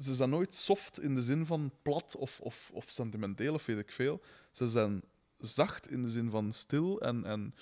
[0.00, 3.78] Ze zijn nooit soft in de zin van plat of, of, of sentimenteel of weet
[3.78, 4.20] ik veel.
[4.50, 5.02] Ze zijn
[5.38, 7.54] zacht in de zin van stil en, en,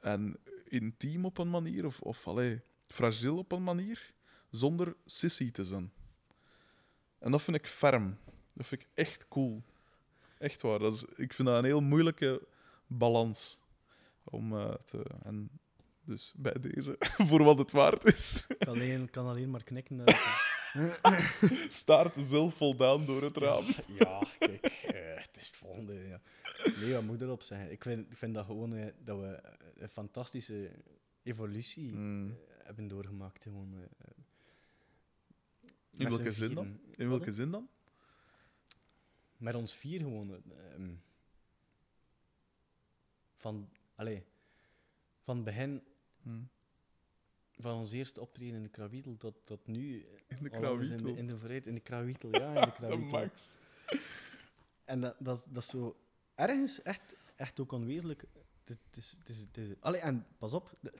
[0.00, 0.36] en
[0.68, 4.12] intiem op een manier, of, of allee, fragiel op een manier,
[4.50, 5.92] zonder sissy te zijn.
[7.18, 8.18] En dat vind ik ferm.
[8.52, 9.62] Dat vind ik echt cool.
[10.38, 10.78] Echt waar.
[10.78, 12.46] Dat is, ik vind dat een heel moeilijke
[12.86, 13.60] balans.
[14.24, 15.04] Om eh, te.
[15.22, 15.50] En
[16.10, 16.96] dus bij deze,
[17.28, 19.96] voor wat het waard is, Ik kan alleen, kan alleen maar knikken.
[19.96, 20.48] naar-
[21.68, 23.64] staart zelf voldaan door het raam.
[23.98, 25.94] Ja, kijk, eh, het is het volgende.
[25.94, 26.20] Ja.
[26.80, 27.70] Nee, wat moet erop zeggen?
[27.70, 29.40] Ik vind, ik vind dat gewoon eh, dat we
[29.78, 30.70] een fantastische
[31.22, 32.30] evolutie Mm.
[32.30, 33.42] eh, hebben doorgemaakt.
[33.42, 34.14] Gewoon, eh, eh,
[35.90, 36.66] In welke zin dan?
[36.96, 37.68] In Wat, welke zin dan?
[39.36, 40.30] Met ons vier gewoon.
[40.34, 40.90] eh, ehm,
[43.36, 44.22] van, allee,
[45.22, 45.82] van begin
[46.22, 46.42] Hm.
[47.58, 50.06] van ons eerste optreden in de Krawitel tot, tot nu.
[50.28, 52.72] In de alles In de, in de vooruit, in de Krawitel, ja, in de De
[52.72, 53.06] Krawitel.
[53.08, 53.56] max.
[54.84, 55.96] En dat, dat, is- dat is zo
[56.34, 58.24] ergens echt, echt ook onwezenlijk.
[58.64, 60.92] Het is, het is, het is, allee, en pas op, de-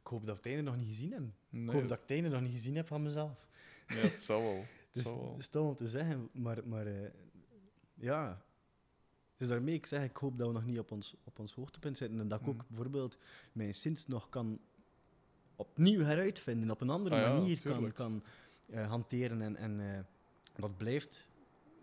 [0.00, 1.34] ik hoop dat we het einde nog niet gezien hebben.
[1.50, 3.46] Ik hoop dat ik het einde nog niet gezien heb van mezelf.
[3.88, 4.56] ja, het zou wel.
[4.56, 5.36] Het Het is wel.
[5.38, 7.10] stom om te zeggen, maar, maar eh,
[7.94, 8.44] ja.
[9.36, 11.98] Dus daarmee ik zeg, ik hoop dat we nog niet op ons, op ons hoogtepunt
[11.98, 12.20] zitten.
[12.20, 12.64] En dat ik ook Mm.
[12.68, 13.18] bijvoorbeeld
[13.52, 14.58] mijn sinds nog kan
[15.56, 17.94] opnieuw heruitvinden, op een andere Ah ja, manier kan, tuurlijk.
[17.94, 18.22] kan
[18.66, 19.42] eh, hanteren.
[19.42, 20.00] En, en eh,
[20.56, 21.30] dat blijft,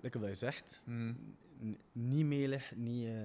[0.01, 1.37] lekker wat je zegt, n-
[1.91, 3.21] niet melig, niet eh,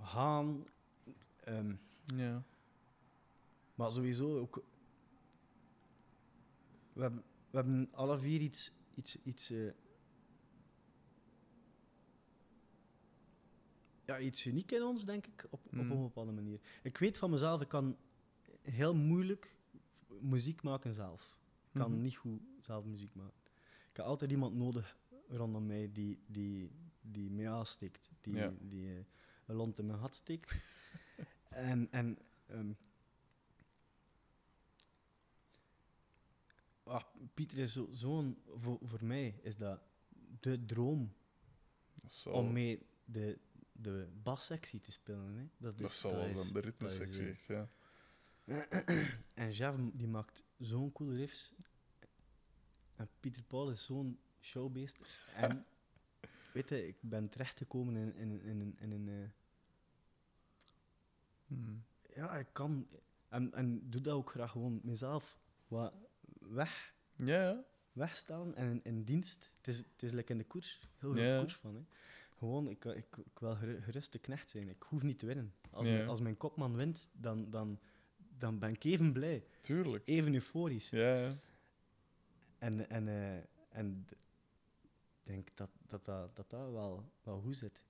[0.00, 0.64] gaan.
[1.44, 1.74] ehm,
[2.16, 2.42] Ja.
[3.74, 4.62] Maar sowieso ook.
[6.92, 8.72] We hebben, we hebben alle vier iets.
[8.94, 9.52] iets, iets
[14.06, 16.60] ja, iets uniek in ons, denk ik, op, op een bepaalde manier.
[16.82, 17.96] Ik weet van mezelf, ik kan
[18.62, 19.56] heel moeilijk
[20.20, 21.36] muziek maken zelf.
[21.72, 22.00] Ik kan Mhm.
[22.00, 23.40] niet goed zelf muziek maken.
[23.90, 24.96] Ik heb altijd iemand nodig
[25.28, 26.70] rondom mij die, die,
[27.00, 28.52] die mij aansteekt, die, Ja.
[28.60, 29.04] die eh,
[29.46, 30.56] een lont in mijn gat steekt.
[31.48, 32.72] en en ehm,
[36.84, 37.02] ah,
[37.34, 39.80] Pieter is zo- zo'n, voor, voor mij is dat
[40.40, 41.12] de droom
[42.02, 43.38] Dat om mee de,
[43.78, 45.36] de bassectie te spelen.
[45.36, 45.44] Hè.
[45.58, 47.68] Dat, dat is, zal wel zijn, de ritmesectie echt, ja.
[49.34, 51.52] En Jeff die maakt zo'n coole riffs.
[52.96, 54.96] En Pieter Paul is zo'n showbeest.
[55.34, 55.64] En
[56.54, 59.08] weet je, ik ben terechtgekomen in, in, in, in, in een.
[59.08, 59.28] eh,
[61.46, 61.74] Mhm.
[62.14, 62.88] ja, ik kan.
[63.28, 65.38] En, en doe dat ook graag gewoon mezelf
[65.68, 65.92] wat
[66.38, 67.64] weg, Ja, ja.
[67.92, 69.50] wegstellen en in, in dienst.
[69.56, 70.88] Het is, het is lekker in de koers.
[70.96, 71.38] Heel Ja.
[71.38, 71.74] koers van.
[71.74, 71.80] Hè.
[72.38, 74.68] Gewoon, ik, ik, ik wil geru- gerust de knecht zijn.
[74.68, 75.54] Ik hoef niet te winnen.
[75.70, 75.92] Als, Ja.
[75.92, 77.78] mijn, als mijn kopman wint, dan, dan,
[78.38, 79.44] dan ben ik even blij.
[79.60, 80.02] Tuurlijk.
[80.08, 80.90] Even euforisch.
[80.90, 81.38] Ja, ja.
[82.58, 83.36] En, en, eh,
[83.68, 84.16] en ik
[85.22, 87.80] denk dat dat, dat, dat, dat wel, wel goed zit.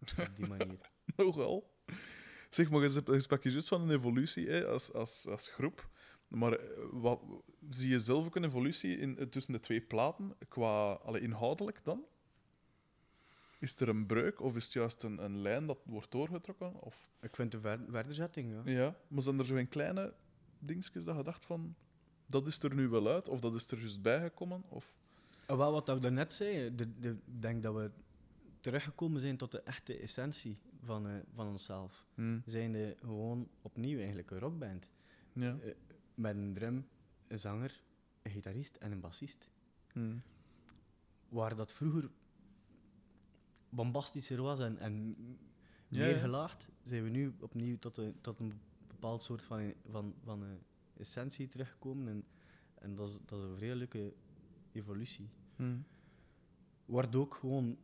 [0.00, 0.78] Op die manier.
[1.16, 1.72] Nogal.
[2.50, 5.88] Zeg, maar je, sprak je juist van een evolutie hè, als, als, als groep.
[6.28, 7.22] Maar eh, wat,
[7.70, 12.04] zie je zelf ook een evolutie in, tussen de twee platen, qua alle inhoudelijk dan?
[13.64, 16.80] Is er een breuk of is het juist een, een lijn dat wordt doorgetrokken?
[16.80, 18.72] Of, ik vind de ver verderzetting, ja.
[18.72, 20.14] ja, maar zijn er zo'n kleine
[20.58, 21.74] dingetjes dat je dacht van,
[22.26, 24.62] dat is er nu wel uit, of dat is er juist bijgekomen?
[24.68, 24.96] Of,
[25.46, 26.66] En wel wat ik daarnet zei,
[27.00, 27.90] ik denk dat we
[28.60, 32.06] teruggekomen zijn tot de echte essentie van, eh, van onszelf.
[32.14, 34.90] Hm, Zijn de gewoon opnieuw eigenlijk een rockband.
[35.32, 35.56] ja.
[35.62, 35.74] Eh,
[36.14, 36.88] met een drum,
[37.28, 37.82] een zanger,
[38.22, 39.48] een gitarist en een bassist.
[39.92, 40.16] Hm,
[41.28, 42.10] Waar dat vroeger
[43.74, 45.16] bombastischer was en, en
[45.88, 46.18] meer ja.
[46.18, 48.52] gelaagd, zijn we nu opnieuw tot een, tot een
[48.86, 50.50] bepaald soort van, van, van eh,
[50.96, 52.08] essentie teruggekomen.
[52.08, 52.24] En,
[52.74, 54.14] en dat, is, dat is een vrij leuke
[54.72, 55.28] evolutie.
[55.56, 55.76] hm.
[56.84, 57.76] Wordt ook gewoon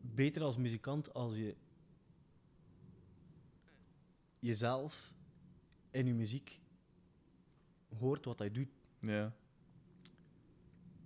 [0.00, 1.56] beter als muzikant als je
[4.38, 5.14] jezelf
[5.90, 6.60] in je muziek
[7.98, 8.68] hoort wat hij doet.
[9.00, 9.34] Ja.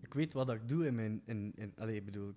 [0.00, 1.22] Ik weet wat ik doe in mijn.
[1.24, 2.36] In, in, allee, ik bedoel, ik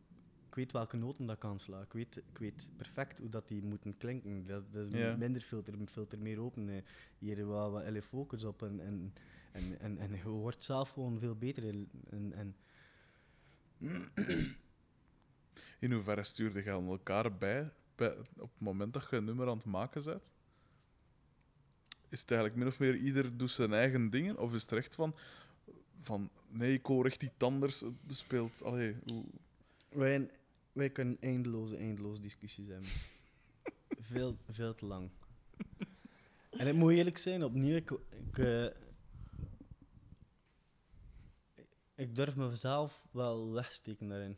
[0.57, 1.81] weet welke noten dat kan slaan.
[1.81, 4.45] Ik weet, ik weet perfect hoe dat die moeten klinken.
[4.45, 5.15] Dat, dat is Ja.
[5.15, 6.69] minder filter, filter meer open.
[6.69, 6.81] eh,
[7.17, 8.61] Hier wat, wat LE-focus op.
[8.63, 9.13] En, en,
[9.51, 11.63] en, en, en je wordt zelf gewoon veel beter.
[11.63, 12.55] in- En, en,
[15.79, 19.47] In hoeverre stuurde je aan elkaar bij, bij op het moment dat je een nummer
[19.49, 20.31] aan het maken bent?
[22.09, 24.38] Is het eigenlijk min of meer ieder doet zijn eigen dingen?
[24.39, 25.15] Of is het er echt van,
[25.99, 28.63] van nee, ik hoor echt iets anders het speelt?
[28.63, 29.25] Allee, hoe...
[29.89, 30.29] wij,
[30.77, 32.89] wij kunnen eindeloze, eindeloze discussies hebben.
[34.09, 35.09] veel, veel te lang.
[36.49, 38.65] En ik moet eerlijk zijn, opnieuw, ik, ik, eh,
[41.95, 44.37] ik durf mezelf wel wegsteken daarin.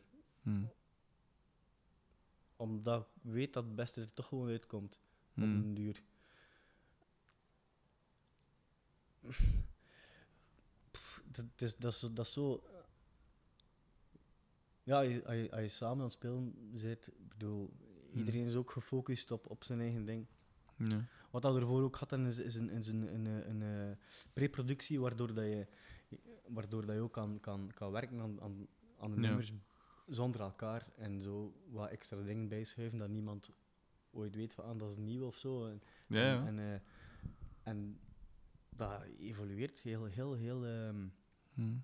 [2.56, 4.94] Omdat ik weet dat het beste er toch gewoon uitkomt.
[4.94, 5.54] Op Hmm.
[5.54, 6.02] een duur.
[10.90, 12.62] Pff, Dat is, dat, is, dat is zo...
[14.90, 17.70] Ja, als je, als je, als je samen aan het spelen zit, bedoel,
[18.14, 20.26] iedereen is ook gefocust op, op zijn eigen ding.
[20.76, 21.04] Ja.
[21.30, 23.96] Wat dat ervoor ook hadden, is, is, een, is een, een, een, een
[24.32, 25.66] pre-productie, waardoor, dat je,
[26.48, 28.66] waardoor dat je ook kan, kan, kan werken aan, aan,
[28.98, 29.26] aan de Ja.
[29.26, 29.52] nummers
[30.06, 33.50] zonder elkaar en zo wat extra dingen bijschuiven, dat niemand
[34.10, 35.66] ooit weet van ah, dat is nieuw of zo.
[35.66, 36.46] En, Ja, ja.
[36.46, 36.80] En, en, eh,
[37.62, 38.00] en
[38.76, 40.64] dat evolueert heel, heel, heel...
[40.66, 41.08] ehm,
[41.54, 41.76] Hm.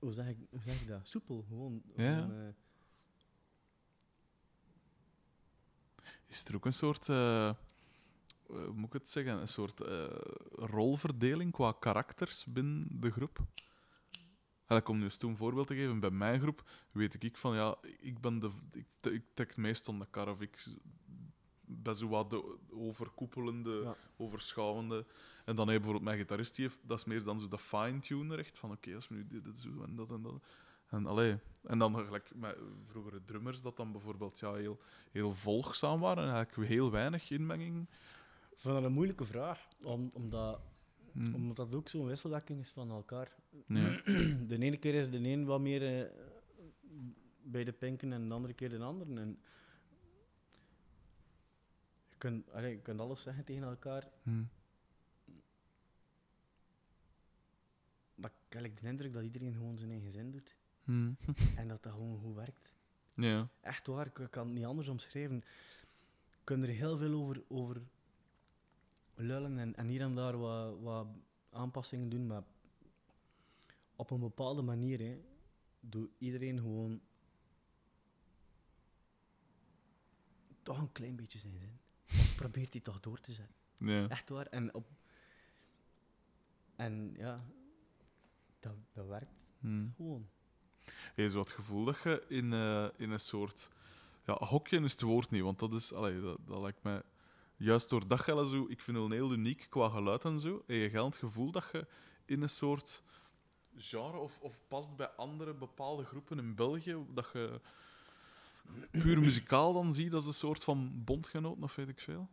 [0.00, 1.08] Hoe, zeg ik, hoe zeg ik dat?
[1.08, 1.82] Soepel, gewoon.
[1.96, 2.46] Ja, gewoon, ja.
[2.46, 2.54] eh,
[6.26, 7.54] Is er ook een soort, eh, eh,
[8.46, 10.04] hoe moet ik het zeggen, een soort eh,
[10.52, 13.38] rolverdeling qua karakters binnen de groep?
[14.54, 17.54] Eigenlijk om nu eens toe een voorbeeld te geven, bij mijn groep weet ik van
[17.54, 20.66] ja, ik ben de, ik, ik trek meestal de kar of ik
[21.64, 23.96] ben zo wat de overkoepelende, Ja.
[24.16, 25.06] overschouwende.
[25.50, 27.58] En dan heb je bijvoorbeeld mijn gitarist, die heeft, dat is meer dan zo de
[27.58, 30.42] fine-tuner, echt van oké, als we nu dit, dit zo en dat en dat.
[30.88, 32.56] En, allee, en dan gelijk met
[32.86, 37.88] vroegere drummers, dat dan bijvoorbeeld ja, heel, heel volgzaam waren en eigenlijk heel weinig inmenging.
[38.50, 40.60] Ik vind dat een moeilijke vraag, om, omdat,
[41.12, 41.34] Hm.
[41.34, 43.32] omdat dat ook zo'n wisselwerking is van elkaar.
[44.46, 46.10] De ene keer is de een wat meer eh,
[47.42, 49.20] bij de pinken en de andere keer de andere.
[49.20, 49.38] En
[52.18, 54.42] kunt, allee, je kunt alles zeggen tegen elkaar, Hm.
[58.50, 60.56] Ik heb eigenlijk de indruk dat iedereen gewoon zijn eigen zin doet.
[60.84, 61.12] Hm.
[61.60, 62.74] En dat dat gewoon goed werkt.
[63.14, 63.48] Ja.
[63.60, 65.44] Echt waar, ik ik kan het niet anders omschrijven.
[66.30, 67.82] Je kunt er heel veel over, over
[69.14, 71.06] lullen en, en hier en daar wat, wat
[71.50, 72.42] aanpassingen doen, maar
[73.96, 75.20] op een bepaalde manier hè,
[75.80, 77.00] doet iedereen gewoon
[80.62, 81.78] toch een klein beetje zijn zin.
[82.06, 83.56] Of probeert hij toch door te zetten.
[83.76, 84.08] Ja.
[84.08, 84.46] Echt waar.
[84.46, 84.86] En, op,
[86.76, 87.44] en ja,
[88.60, 89.88] dat, dat werkt Hm.
[89.96, 90.28] gewoon.
[90.84, 93.68] Heb je zo het gevoel dat je in, eh, in een soort...
[94.26, 95.92] Ja, hokje is het woord niet, want dat is...
[95.92, 97.02] Allee, dat, dat lijkt mij...
[97.56, 98.66] Juist door dat je zo...
[98.68, 100.62] Ik vind het heel uniek qua geluid en zo.
[100.66, 101.86] Heb je wel het gevoel dat je
[102.24, 103.02] in een soort
[103.76, 107.60] genre of, of past bij andere bepaalde groepen in België, dat je
[108.90, 112.28] puur muzikaal dan ziet als een soort van bondgenoten of weet ik veel?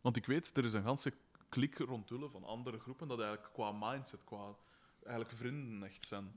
[0.00, 1.14] Want ik weet, er is een ganse
[1.54, 4.54] klik rond Ulle van andere groepen dat eigenlijk qua mindset, qua
[5.04, 6.32] eigenlijk vrienden echt zijn.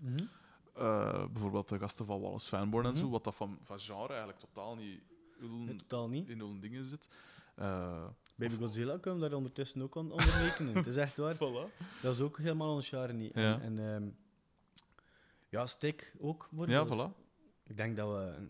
[0.76, 3.12] Eh, bijvoorbeeld de gasten van Wallace Fanborn en zo, Mhm.
[3.12, 5.02] wat dat van, van genre eigenlijk totaal niet
[5.42, 6.30] Ullen- Nee, totaal niet.
[6.30, 7.10] in hun dingen zit.
[7.56, 10.76] Eh, Baby Godzilla kunnen daar ondertussen ook aan onder rekenen.
[10.76, 11.36] Het is echt waar.
[11.36, 11.78] voilà.
[12.02, 13.34] Dat is ook helemaal ons jaar niet.
[13.34, 13.62] Ja.
[13.62, 14.10] En, en ehm,
[15.50, 16.50] ja, Stik ook.
[16.66, 17.26] Ja, voilà.
[17.64, 18.48] Ik denk dat we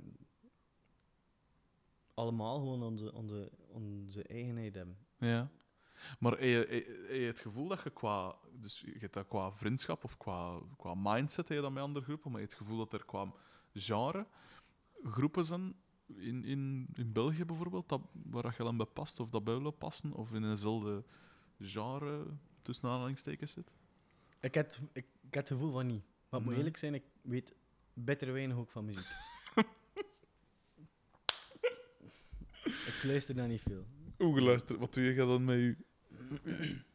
[2.13, 4.97] allemaal gewoon onze, onze, onze eigenheid hebben.
[5.17, 5.49] Ja.
[6.19, 10.17] Maar heb je, het gevoel dat je qua, dus je hebt dat qua vriendschap of
[10.17, 12.93] qua, qua mindset heb je dat met andere groepen, maar je hebt het gevoel dat
[12.99, 13.33] er qua
[13.73, 14.27] genre
[15.03, 15.75] groepen zijn
[16.07, 19.53] in, in, in België bijvoorbeeld, dat, waar dat je dan bij past of dat bij
[19.53, 21.03] willen passen, of in eenzelfde
[21.59, 22.25] genre
[22.61, 23.71] tussen aanhalingstekens zit?
[24.39, 26.03] Ik heb, het- ik, ik heb het gevoel van niet.
[26.29, 26.57] Maar moet Nee.
[26.57, 27.55] eerlijk zijn, ik weet
[27.93, 29.07] beter weinig ook van muziek.
[32.63, 33.85] ik luister daar niet veel.
[34.17, 34.79] Hoe geluisterd?
[34.79, 35.75] Wat doe je dan met je...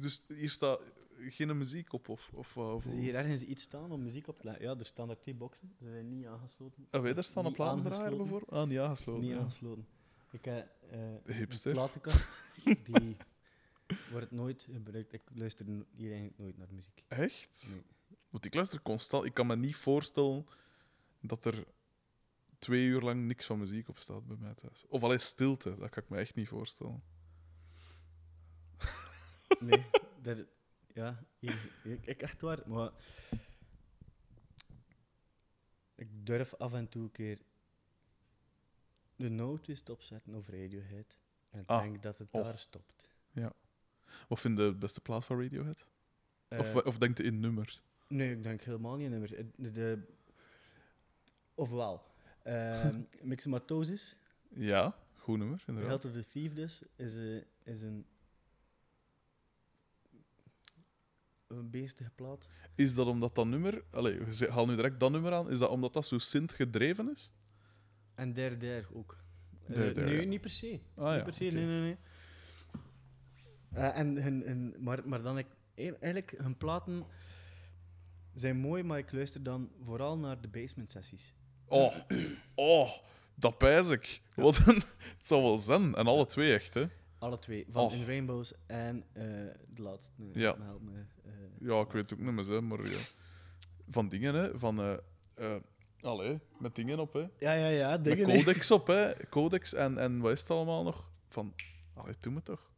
[0.00, 0.80] Dus hier staat
[1.18, 2.30] geen muziek op, of...
[2.34, 4.64] of, of Zie je hier ergens iets staan om muziek op te leggen?
[4.64, 5.74] Ja, er staan daar twee boxen.
[5.78, 6.86] Ze zijn niet aangesloten.
[6.90, 8.50] Ah, weet je, daar staan een platendraaier bijvoorbeeld?
[8.50, 9.22] Ah, niet aangesloten.
[9.22, 9.38] Niet ja.
[9.38, 9.86] aangesloten.
[10.30, 11.70] Ik heb eh, De hipster.
[11.70, 12.28] een platenkast,
[12.84, 13.16] die
[14.12, 15.12] wordt nooit gebruikt.
[15.12, 17.04] Ik luister hier eigenlijk nooit naar muziek.
[17.08, 17.66] Echt?
[17.70, 17.82] Nee.
[18.30, 19.24] Want ik luister constant.
[19.24, 20.46] Ik kan me niet voorstellen
[21.20, 21.64] dat er
[22.58, 24.84] twee uur lang niks van muziek op staat bij mij thuis.
[24.88, 27.02] Of alleen stilte, dat kan ik me echt niet voorstellen.
[29.66, 29.84] Nee,
[30.22, 30.36] daar,
[30.94, 31.54] ja, ik,
[32.02, 32.62] ik echt waar.
[32.68, 32.90] Maar
[35.94, 37.38] ik durf af en toe een keer
[39.16, 41.18] de noodwist opzetten of Radiohead.
[41.50, 42.94] En ik Ah, denk dat het daar stopt.
[44.28, 45.86] Wat vind je de beste plaat van Radiohead?
[46.48, 47.82] of, Eh, of denkt je in nummers?
[48.08, 49.32] Nee, ik denk helemaal niet in nummers.
[49.32, 50.02] Eh, De, de,
[51.54, 52.02] ofwel,
[52.42, 54.16] ehm Mixomatosis,
[54.48, 56.02] Ja, goed nummer, inderdaad.
[56.02, 58.06] Health of the Thief dus, is, een is een, een
[61.64, 62.48] beestige plaat.
[62.74, 63.82] Is dat omdat dat nummer...
[63.90, 65.50] Allee, haal nu direct dat nummer aan.
[65.50, 67.32] Is dat omdat dat zo sint gedreven is?
[68.14, 69.16] En Der Der ook.
[69.68, 70.26] Eh, Der Der, nee, ja.
[70.26, 70.80] niet per se.
[70.94, 71.96] Ah, niet ja, per se, nee, nee, nee.
[73.72, 77.04] Eh, en hun, hun, maar, maar dan, ik, eigenlijk, hun platen
[78.34, 81.32] zijn mooi, maar ik luister dan vooral naar de basement sessies.
[81.66, 81.94] Oh,
[82.54, 82.90] oh,
[83.34, 84.20] dat pijs ik.
[84.34, 84.82] Wat een,
[85.16, 85.94] het zal wel zijn.
[85.94, 86.86] En alle twee echt, hè.
[87.26, 87.92] Alle twee, van Och.
[87.94, 89.22] In Rainbows en eh,
[89.74, 90.10] de laatste.
[90.32, 90.56] Ja.
[90.60, 90.92] help me,
[91.24, 92.98] eh, Ja, ik weet het ook niet meer, hè, maar ja.
[93.88, 94.58] Van dingen, hè.
[94.58, 94.78] Van...
[94.80, 94.96] eh
[95.34, 95.56] eh,
[96.00, 97.20] allee, met dingen op, hè.
[97.38, 98.28] Ja, ja, ja, Met dingen.
[98.28, 98.36] hè.
[98.36, 99.12] codex op, hè.
[99.30, 101.10] Codex en, en wat is het allemaal nog?
[101.28, 101.54] Van...
[101.94, 102.70] Allee, doe me toch.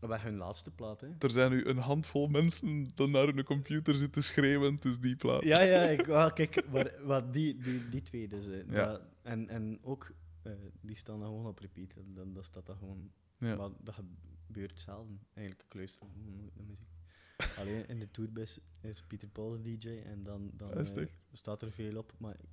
[0.00, 1.08] Bij hun laatste plaat, hè.
[1.18, 4.74] Er zijn nu een handvol mensen die naar hun computer zitten schreeuwen.
[4.74, 5.44] Het is die plaats.
[5.46, 8.46] Ja, ja, ik, wel, kijk, maar, wat die, die, die twee dus.
[8.46, 8.86] hè, Ja.
[8.86, 10.10] dat- en, en ook,
[10.42, 11.94] eh, die staan dan gewoon op repeat.
[12.06, 13.10] Dan, dan staat dat gewoon...
[13.38, 13.56] Ja.
[13.56, 15.20] Maar dat gebeurt zelden.
[15.34, 16.88] Eigenlijk, ik luister nooit naar muziek.
[17.58, 21.62] Alleen in de tourbus is Pieter Paul de DJ en dan, dan is eh, staat
[21.62, 22.12] er veel op.
[22.18, 22.50] Maar ik,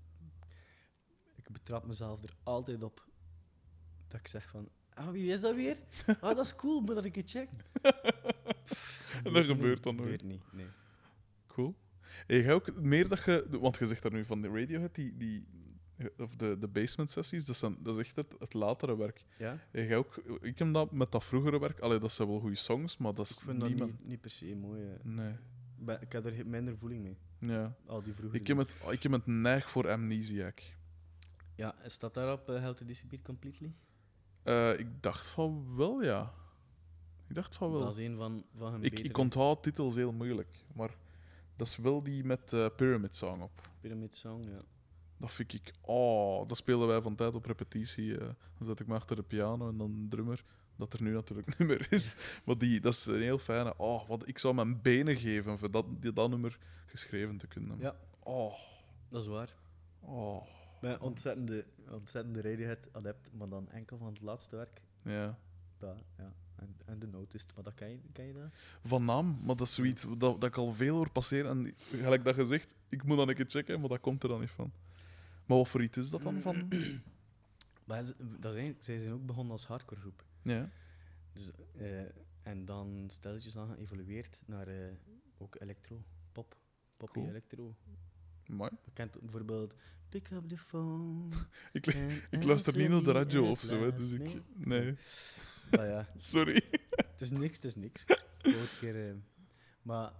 [1.35, 3.09] ik betrap mezelf er altijd op
[4.07, 4.69] dat ik zeg van...
[4.93, 5.77] Ah, wie is dat weer?
[6.21, 7.57] Ah, dat is cool, moet dat ik het checken.
[9.23, 10.67] En dat gebeurt dan gebeurt niet, nee.
[11.47, 11.75] Cool.
[12.27, 13.47] Hey, ga ook meer dat je...
[13.49, 15.17] Want je zegt daar nu van de Radiohead, die...
[15.17, 15.45] die
[16.17, 19.25] of de, de basement sessies, dat, zijn, dat is echt het, het latere werk.
[19.37, 19.57] Ja?
[19.71, 21.79] Hey, ga ook, ik heb dat met dat vroegere werk.
[21.79, 24.05] Allee, dat zijn wel goede songs, maar dat is Ik vind dat niet...
[24.05, 24.81] niet, per se mooi.
[24.83, 25.03] eh.
[25.03, 25.33] Nee.
[25.99, 27.17] Ik heb er minder voeling mee.
[27.39, 27.75] Ja.
[27.85, 30.61] Al die vroege Ik heb, het, ik heb het neig voor Amnesiac.
[31.55, 33.73] Ja, staat daarop uh, How to Disappear Completely?
[34.43, 36.33] Eh, ik dacht van wel, ja.
[37.27, 37.79] Ik dacht van wel.
[37.79, 40.95] Dat is een van, van hun Ik, betere ik onthoud titels heel moeilijk, maar
[41.55, 43.69] dat is wel die met eh Pyramid Song op.
[43.79, 44.61] Pyramid Song, ja.
[45.21, 45.73] Dat vind ik...
[45.81, 48.17] Oh, dat spelen wij van tijd op repetitie.
[48.17, 48.25] eh.
[48.57, 50.43] dan zet ik me achter de piano en dan drummer.
[50.75, 52.15] Dat er nu natuurlijk niet meer is.
[52.45, 53.73] Maar die, dat is een heel fijne...
[53.77, 57.77] Oh, wat, ik zou mijn benen geven voor dat, die, dat nummer geschreven te kunnen.
[57.79, 57.95] Ja.
[58.19, 58.53] Oh,
[59.09, 59.55] Dat is waar.
[59.99, 60.45] oh.
[60.81, 64.81] Mijn ontzettende, ontzettende Radiohead-adept, maar dan enkel van het laatste werk.
[65.03, 65.37] Ja.
[65.77, 66.33] Dat, ja.
[66.55, 68.49] En, en de Noticed, maar dat ken je, ken je dat?
[68.83, 71.49] Van naam, maar dat is zoiets dat, dat ik al veel hoor passeren.
[71.51, 74.39] En gelijk dat gezegd, ik moet dan een keer checken, maar dat komt er dan
[74.39, 74.71] niet van.
[75.51, 76.67] Maar wat voor iets is dat dan van?
[77.85, 80.25] Maar ze- dat is eigenlijk, zij zijn ook begonnen als hardcore groep.
[80.41, 80.69] Ja.
[81.33, 82.01] Dus, eh,
[82.43, 84.91] en dan stilletjes aan geëvolueerd naar eh,
[85.37, 86.57] ook electro, pop,
[86.97, 87.29] poppy Cool.
[87.29, 87.75] electro.
[88.45, 88.71] Mooi.
[88.85, 89.73] Bekend bijvoorbeeld
[90.09, 91.29] Pick up the phone.
[91.71, 91.85] Ik,
[92.29, 94.41] ik luister niet naar de radio of zo, hè, dus ik...
[94.55, 94.95] Nee,
[95.71, 96.61] Maar ja, sorry.
[96.89, 98.03] het is niks, het is niks.
[98.41, 99.15] Een keer, eh,
[99.81, 100.11] maar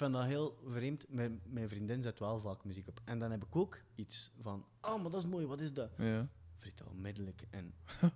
[0.00, 1.06] vind dat heel vreemd.
[1.08, 3.00] Mijn, mijn vriendin zet wel vaak muziek op.
[3.04, 5.90] En dan heb ik ook iets van, oh, maar dat is mooi, wat is dat?
[5.96, 6.28] Ja.
[6.58, 7.42] Vreet dat onmiddellijk.
[7.50, 7.74] En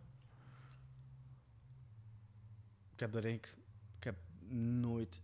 [2.94, 3.58] ik heb daar eigenlijk,
[3.96, 4.16] ik heb
[4.80, 5.22] nooit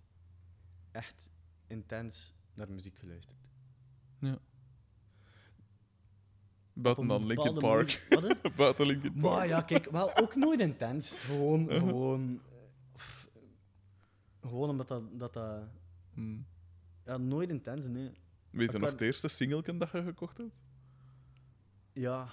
[0.91, 1.31] echt
[1.67, 3.39] intens naar muziek geluisterd.
[6.73, 8.09] Buiten Op dan Linkin Park.
[8.57, 9.25] Buiten Linkin Park.
[9.25, 11.19] Maar ja, kijk, wel ook nooit intens.
[11.19, 12.41] Gewoon, gewoon,
[12.97, 13.03] eh,
[14.41, 15.63] gewoon omdat dat, dat, dat
[16.15, 16.47] Hmm.
[17.05, 18.11] ja, nooit intens, nee.
[18.51, 20.55] Weet je nog het eerste singelken dat je gekocht hebt?
[21.93, 22.29] Ja.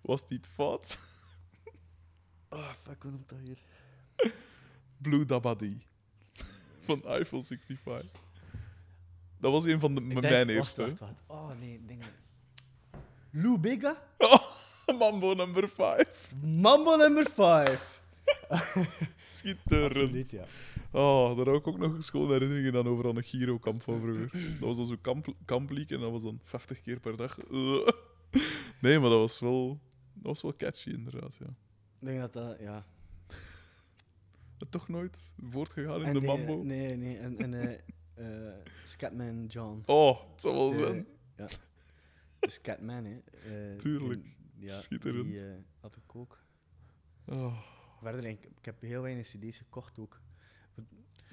[0.00, 0.98] Was het niet fout?
[2.48, 3.58] Oh, fuck, hoe noemt dat hier?
[5.00, 5.82] Blue Dabadi.
[6.86, 8.20] Van Eiffel 65.
[9.38, 10.82] Dat was een van de, Ik mijn denk- eerste.
[10.82, 11.22] wacht, wacht.
[11.26, 12.08] Oh, nee, dingen.
[13.30, 14.02] Lou Bega?
[14.18, 14.42] Oh,
[14.98, 16.32] Mambo number 5.
[16.42, 18.00] Mambo number 5.
[19.16, 19.90] Schitterend.
[19.94, 20.44] Absoluut, ja.
[20.92, 24.30] Oh, daar heb ik ook nog schoon herinneringen aan over aan een Giro-kamp van vroeger.
[24.50, 27.38] Dat was dan zo'n kamp, kampliek en dat was dan 50 keer per dag.
[28.80, 29.80] Nee, maar dat was wel,
[30.12, 31.36] dat was wel catchy, inderdaad.
[31.38, 31.46] Ja.
[31.46, 32.86] Ik denk dat dat, ja.
[34.58, 36.62] Maar toch nooit voortgegaan in En de die- Mambo?
[36.62, 37.18] Nee, nee.
[37.18, 37.78] En, en eh,
[38.48, 38.54] eh,
[38.84, 39.82] Scatman John.
[39.86, 41.06] Oh, het zou wel Eh, zijn.
[41.36, 41.46] ja.
[42.40, 43.20] Hè.
[43.70, 44.26] Eh, Tuurlijk.
[44.58, 45.24] ja, Schitterend.
[45.24, 45.40] Die
[45.80, 46.38] had ik ook.
[47.26, 47.58] Oh.
[48.00, 50.20] Verder, ik, ik heb heel weinig cd's gekocht ook.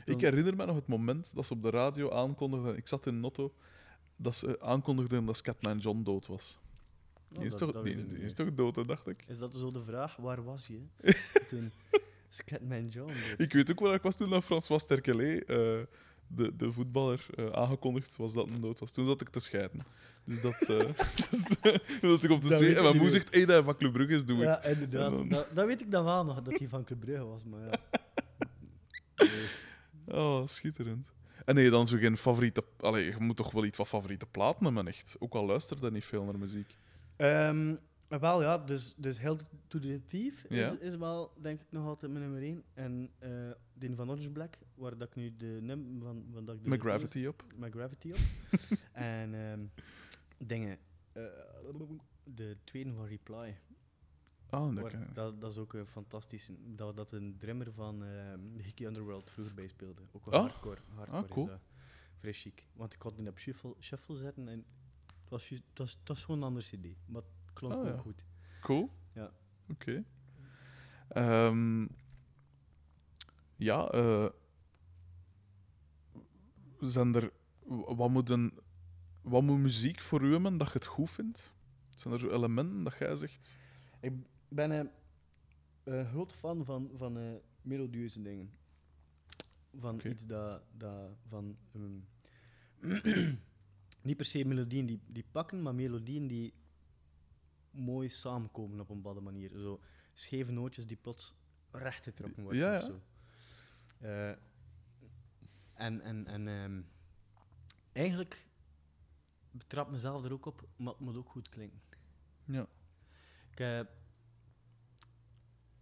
[0.10, 3.20] Ik herinner me nog het moment dat ze op de radio aankondigden, ik zat in
[3.20, 3.54] Notto,
[4.16, 6.60] dat ze aankondigden dat Scatman John dood was.
[7.32, 9.24] Oh, Die is, dat- toch, die, is toch dood, hè, dacht ik.
[9.28, 10.16] Is dat zo de vraag?
[10.16, 10.80] Waar was je
[11.50, 11.72] toen
[12.30, 13.34] Scatman John dood?
[13.40, 15.80] Ik weet ook waar ik was toen dat François Sterkelet, eh
[16.32, 18.92] de, de voetballer, eh, aangekondigd was dat hij dood was.
[18.92, 19.82] Toen zat ik te scheiden.
[20.24, 20.54] Dus dat...
[20.62, 20.68] eh
[21.32, 24.14] dus, eh, ik op de zee en mijn moe zegt, hey, dat van Club Brugge
[24.16, 24.64] is, doe het.
[24.64, 25.12] Ja, inderdaad.
[25.12, 27.44] En dan- Dat, dat weet ik dan wel nog, dat hij van Club Brugge was,
[27.46, 27.80] maar ja.
[30.12, 31.08] Oh, schitterend.
[31.46, 32.64] En nee, dan zo geen favoriete...
[32.78, 35.16] Allee, je moet toch wel iets van favoriete platen hebben, echt.
[35.20, 36.78] Ook al luisterde je niet veel naar muziek.
[37.16, 37.76] Ehm,
[38.08, 40.78] wel ja, dus, dus Held to the Thief is, Ja.
[40.80, 42.64] is wel, denk ik, nog altijd mijn nummer 1.
[42.74, 43.30] En eh
[43.74, 46.78] die van Orange Black, waar dat ik nu de nummer van, van dat ik de
[46.80, 47.44] Gravity op.
[47.58, 48.18] Met Gravity op.
[48.94, 49.60] en ehm,
[50.38, 50.78] dingen.
[51.14, 51.24] eh,
[52.24, 53.58] de tweede van Reply.
[54.50, 56.50] Ah, dat dat, dat is ook een fantastisch.
[56.66, 60.02] Dat, dat een drummer van ehm de Hickey Underworld vroeger bij speelde.
[60.12, 60.42] Ook wel Ah.
[60.42, 60.82] hardcore.
[60.96, 61.50] hardcore cool.
[61.50, 61.60] is.
[62.20, 62.66] Vrij chic.
[62.74, 64.66] Want ik kon die op shuffle, shuffle zetten en
[65.22, 66.86] het was, het was, het was gewoon een ander CD.
[67.06, 67.98] Maar het klonk Ah, ook ja.
[67.98, 68.26] goed.
[68.62, 68.90] Cool.
[69.14, 69.32] Ja.
[69.70, 70.04] Oké.
[71.10, 71.88] Ehm,
[73.56, 74.30] ja, eh
[76.80, 77.32] zijn er...
[77.96, 78.60] Wat moet, een,
[79.22, 81.54] wat moet muziek voor u hebben dat je het goed vindt?
[81.96, 83.58] Zijn er zo elementen dat jij zegt...
[84.00, 84.14] Ik
[84.50, 84.90] ben een
[85.90, 88.54] een groot fan van, van eh, melodieuze dingen.
[89.76, 91.58] Van iets dat, dat van.
[91.72, 92.00] ehm,
[94.02, 96.54] niet per se melodieën die, die pakken, maar melodieën die
[97.72, 99.52] mooi samenkomen op een bepaalde manier.
[99.52, 99.80] Zo
[100.14, 101.36] scheve nootjes die plots
[101.72, 102.62] recht getrokken worden.
[102.62, 103.02] Ja, of zo.
[104.00, 104.30] Eh,
[105.74, 106.82] en en, en ehm,
[107.92, 108.48] eigenlijk
[109.52, 111.82] betrap mezelf er ook op, maar het moet ook goed klinken.
[112.46, 112.68] Ja.
[113.52, 113.82] Ik, eh,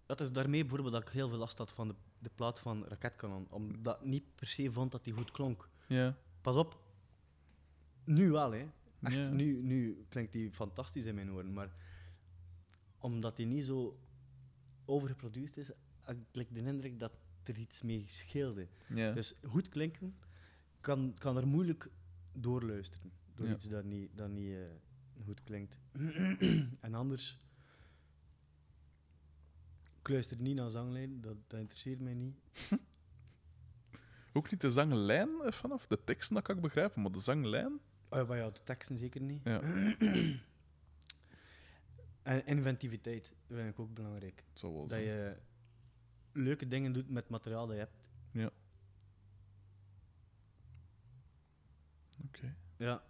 [0.08, 2.86] dat is daarmee bijvoorbeeld dat ik heel veel last had van de, de plaat van
[2.86, 3.48] Raketkanon.
[3.50, 5.70] Omdat ik niet per se vond dat die goed klonk.
[5.88, 6.18] Ja.
[6.42, 6.82] Pas op,
[8.04, 8.66] nu wel, hè.
[9.02, 9.30] Echt, Ja.
[9.30, 11.54] nu, nu klinkt die fantastisch in mijn oren.
[11.54, 11.74] Maar
[12.98, 14.00] omdat die niet zo
[14.86, 15.70] overgeproduceerd is,
[16.02, 17.12] had ik de indruk dat
[17.44, 18.68] er iets mee scheelde.
[18.88, 19.12] Ja.
[19.12, 20.16] Dus goed klinken
[20.82, 21.90] kan, kan er moeilijk
[22.34, 23.12] doorluisteren.
[23.36, 23.54] Door Ja.
[23.54, 25.78] iets dat niet, dat niet eh, goed klinkt.
[26.80, 27.38] en anders.
[30.08, 32.36] Ik luister niet naar zanglijn, dat, dat interesseert mij niet.
[34.34, 35.88] Ook niet de zanglijn eh, vanaf.
[35.88, 37.80] De teksten, dat kan ik begrijpen, maar de zanglijn...
[38.10, 39.42] Oh, maar ja, de teksten zeker niet.
[39.44, 39.62] Ja,
[42.24, 44.44] En inventiviteit vind ik ook belangrijk.
[44.54, 45.04] Dat zijn.
[45.04, 45.38] je
[46.32, 47.98] leuke dingen doet met materiaal dat je hebt.
[52.26, 52.56] Oké.
[52.78, 53.04] Ja.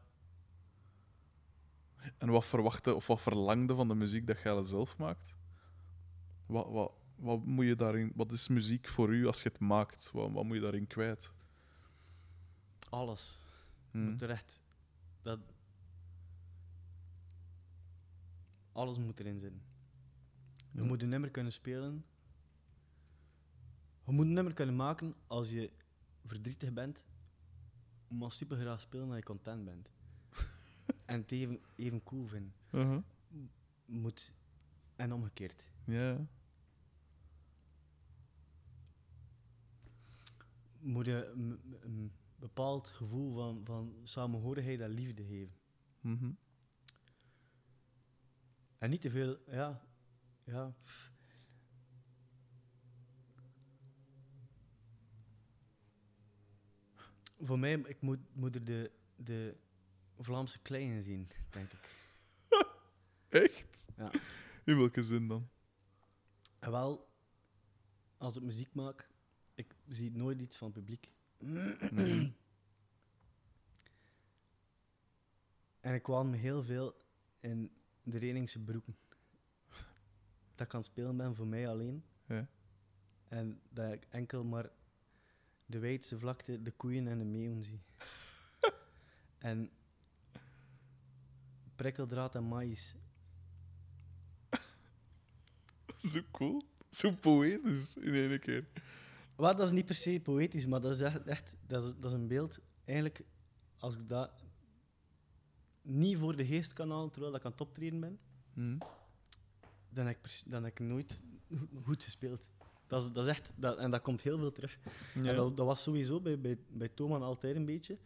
[2.18, 5.37] En wat verwachtte of wat verlangde van de muziek dat jij zelf maakt?
[6.48, 10.12] Wat, wat, wat, moet je daarin, wat is muziek voor u als je het maakt?
[10.12, 11.34] Wat, wat moet je daarin kwijt?
[12.90, 13.40] Alles.
[13.92, 14.10] Hmm.
[14.10, 14.62] Moet er echt...
[15.22, 15.40] Dat...
[18.72, 19.62] Alles moet erin zitten.
[20.72, 20.88] Je Ja.
[20.88, 22.06] moet een nummer kunnen spelen.
[24.06, 25.72] Je moet een nummer kunnen maken als je
[26.26, 27.04] verdrietig bent,
[28.08, 29.90] maar super graag spelen dat je content bent.
[31.06, 32.54] en het even, even cool vinden.
[32.72, 33.02] Uh-huh.
[33.86, 34.34] Moet...
[34.96, 35.66] En omgekeerd.
[35.84, 36.28] Ja.
[40.80, 45.56] Moet je een, een bepaald gevoel van, van samenhorigheid en liefde geven.
[46.02, 46.32] Mhm.
[48.78, 49.82] En niet te veel, ja.
[50.44, 50.76] ja.
[57.40, 59.58] Voor mij, ik moet, moet er de, de
[60.18, 61.96] Vlaamse kleine zien, denk ik.
[63.44, 63.86] Echt?
[63.98, 64.12] Ja.
[64.64, 65.50] In welke zin dan?
[66.60, 67.10] En wel,
[68.18, 69.10] als ik muziek maak,
[69.88, 71.10] ik zie nooit iets van het publiek.
[71.92, 72.36] Nee.
[75.80, 76.96] En ik kwam heel veel
[77.40, 77.72] in
[78.04, 78.98] de Reningse broeken.
[80.56, 82.04] Dat ik aan het spelen ben voor mij alleen.
[82.26, 82.48] Ja.
[83.28, 84.70] En dat ik enkel maar
[85.66, 87.82] de wijdse vlakte, de koeien en de meeuwen zie.
[89.38, 89.72] en
[91.76, 92.96] prikkeldraad en maïs.
[95.98, 96.64] Zo cool.
[96.90, 98.66] Zo poëtisch in één keer.
[99.38, 102.06] Wat, dat is niet per se poëtisch, maar dat is echt, echt dat, is, dat
[102.12, 102.60] is een beeld.
[102.86, 103.22] Eigenlijk,
[103.78, 104.32] als ik dat
[105.82, 108.20] niet voor de geest kan halen terwijl dat ik aan het optreden ben,
[108.54, 108.78] Mhm.
[109.90, 111.24] dan heb ik, dan heb ik nooit
[111.54, 112.44] go- goed gespeeld.
[112.88, 114.78] Dat is, dat is echt, dat, en dat komt heel veel terug.
[115.16, 115.24] Ja.
[115.30, 117.98] En dat, dat was sowieso bij, bij, bij Thoman altijd een beetje.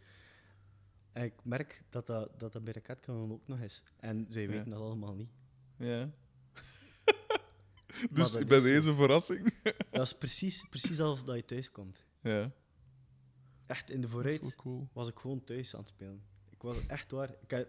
[1.12, 3.82] En ik merk dat dat, dat, dat bij Raketkanon ook nog is.
[3.96, 4.48] En zij Ja.
[4.48, 5.30] weten dat allemaal niet.
[5.76, 6.10] Ja.
[8.10, 9.54] Dus bij deze verrassing.
[9.90, 12.04] Dat is precies, precies alsof dat je thuis komt.
[12.20, 12.50] Ja.
[13.66, 14.88] Echt, in de vooruit cool.
[14.92, 16.22] was ik gewoon thuis aan het spelen.
[16.50, 17.30] Ik was echt waar.
[17.46, 17.66] Ik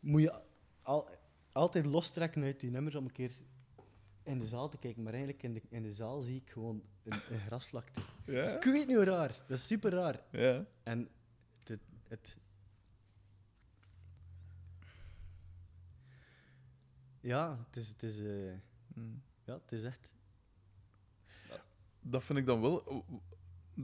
[0.00, 0.40] moet je
[0.82, 1.08] al,
[1.52, 3.32] altijd lostrekken uit die nummers om een keer
[4.22, 5.02] in de zaal te kijken.
[5.02, 8.00] Maar eigenlijk in de, in de zaal zie ik gewoon een, een grasvlakte.
[8.24, 8.56] Dat is, Ja.
[8.56, 9.40] ik weet niet hoe raar.
[9.48, 10.22] Dat is super raar.
[10.30, 10.64] Ja.
[10.82, 11.08] En
[11.64, 12.36] het, het...
[17.22, 18.52] Ja, het is, het is, eh,
[18.94, 19.22] Mm.
[19.44, 20.10] ja, het is echt...
[22.00, 23.04] Dat vind ik dan wel.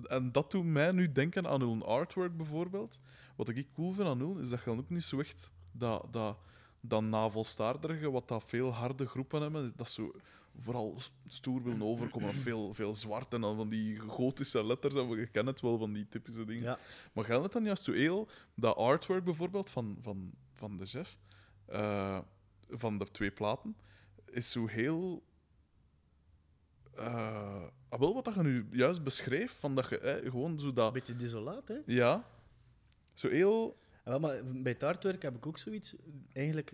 [0.04, 3.00] En dat doet mij nu denken aan hun artwork bijvoorbeeld.
[3.36, 6.06] Wat ik cool vind aan hun, is dat je dan ook niet zo echt dat,
[6.10, 6.38] dat,
[6.80, 7.32] dat
[8.12, 10.12] wat dat veel harde groepen hebben, dat zo
[10.58, 10.96] vooral
[11.26, 15.52] stoer willen overkomen, veel, veel zwart en dan van die gotische letters, en we kennen
[15.52, 16.62] het wel van die typische dingen.
[16.62, 16.78] Ja.
[17.12, 21.16] Maar gaat het dan juist zo heel, dat artwork bijvoorbeeld van, van, van de chef,
[21.66, 22.18] eh,
[22.70, 23.76] van de twee platen,
[24.30, 25.22] is zo heel.
[26.96, 30.74] ah, wel wat dat je nu juist beschreef, van dat je eh, gewoon zo Een
[30.74, 30.92] dat.
[30.92, 31.76] beetje desolaat, hè?
[31.86, 32.24] Ja,
[33.14, 33.78] zo heel.
[34.04, 35.96] Ja, wel, maar bij het artwork heb ik ook zoiets.
[36.32, 36.72] Eigenlijk.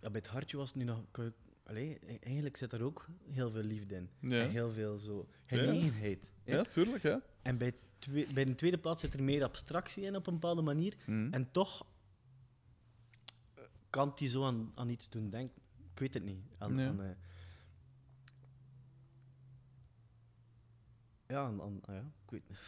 [0.00, 1.02] Ja, bij het hartje was het nu nog.
[1.64, 4.08] Allee, e- eigenlijk zit er ook heel veel liefde in.
[4.20, 4.42] Ja.
[4.42, 6.30] En heel veel zo genegenheid.
[6.44, 6.54] hè.
[6.56, 7.22] Ja, tuurlijk, ja.
[7.42, 10.62] En bij, twee- bij de tweede plaats zit er meer abstractie in op een bepaalde
[10.62, 10.94] manier.
[11.06, 11.32] Mhm.
[11.32, 11.86] En toch
[13.92, 15.62] kan die zo aan, aan iets doen denken.
[15.92, 16.42] Ik weet het niet.
[16.58, 16.88] Aan, Ja.
[16.88, 17.10] aan, eh,
[21.28, 22.58] ja, aan, aan- ah ja, ik weet niet.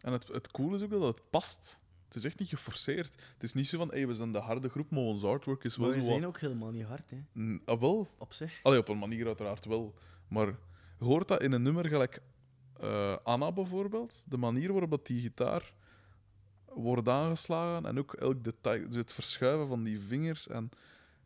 [0.00, 1.80] En het, het coole is ook dat het past.
[2.04, 3.14] Het is echt niet geforceerd.
[3.32, 5.76] Het is niet zo van, hey, we zijn de harde groep, maar ons artwork is
[5.76, 6.28] wel Maar we zo zijn wat...
[6.28, 8.60] ook helemaal niet hard, hè, ah, wel, op zich.
[8.62, 9.94] Allee, op een manier uiteraard wel.
[10.28, 10.46] Maar
[10.98, 12.22] je hoort dat in een nummer gelijk
[12.80, 14.24] eh, Anna bijvoorbeeld.
[14.30, 15.72] De manier waarop dat die gitaar
[16.78, 20.48] wordt aangeslagen en ook elk detail, dus het verschuiven van die vingers.
[20.48, 20.70] En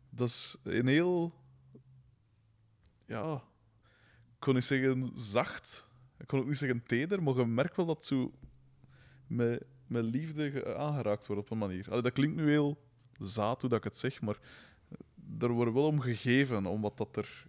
[0.09, 1.33] dat is een heel.
[3.05, 3.33] Ja.
[4.33, 5.87] Ik kon niet zeggen zacht.
[6.17, 8.31] Ik kon ook niet zeggen teder, maar je merkt wel dat zo
[9.27, 11.89] met, met liefde ge- aangeraakt wordt op een manier.
[11.89, 12.83] Allee, dat klinkt nu heel
[13.19, 14.39] zaad hoe dat ik het zeg, maar
[15.39, 17.47] er wordt wel om gegeven, om wat dat er...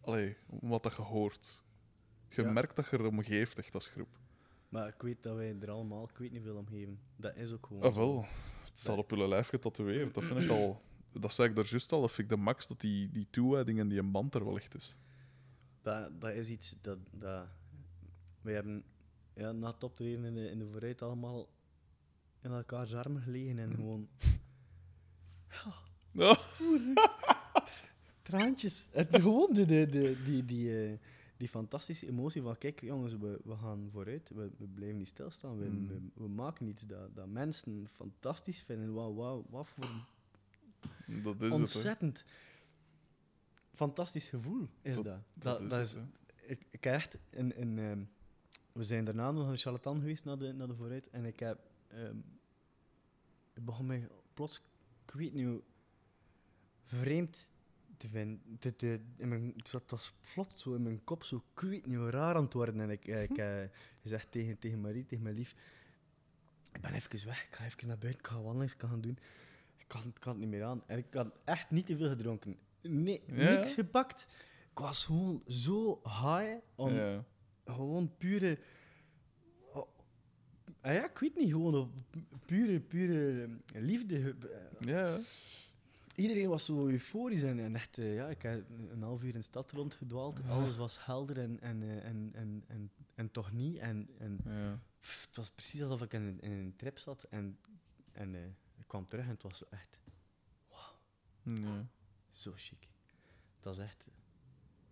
[0.00, 1.62] Allee, om wat dat je hoort.
[2.28, 2.50] Je Ja.
[2.50, 4.18] merkt dat je erom geeft, echt als groep.
[4.68, 7.00] Maar ik weet dat wij er allemaal, ik weet niet veel om geven.
[7.16, 7.82] Dat is ook gewoon.
[7.82, 7.98] Ah, zo.
[7.98, 8.24] wel.
[8.64, 10.14] Het staat op je lijf getatoeëerd.
[10.14, 10.80] Dat vind ik al...
[11.12, 12.00] Dat zei ik daar juist al.
[12.00, 14.56] Dat vind ik de max, dat die, die toewijding en die een band er wel
[14.56, 14.96] echt is.
[15.82, 17.46] Dat, dat is iets dat, dat
[18.40, 18.84] we hebben
[19.34, 21.48] ja, na het optreden in de, in de vooruit allemaal
[22.42, 24.08] in elkaars armen gelegen en gewoon
[26.12, 26.38] Ja.
[28.22, 28.86] traantjes.
[28.90, 30.98] Het, gewoon de, de, de, die, die, eh,
[31.38, 35.58] die fantastische emotie van, kijk jongens, we, we gaan vooruit, we, we blijven niet stilstaan,
[35.58, 35.86] we, Mm.
[35.88, 38.92] we, we maken iets dat, dat mensen fantastisch vinden.
[38.92, 39.84] Wat, wat, wat voor
[41.22, 41.52] Dat is het.
[41.52, 42.24] ontzettend
[43.74, 45.04] fantastisch gevoel is dat.
[45.04, 45.96] Dat, Dat, is dat het, is,
[46.46, 48.02] ik, ik heb echt een, een, ehm,
[48.72, 51.60] we zijn daarna nog de charlatan geweest, naar de, naar de vooruit, en ik heb,
[53.54, 54.60] ik begon mij plots,
[55.06, 55.62] ik weet niet hoe,
[56.84, 57.48] vreemd
[57.98, 58.56] te vinden.
[58.58, 61.86] Te, te, in mijn, het zat als vlot zo in mijn kop, zo, ik weet
[61.86, 62.80] niet hoe raar aan het worden.
[62.80, 63.62] En ik, eh, ik eh,
[64.02, 65.54] gezegd tegen, tegen Marie, tegen mijn lief,
[66.72, 69.18] ik ben even weg, ik ga even naar buiten, ik ga wandelings gaan doen.
[69.76, 70.82] Ik kan, ik kan het niet meer aan.
[70.86, 72.56] En ik had echt niet te veel gedronken.
[72.82, 73.50] Nee, Ja?
[73.54, 74.26] niks gepakt.
[74.70, 77.24] Ik was gewoon zo high om Ja.
[77.64, 78.58] gewoon pure.
[79.72, 79.88] oh,
[80.80, 82.04] ah ja, ik weet niet, gewoon
[82.46, 84.34] pure, pure liefde.
[84.80, 85.18] Ja.
[86.18, 89.40] Iedereen was zo euforisch en, en echt, eh, ja, ik heb een half uur in
[89.40, 90.40] de stad rondgedwaald.
[90.48, 93.76] Alles was helder en, en, eh, en, en, en, en toch niet.
[93.78, 94.80] En, en Ja.
[94.98, 97.58] pff, het was precies alsof ik in, een- in een trip zat en,
[98.12, 98.44] en eh,
[98.76, 99.98] ik kwam terug en het was zo echt
[101.42, 101.86] Ja.
[102.32, 102.88] zo chic.
[103.60, 104.04] Dat is echt.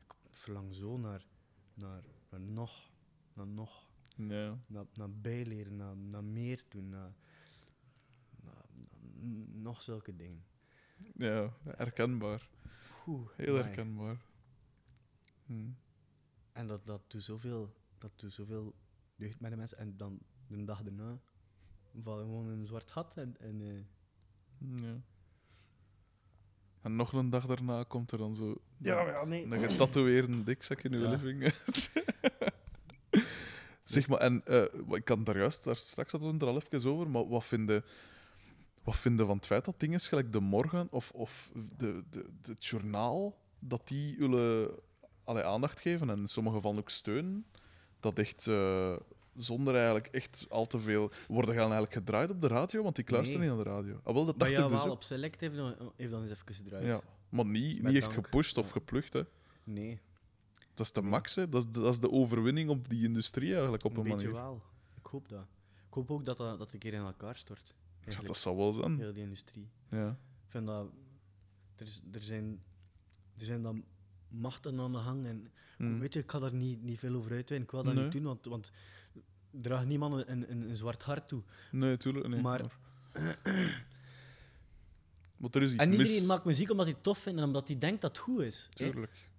[0.06, 1.26] Ik verlang zo naar,
[1.74, 2.90] naar, naar nog,
[3.32, 3.88] naar nog.
[4.16, 4.58] Ja.
[4.66, 7.12] naar, naar bijleren, naar, naar meer doen, naar,
[8.44, 8.86] naar- naar
[9.52, 10.44] nog zulke dingen.
[11.14, 12.48] Ja, herkenbaar.
[13.06, 13.62] Oeh, Heel amai.
[13.62, 14.16] herkenbaar.
[15.46, 15.68] Hm.
[16.52, 18.74] En dat, dat doet zoveel, dat doet zoveel
[19.16, 19.78] deugd met de mensen.
[19.78, 21.18] En dan de dag daarna
[22.02, 23.16] val je gewoon in een zwart gat.
[23.16, 25.00] En, en eh, Ja.
[26.80, 29.44] En nog een dag daarna komt er dan zo ja, nee.
[29.44, 31.10] een getatoeëerde dikzak in uw Ja.
[31.10, 31.42] living.
[33.84, 36.62] zeg maar, en eh, ik kan daar juist, daar straks hadden we het er al
[36.70, 37.84] even over, maar wat vinden,
[38.86, 42.50] wat vinden van het feit dat dingen gelijk de morgen of, of de, de, de,
[42.50, 44.16] het journaal, dat die
[45.24, 47.46] allee, aandacht geven en in sommige gevallen ook steunen,
[48.00, 48.96] dat echt eh,
[49.34, 51.10] zonder eigenlijk echt al te veel...
[51.28, 53.48] Worden gaan eigenlijk gedraaid op de radio, want die luisteren Nee.
[53.48, 54.00] niet naar de radio.
[54.04, 56.22] Ah, wel, dat Maar dacht ja, ik dus wel, op Select heeft dan, heeft dan
[56.22, 56.84] eens even gedraaid.
[56.86, 58.24] Ja, maar niet, Met niet echt dank.
[58.24, 58.72] gepusht of Ja.
[58.72, 59.22] geplukt, hè.
[59.64, 60.00] Nee,
[60.74, 61.10] Dat is de Nee.
[61.10, 61.48] max, hè.
[61.48, 64.16] Dat is de, dat is de overwinning op die industrie eigenlijk, op een een, beetje
[64.28, 64.42] manier.
[64.42, 64.62] wel.
[64.96, 65.46] Ik hoop dat.
[65.88, 67.74] Ik hoop ook dat dat, dat een keer in elkaar stort.
[68.06, 68.98] Ja, dat zal wel zijn.
[68.98, 69.68] heel die industrie.
[69.90, 70.08] Ja.
[70.44, 70.90] Ik vind dat...
[71.76, 72.62] Er, is, er, zijn,
[73.38, 73.84] er zijn dan
[74.28, 75.98] machten aan de gang en Hm.
[75.98, 77.62] Weet je, ik ga daar niet, niet veel over uitweiden.
[77.68, 78.02] Ik wil dat Nee.
[78.02, 78.72] niet doen, want, want
[79.50, 81.42] draagt niemand een, een, een zwart hart toe.
[81.70, 82.42] Nee, tuurlijk niet.
[82.42, 82.60] Maar-
[83.12, 83.38] Maar...
[85.36, 86.26] maar er is iets En iedereen mis.
[86.26, 88.68] maakt muziek omdat hij het tof vindt en omdat hij denkt dat het goed is.
[88.70, 88.74] hè.
[88.92, 89.30] Tuurlijk.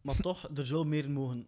[0.00, 1.46] Maar toch, er zou meer mogen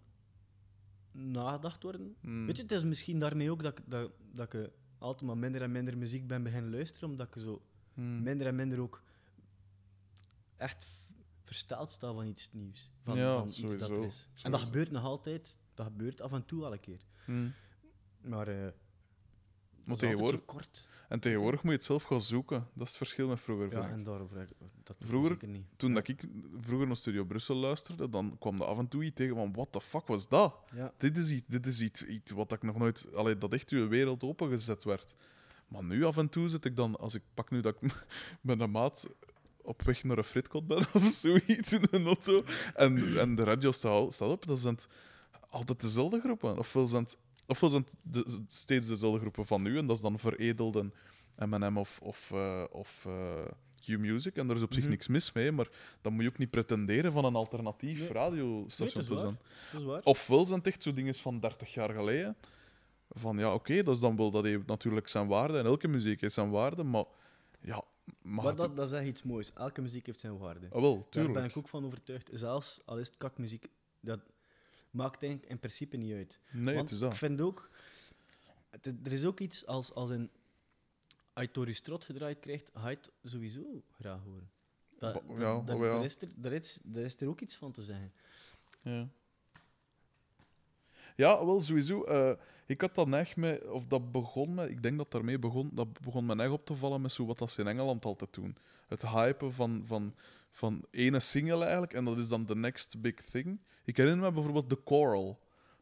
[1.17, 2.17] nagedacht worden.
[2.21, 2.45] Hm.
[2.47, 5.63] Weet je, het is misschien daarmee ook dat, ik- dat, dat ik altijd maar minder
[5.63, 7.63] en minder muziek ben beginnen luisteren, omdat ik zo
[7.95, 8.23] Hm.
[8.23, 9.03] minder en minder ook
[10.57, 10.87] echt
[11.45, 12.91] versteld sta van iets nieuws.
[13.03, 14.29] Van, Ja, van iets dat er sowieso, is.
[14.43, 15.57] En dat gebeurt nog altijd.
[15.75, 17.01] Dat gebeurt af en toe al een keer.
[17.25, 17.49] Hm.
[18.21, 18.69] Maar, eh
[19.91, 20.89] altijd tegenwoordig- kort.
[21.09, 22.59] En tegenwoordig moet je het zelf gaan zoeken.
[22.73, 23.71] Dat is het verschil met vroeger.
[23.73, 25.67] Ja, en daarover heb ik- dat Vroeger- ik zeker niet.
[25.77, 26.25] Toen dat ik
[26.61, 29.73] vroeger naar Studio Brussel luisterde, dan kwam er af en toe iets tegen van, what
[29.73, 30.59] the fuck was dat?
[30.75, 30.93] Ja.
[30.99, 33.07] Dit is iets, dit is iets, iets wat ik nog nooit...
[33.15, 35.15] Allee, dat echt uw wereld opengezet werd.
[35.69, 36.97] Maar nu af en toe zit ik dan...
[36.99, 37.93] Als ik pak nu dat ik
[38.41, 39.09] met een maat
[39.63, 42.45] op weg naar een fritkot ben of zoiets in een auto,
[42.75, 44.89] en, en de radio staat, staat op, dan zijn het
[45.51, 46.59] altijd dezelfde groepen.
[46.59, 47.17] Ofwel zijn het,
[47.47, 47.95] ofwel zijn het
[48.25, 50.93] de- steeds dezelfde groepen van nu, en dat is dan veredeld en
[51.49, 53.45] M&M of, of, eh, of eh,
[53.85, 54.37] Q-Music.
[54.37, 54.91] En daar is op zich Mhm.
[54.93, 55.69] niks mis mee, maar
[56.01, 58.13] dan moet je ook niet pretenderen van een alternatief Nee.
[58.13, 59.39] radiostation Nee, te zijn.
[59.73, 60.01] Dat is waar.
[60.03, 62.37] Ofwel zijn het echt zo dingen van 30 jaar geleden.
[63.11, 65.59] Van ja, oké, dat is dan wel dat heeft natuurlijk zijn waarde.
[65.59, 67.05] En elke muziek heeft zijn waarde, maar
[67.61, 67.85] ja,
[68.23, 69.53] maar Maar dat, dat is echt iets moois.
[69.53, 70.67] Elke muziek heeft zijn waarde.
[70.71, 71.35] Ah, wel, Daar tuurlijk.
[71.35, 72.31] ben ik ook van overtuigd.
[72.33, 73.67] Zelfs al is het kakmuziek,
[74.01, 74.21] dat
[74.97, 76.39] maakt in principe niet uit.
[76.51, 77.13] Nee, Want het is dat.
[77.13, 77.71] ik vind ook...
[78.71, 80.31] het- er is ook iets als, als een...
[81.33, 84.51] Als je Strot gedraaid krijgt, ga je het sowieso graag horen.
[85.01, 85.61] Ja, oh ja.
[85.61, 88.13] daar, is er, daar, is, daar is er ook iets van te zeggen.
[88.83, 89.09] Ja.
[91.17, 92.03] Ja, wel sowieso.
[92.05, 92.33] eh,
[92.67, 96.01] ik had dat echt met, of dat begon met, ik denk dat daarmee begon, dat
[96.01, 98.57] begon me echt op te vallen met zo wat dat ze in Engeland altijd doen.
[98.89, 100.15] Het hypen van, van,
[100.51, 103.59] van ene single eigenlijk, en dat is dan the next big thing.
[103.87, 105.39] Ik herinner me bijvoorbeeld The Coral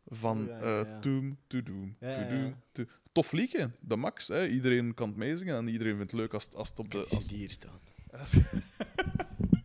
[0.08, 1.00] van Oh, ja, eh.
[1.00, 1.96] Doom to Doom.
[2.00, 4.28] Ja, to ja, Doom to- Tof liedje, de max.
[4.28, 4.46] Hè.
[4.48, 7.06] Iedereen kan het meezingen en iedereen vindt het leuk als, het- als het op de...
[7.10, 7.80] Als, die hier staan.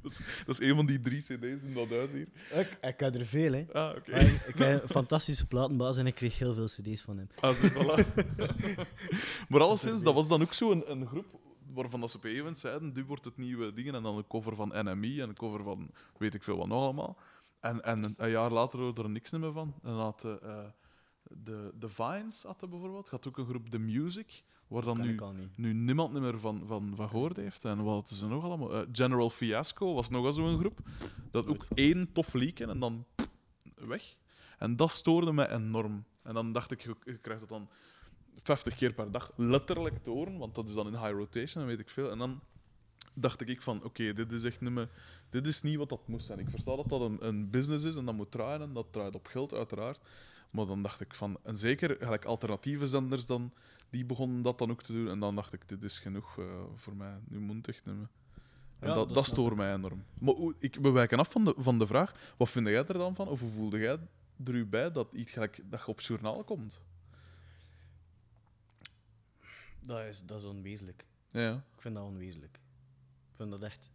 [0.02, 2.28] dat is, dat is een van die drie cd's in dat huis hier.
[2.53, 3.66] Ik, ik heb er veel, hè.
[3.74, 4.11] Ah, oké.
[4.16, 7.28] Ik, ik heb een fantastische platenbaas en ik kreeg heel veel cd's van hem.
[7.40, 8.07] Ah, zo, voilà.
[9.49, 11.26] maar alleszins, dat was dan ook zo een, een groep
[11.74, 14.18] waarvan dat ze op een gegeven moment zeiden, dit wordt het nieuwe dingen, en dan
[14.18, 17.18] een cover van NME en een cover van weet ik veel wat nog allemaal.
[17.60, 19.73] En, en een, jaar later hoorde er niks meer van.
[19.84, 20.65] En dan had de, eh,
[21.23, 25.19] de, de Vines had er bijvoorbeeld, had ook een groep The Music, waar dan nu,
[25.56, 27.65] nu niemand meer van, van, van gehoord heeft.
[27.65, 28.73] En wat hadden ze nog allemaal?
[28.73, 30.80] Eh, General Fiasco was nog zo'n groep,
[31.31, 33.06] dat ook één tof liedje en dan
[33.76, 34.15] weg.
[34.57, 36.06] En dat stoorde mij enorm.
[36.22, 37.69] En dan dacht ik, je, je krijgt het dan
[38.36, 41.69] 50 keer per dag letterlijk te horen, want dat is dan in high rotation en
[41.69, 42.11] weet ik veel.
[42.11, 42.41] En dan
[43.14, 44.90] dacht ik van, oké, dit is echt niet meer,
[45.30, 46.40] dit is niet wat dat moest zijn.
[46.40, 49.15] Ik versta dat dat een, een business is en dat moet draaien en dat draait
[49.15, 49.99] op geld, uiteraard.
[50.49, 53.53] Maar dan dacht ik van, en zeker gelijk alternatieve zenders dan,
[53.90, 55.10] die begonnen dat dan ook te doen.
[55.10, 56.45] En dan dacht ik, dit is genoeg eh,
[56.76, 58.10] voor mij, nu moet het echt niet meer.
[58.80, 60.03] En Ja, dat, dat stoort mij enorm.
[60.19, 63.15] Maar ik, we wijken af van de, van de vraag, wat vind jij er dan
[63.15, 63.27] van?
[63.27, 63.98] Of hoe voelde jij
[64.45, 66.80] er u bij dat, iets gelijk, dat je op journaal komt?
[69.80, 71.06] Dat is, dat is onwezenlijk.
[71.31, 71.53] Ja.
[71.53, 72.60] Ik vind dat onwezenlijk.
[73.40, 73.91] Ik vind dat echt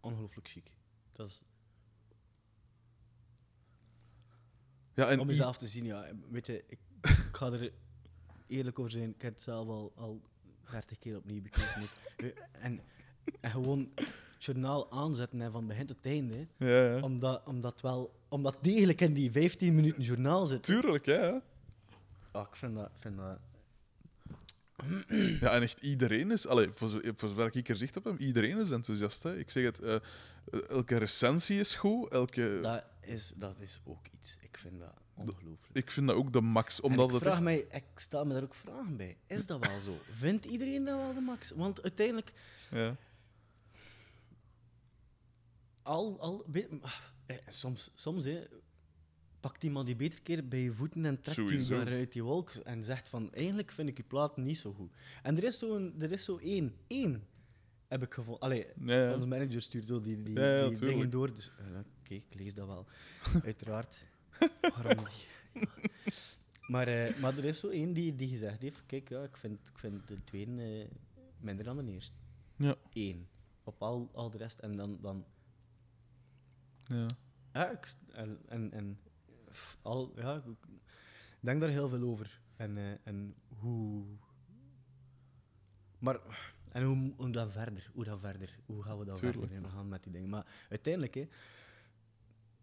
[0.00, 0.72] ongelooflijk chic.
[1.12, 1.42] Dat is,
[4.94, 6.10] ja en om jezelf te zien, ja.
[6.30, 7.72] Weet je, ik, ik ga er
[8.46, 9.10] eerlijk over zijn.
[9.10, 10.22] Ik heb het zelf al, al
[10.70, 11.88] 30 keer opnieuw bekeken.
[12.52, 12.80] En,
[13.40, 16.46] en gewoon het journaal aanzetten en van begin tot einde.
[16.56, 17.00] ja, ja.
[17.00, 20.62] Omdat, omdat, wel, omdat degelijk in die 15 minuten journaal zit.
[20.62, 21.42] Tuurlijk, ja.
[22.30, 23.38] Ah, ik vind dat, vind dat
[25.40, 28.58] Ja, en echt iedereen is, allee, voor, voor zover ik er zicht op heb, iedereen
[28.58, 29.22] is enthousiast.
[29.22, 29.38] Hè.
[29.38, 29.96] Ik zeg het, eh,
[30.68, 32.12] elke recensie is goed.
[32.12, 34.36] Elke, Dat is, dat is ook iets.
[34.40, 35.70] Ik vind dat ongelooflijk.
[35.72, 38.24] ik vind dat ook de max, En omdat ik het vraag echt- mij, ik stel
[38.24, 39.16] me daar ook vragen bij.
[39.26, 39.96] Is dat wel zo?
[40.24, 41.50] Vindt iedereen dat wel de max?
[41.50, 42.32] Want uiteindelijk,
[42.70, 42.96] Ja.
[45.82, 46.68] al, al, weet-
[47.26, 48.44] eh, soms, soms hè,
[49.40, 51.76] pakt iemand die beter keer bij je voeten en trekt je Sowieso.
[51.84, 54.92] daar uit die wolk en zegt van, eigenlijk vind ik je plaat niet zo goed.
[55.22, 57.26] En er is zo, een, er is zo één, één
[57.86, 58.42] heb ik gevonden.
[58.42, 59.14] Allee, Ja, ja.
[59.14, 61.34] onze manager stuurt zo die, die, Ja, die dingen door.
[61.34, 62.86] Dus eh, oké, ik lees dat wel.
[63.44, 64.04] Uiteraard.
[64.60, 65.26] Waarom niet?
[66.66, 69.68] Maar, eh, maar er is zo één die, die gezegd heeft: Kijk, ja, ik, vind,
[69.68, 70.86] ik vind de tweede eh,
[71.40, 72.16] minder dan de eerste.
[72.56, 72.76] Ja.
[72.92, 73.26] Eén.
[73.64, 74.58] Op al, al de rest.
[74.58, 74.98] En dan.
[75.00, 75.24] dan
[76.86, 77.06] Ja.
[77.52, 78.98] ja, ik, st- en, en, en
[79.82, 80.56] al, ja, ik
[81.40, 82.40] denk daar heel veel over.
[82.56, 84.04] En, eh, en hoe.
[85.98, 86.46] Maar.
[86.68, 87.90] En hoe, hoe dan verder?
[87.92, 88.58] Hoe dan verder?
[88.66, 89.38] Hoe gaan we dan Tuurlijk.
[89.38, 90.28] verder en gaan met die dingen?
[90.28, 91.28] Maar uiteindelijk hè,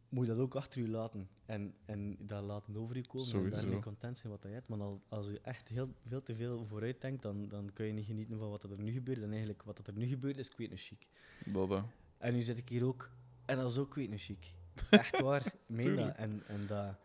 [0.09, 1.29] moet je dat ook achter je laten.
[1.45, 3.25] En, en dat laten over je komen.
[3.25, 3.61] En Sowieso.
[3.61, 4.67] daarmee content zijn wat je hebt.
[4.67, 7.93] Maar al, als je echt heel, veel te veel vooruit denkt, dan, dan kun je
[7.93, 9.21] niet genieten van wat er nu gebeurt.
[9.21, 11.07] En eigenlijk wat er nu gebeurt is, ik weet niet chic.
[11.45, 11.83] Dat, eh.
[12.17, 13.09] En nu zit ik hier ook.
[13.45, 14.53] En dat is ook weet niet chic.
[14.89, 15.45] Echt waar.
[15.45, 16.15] Ik meen dat.
[16.15, 16.95] En, en dat...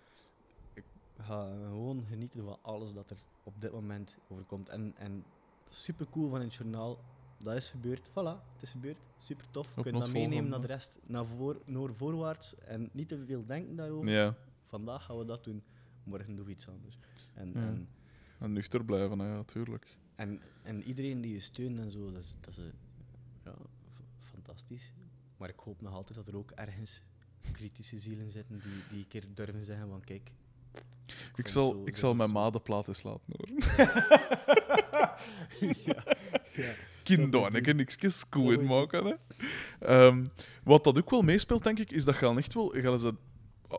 [0.74, 0.84] Ik
[1.20, 4.68] ga gewoon genieten van alles dat er op dit moment overkomt.
[4.68, 5.24] En, en
[5.68, 6.98] super cool van het journaal.
[7.38, 8.08] Dat is gebeurd.
[8.10, 8.96] Voilà, het is gebeurd.
[9.18, 9.76] Super tof.
[9.76, 10.98] Je kunt dat meenemen naar de rest.
[11.06, 12.54] Naar, voor, naar voorwaarts.
[12.58, 14.08] En niet te veel denken daarover.
[14.10, 14.36] ja.
[14.66, 15.62] Vandaag gaan we dat doen.
[16.04, 16.98] Morgen doen we iets anders.
[17.34, 17.60] En, Ja.
[17.60, 17.88] en,
[18.38, 19.96] En nuchter blijven, hè, ja, tuurlijk.
[20.14, 22.64] en, en iedereen die je steunt en zo, dat is, dat is
[23.44, 23.54] ja,
[24.18, 24.92] fantastisch.
[25.36, 27.02] Maar ik hoop nog altijd dat er ook ergens
[27.52, 30.30] kritische zielen zitten die, die een keer durven zeggen van kijk...
[31.36, 33.56] Ik zal, ik zal mijn ma de plaat eens laten horen.
[36.54, 36.72] Ja.
[37.02, 39.04] Kinderen, Dat ik kan niks Dat moet maken.
[39.06, 39.14] Hè.
[39.86, 40.26] Ehm,
[40.64, 43.14] wat dat ook wel meespeelt, denk ik, is dat gaan echt wel, gaan ze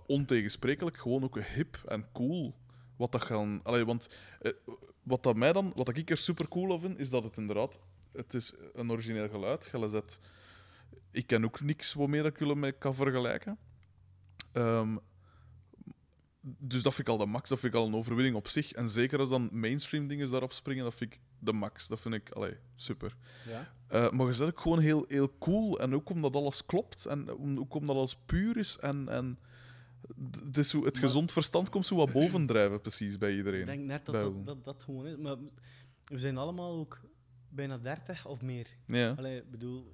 [0.06, 2.56] ontegensprekelijk gewoon ook hip en cool.
[2.96, 4.10] Wat dat gaan, allee, want
[4.42, 4.52] eh,
[5.04, 7.80] wat dat mij dan, wat ik er super cool aan vind, is dat het inderdaad,
[8.12, 9.66] het is een origineel geluid.
[9.66, 10.20] Gaan ze het-
[11.12, 13.58] ik ken ook niks waarmee ik jullie mee kan vergelijken.
[14.52, 14.98] Ehm,
[16.42, 18.72] dus dat vind ik al de max, dat vind ik al een overwinning op zich.
[18.72, 21.88] En zeker als dan mainstream dingen daarop springen, dat vind ik de max.
[21.88, 23.16] Dat vind ik allee, super.
[23.48, 23.74] Ja?
[23.88, 25.80] Eh, maar je ook gewoon heel, heel cool.
[25.80, 27.06] En ook omdat alles klopt.
[27.06, 28.78] En ook omdat alles puur is.
[28.78, 29.40] En, en
[30.46, 33.60] het, is zo, het Maar- gezond verstand komt zo wat bovendrijven, precies, bij iedereen.
[33.60, 35.18] Ik denk net dat dat, dat dat gewoon is.
[35.18, 35.38] Maar
[36.06, 37.00] we zijn allemaal ook
[37.50, 38.68] bijna 30 of meer.
[38.88, 39.14] Ja.
[39.18, 39.94] Allee, bedoel,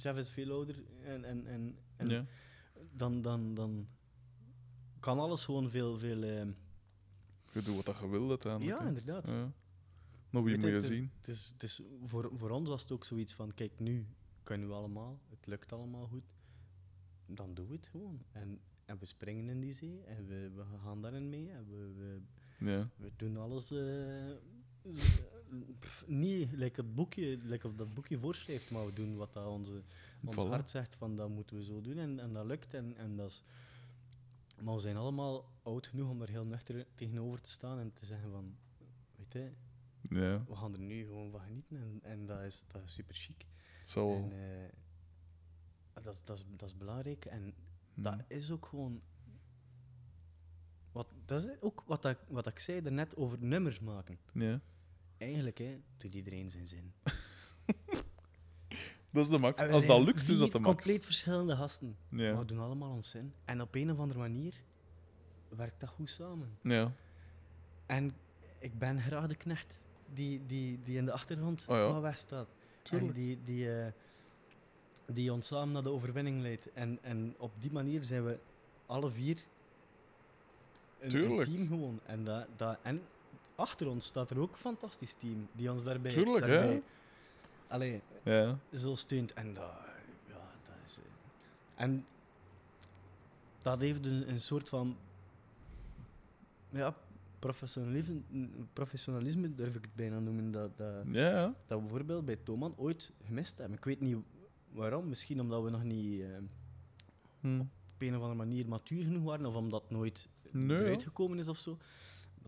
[0.00, 2.26] Chef is veel ouder en, en, en, en ja.
[2.92, 3.86] dan, dan, dan
[5.00, 5.98] kan alles gewoon veel...
[5.98, 6.46] veel eh,
[7.52, 8.78] Je doet wat dat je wil uiteindelijk.
[8.78, 8.88] ja, hè.
[8.88, 9.26] inderdaad.
[9.28, 9.52] Ja.
[10.30, 11.10] Maar wie moet je het is- zien?
[11.16, 14.06] Het is, het is, voor, voor ons was het ook zoiets van, kijk, nu
[14.42, 16.24] kunnen we allemaal, het lukt allemaal goed,
[17.26, 18.22] dan doen we het gewoon.
[18.32, 21.92] En, en we springen in die zee en we, we gaan daarin mee en we,
[21.96, 22.20] we,
[22.70, 22.88] Ja.
[22.96, 24.30] we doen alles eh,
[25.78, 29.46] pff, niet like het boekje, like of dat boekje voorschrijft, maar we doen wat dat
[29.46, 29.82] onze,
[30.24, 32.74] ons hart zegt van dat moeten we zo doen en, en dat lukt.
[32.74, 33.42] En, en dat is,
[34.62, 38.04] maar we zijn allemaal oud genoeg om er heel nuchter tegenover te staan en te
[38.06, 38.54] zeggen van,
[39.16, 39.50] weet je,
[40.16, 43.14] Ja, we gaan er nu gewoon van genieten en, en dat, is, dat is super
[43.14, 43.46] chic.
[43.94, 44.14] wel.
[44.14, 47.54] En eh, dat, is- dat, is, dat is belangrijk en
[47.94, 48.02] Hm.
[48.02, 49.00] dat is ook gewoon.
[50.92, 54.18] Wat, dat is ook wat, ik, wat ik zei daarnet over nummers maken.
[54.32, 54.60] Ja.
[55.20, 56.92] Eigenlijk hè, doet iedereen zijn zin.
[59.12, 59.62] Dat is de max.
[59.62, 60.74] Als dat lukt, is dat de max.
[60.74, 61.96] compleet verschillende gasten.
[62.08, 63.32] Maar we doen allemaal ons zin.
[63.44, 64.54] En op een of andere manier
[65.48, 66.58] werkt dat goed samen.
[66.62, 66.92] ja.
[67.86, 68.12] En
[68.58, 69.80] ik ben graag de knecht
[70.14, 72.00] die, die, die in de achtergrond Oh ja.
[72.00, 72.48] wegstaat.
[72.82, 73.10] Tuurlijk.
[73.10, 73.92] En die, die, eh,
[75.06, 76.72] die ons samen naar de overwinning leidt.
[76.72, 78.38] En, en op die manier zijn we
[78.86, 79.44] alle vier
[80.98, 82.00] een, een team gewoon.
[82.06, 83.02] En, dat, dat, en
[83.60, 86.82] achter ons staat er ook een fantastisch team die ons daarbij, Tuurlijk, daarbij
[87.68, 88.58] allee, Ja.
[88.76, 89.32] zo steunt.
[89.32, 89.72] En dat,
[90.28, 90.34] ja,
[90.66, 90.98] dat is...
[90.98, 91.04] eh,
[91.84, 92.06] En
[93.62, 94.96] dat heeft dus een soort van...
[96.70, 96.94] Ja,
[97.38, 98.20] professionalisme,
[98.72, 100.50] professionalisme durf ik het bijna noemen.
[100.50, 101.54] Dat, dat, Ja, ja.
[101.66, 103.76] dat we bijvoorbeeld bij Toman ooit gemist hebben.
[103.76, 104.16] Ik weet niet
[104.72, 105.08] waarom.
[105.08, 106.26] Misschien omdat we nog niet eh,
[107.40, 107.60] Hm.
[107.60, 107.66] op
[107.98, 111.48] een of andere manier matuur genoeg waren, of omdat het nooit Nee, eruit gekomen is
[111.48, 111.78] of zo.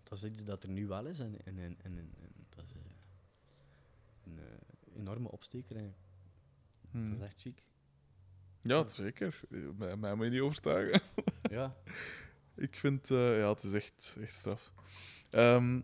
[0.03, 2.71] Dat is iets dat er nu wel is en, en, en, en, en dat is
[2.75, 2.81] eh,
[4.23, 5.75] een eh, enorme opsteker.
[5.75, 5.95] En
[6.93, 7.09] Hm.
[7.09, 7.63] Dat is echt chic.
[8.61, 9.39] Ja, het zeker.
[9.77, 11.01] Mij, mij moet je niet overtuigen.
[11.49, 11.75] Ja.
[12.55, 14.73] Ik vind, eh, ja, het is echt, echt straf.
[15.29, 15.81] Ehm,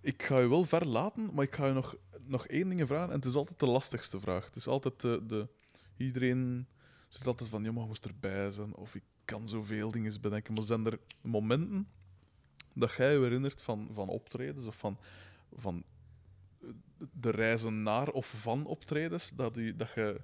[0.00, 3.08] ik ga je wel verlaten, maar ik ga je nog, nog één ding vragen.
[3.08, 4.44] En het is altijd de lastigste vraag.
[4.44, 5.22] Het is altijd de.
[5.26, 5.48] de
[5.96, 6.66] iedereen
[7.08, 8.74] zit altijd van, ja, maar je moest erbij zijn.
[8.74, 10.54] Of ik kan zoveel dingen bedenken.
[10.54, 11.88] Maar zijn er momenten
[12.74, 14.98] dat jij je herinnert van, van optredens of van,
[15.54, 15.82] van
[16.60, 16.68] eh,
[17.12, 20.20] de reizen naar of van optredens, dat, u, dat je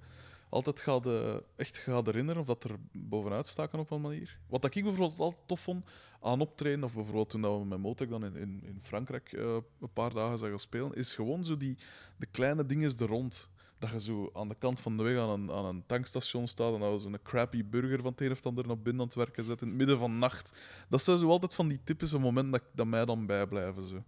[0.49, 4.39] altijd gaat, eh, echt gaat herinneren of dat er bovenuit staken op een manier.
[4.47, 5.85] Wat dat ik bijvoorbeeld altijd tof vond
[6.21, 9.93] aan optreden, of bijvoorbeeld toen we met Motek dan in, in, in Frankrijk eh, een
[9.93, 11.77] paar dagen zagen spelen, is gewoon zo die
[12.17, 13.49] de kleine dingen er rond.
[13.81, 16.75] Dat je zo aan de kant van de weg aan een, aan een tankstation staat
[16.75, 19.07] en dat we zo'n crappy burger van het een of het ander naar binnen aan
[19.07, 20.53] het werken zetten in het midden van de nacht.
[20.89, 23.87] Dat zijn zo altijd van die typische momenten dat, dat mij dan bijblijven.
[23.87, 24.03] Zo.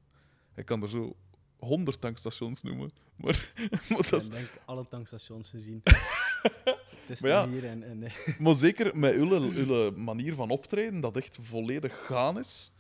[0.54, 1.16] Ik kan er zo
[1.58, 3.52] honderd tankstations noemen, maar,
[3.88, 5.80] maar dat is Ik denk alle tankstations gezien.
[7.00, 7.48] het is Maar ja.
[7.48, 12.72] hier en, en Maar zeker met uw manier van optreden, dat echt volledig gaan is.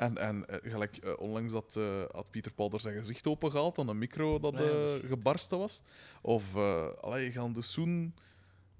[0.00, 3.78] En, en eh, gelijk, eh, onlangs had, eh, had Pieter Paul er zijn gezicht opengehaald
[3.78, 5.82] aan een micro dat eh, gebarsten was.
[6.22, 8.14] Of, uh, allee, gaan dus zo'n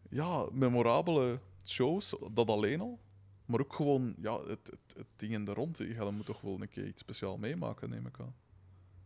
[0.09, 2.99] ja, memorabele shows, dat alleen al.
[3.45, 5.79] Maar ook gewoon ja, het, het, het ding in de rond.
[5.79, 8.35] Je gaat moet toch wel een keer iets speciaal meemaken, neem ik aan.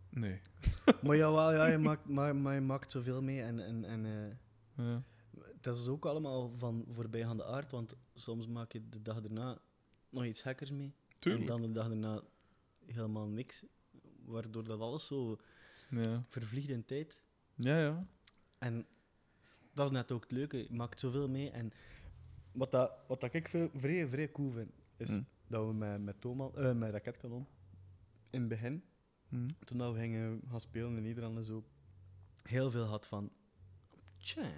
[0.08, 0.40] Nee.
[1.02, 3.42] maar jawel, ja, je maakt, maar, maar je maakt zoveel mee.
[3.42, 5.02] En, en, en eh, Ja.
[5.60, 9.58] dat is ook allemaal van voorbijgaande aard, want soms maak je de dag erna
[10.08, 10.94] nog iets hackers mee.
[11.24, 11.50] Tuurlijk.
[11.50, 12.22] En dan de dag erna
[12.86, 13.64] helemaal niks.
[14.24, 15.38] Waardoor dat alles zo
[15.90, 16.24] Ja.
[16.28, 17.22] vervliegt in tijd.
[17.54, 18.06] ja, ja.
[18.58, 18.86] En
[19.72, 20.56] dat is net ook het leuke.
[20.56, 21.50] Je maakt zoveel mee.
[21.50, 21.72] En
[22.52, 25.26] wat, dat, wat dat ik veel, vrij, vrij cool vind, is Mm.
[25.46, 27.46] dat we met, met, Thomas, eh, met Raketkanon
[28.30, 28.84] in het begin,
[29.28, 29.48] Hm.
[29.64, 31.64] toen dat we gingen gaan spelen in Nederland en zo,
[32.42, 33.30] heel veel had van...
[34.16, 34.50] Tja,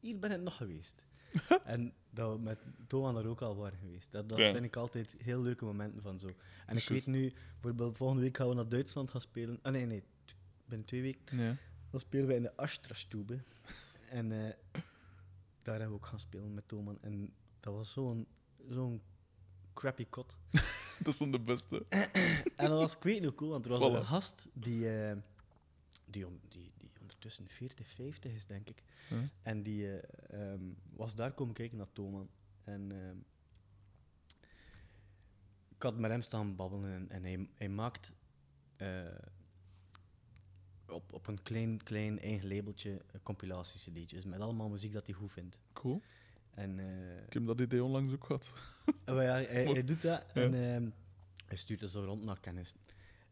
[0.00, 1.02] hier ben ik nog geweest.
[1.64, 4.12] en dat we met Thomas daar ook al waren geweest.
[4.12, 4.52] Dat, dat Ja.
[4.52, 6.28] vind ik altijd heel leuke momenten van zo.
[6.66, 9.58] En ik weet nu, bijvoorbeeld volgende week gaan we naar Duitsland gaan spelen.
[9.62, 10.02] Ah nee, nee,
[10.64, 11.38] binnen twee weken.
[11.38, 11.56] Ja.
[11.90, 13.42] Dan spelen we in de Astrastube.
[14.10, 14.52] en eh,
[15.62, 16.98] daar hebben we ook gaan spelen met Thoman.
[17.00, 18.26] En dat was zo'n
[18.68, 19.02] zo'n
[19.74, 20.36] crappy kot.
[21.02, 21.86] Dat zijn de beste.
[22.56, 23.94] En dat was, ik weet niet cool, want er was Voilà.
[23.94, 25.16] een gast die, eh,
[26.04, 26.72] die, om- die,
[27.20, 28.82] ondertussen 40, 50 is, denk ik.
[29.08, 29.18] Huh?
[29.42, 32.30] En die eh, ehm, was daar komen kijken naar Thoman.
[32.64, 33.16] En ehm,
[35.68, 38.12] ik had met hem staan babbelen en, en hij, hij maakt
[38.76, 39.04] eh,
[40.88, 45.32] op, op een klein, klein eigen labeltje eh, compilatie-cd'tjes met allemaal muziek dat hij goed
[45.32, 45.58] vindt.
[45.72, 46.02] Cool.
[46.50, 46.78] En
[47.26, 48.52] Ik heb dat idee onlangs ook gehad.
[49.04, 50.42] Ah, ja, hij, hij doet dat Ja.
[50.42, 50.90] en ehm,
[51.46, 52.74] hij stuurt dat zo rond naar kennis.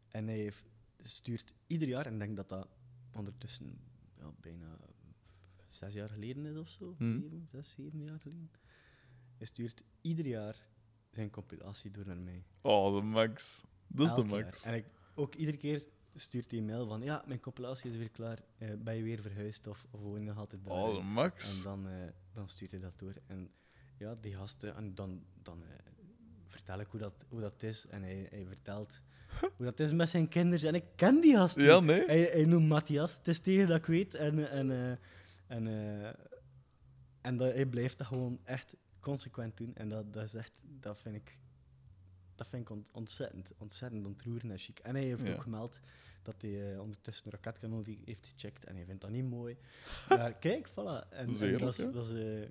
[0.08, 0.64] En hij heeft,
[0.98, 2.68] stuurt ieder jaar, en ik denk dat dat
[3.18, 3.80] ondertussen
[4.16, 4.78] ja, bijna
[5.68, 7.20] zes jaar geleden is of zo, Hmm.
[7.20, 8.50] zeven, zes, zeven jaar geleden.
[9.36, 10.66] Hij stuurt ieder jaar
[11.10, 12.44] zijn compilatie door naar mij.
[12.60, 13.64] Oh, de max.
[13.86, 14.44] Dat is de jaar.
[14.44, 14.62] max.
[14.62, 18.10] En ik, ook iedere keer stuurt hij een mail van, ja, mijn compilatie is weer
[18.10, 20.74] klaar, eh, ben je weer verhuisd of, of woon je nog altijd daar?
[20.74, 21.56] Oh, de max.
[21.56, 23.14] En dan, eh, dan stuurt hij dat door.
[23.26, 23.50] En
[23.96, 25.68] ja, die gasten, en dan, dan eh,
[26.46, 27.86] vertel ik hoe dat, hoe dat is.
[27.86, 29.00] En hij, hij vertelt
[29.56, 30.68] hoe dat is met zijn kinderen.
[30.68, 31.66] En ik ken die gast niet.
[31.66, 32.04] Ja, nee.
[32.04, 34.14] Hij, hij noemt Matthias, het is tegen dat ik weet.
[34.14, 34.90] En, en, eh,
[35.46, 36.12] en, eh,
[37.20, 39.74] en dat, hij blijft dat gewoon echt consequent doen.
[39.74, 41.38] En dat, dat is echt, dat vind ik,
[42.34, 44.78] dat vind ik ont- ontzettend, ontzettend ontroerend en chic.
[44.78, 45.32] En hij heeft Ja.
[45.34, 45.80] ook gemeld
[46.22, 49.56] dat hij eh, ondertussen een raketkanon die heeft gecheckt en hij vindt dat niet mooi.
[50.08, 51.08] Maar kijk, voilà.
[51.10, 51.90] En, Dat is en dat, is, hè?
[51.90, 52.48] dat, is,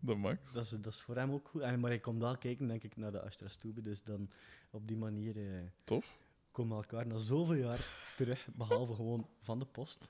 [0.00, 0.52] De max.
[0.52, 1.60] dat, is, dat is voor hem ook goed.
[1.62, 3.82] En, maar hij komt wel kijken, denk ik, naar de Astra Stube.
[3.82, 4.30] Dus dan
[4.70, 6.18] op die manier eh, Tof.
[6.50, 7.86] komen we elkaar na zoveel jaar
[8.16, 10.08] terug, behalve gewoon van de post.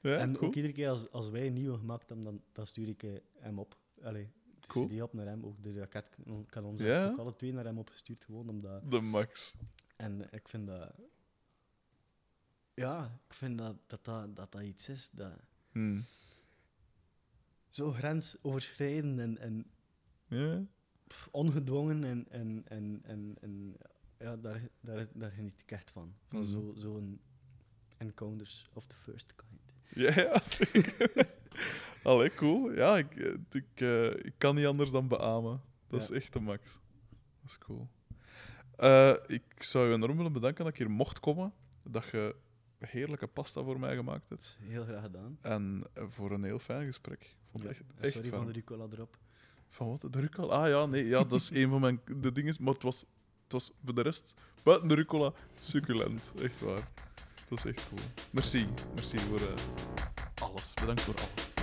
[0.00, 0.46] Ja, en cool.
[0.48, 3.10] ook iedere keer als, als wij een nieuwe gemaakt hebben, dan, dan stuur ik eh,
[3.38, 3.76] hem op.
[4.02, 4.30] Allee,
[4.60, 4.86] de Cool.
[4.86, 6.80] CD op naar hem, ook de raketkanons.
[6.80, 7.04] Ja.
[7.04, 8.90] ik ook alle twee naar hem opgestuurd, gewoon omdat...
[8.90, 9.54] De max.
[9.96, 10.92] En ik vind dat...
[12.74, 15.32] Ja, ik vind dat dat, dat, dat, dat iets is dat
[15.74, 16.04] Hmm.
[17.74, 19.66] Zo grensoverschrijdend en, en
[20.26, 20.64] Ja.
[21.06, 23.76] pff, ongedwongen en, en, en, en, en
[24.18, 26.14] ja, daar, daar, daar geniet ik echt van.
[26.28, 27.20] Van zo zo'n
[27.96, 29.60] encounters of the first kind.
[29.88, 31.28] Ja, ja, zeker.
[32.02, 32.72] Allee, cool.
[32.72, 35.60] Ja, ik, eh, ik, eh, ik kan niet anders dan beamen.
[35.86, 36.80] Dat is echt de max.
[37.40, 37.88] Dat is cool.
[38.76, 41.52] Eh, ik zou je enorm willen bedanken dat ik hier mocht komen.
[41.82, 42.34] Dat je
[42.78, 44.56] heerlijke pasta voor mij gemaakt hebt.
[44.60, 45.38] Heel graag gedaan.
[45.42, 47.36] En voor een heel fijn gesprek.
[47.54, 49.18] Ik vond echt, echt sorry van de rucola erop.
[49.68, 50.12] Van wat?
[50.12, 50.62] De rucola?
[50.62, 52.54] Ah ja, nee, ja, dat is een van mijn de dingen.
[52.60, 53.00] Maar het was,
[53.42, 56.32] het was voor de rest, buiten de rucola, succulent.
[56.42, 56.88] Echt waar.
[57.48, 58.00] Dat is echt cool.
[58.30, 58.66] Merci.
[58.94, 59.54] Merci voor eh,
[60.34, 60.74] alles.
[60.74, 61.53] Bedankt voor alles.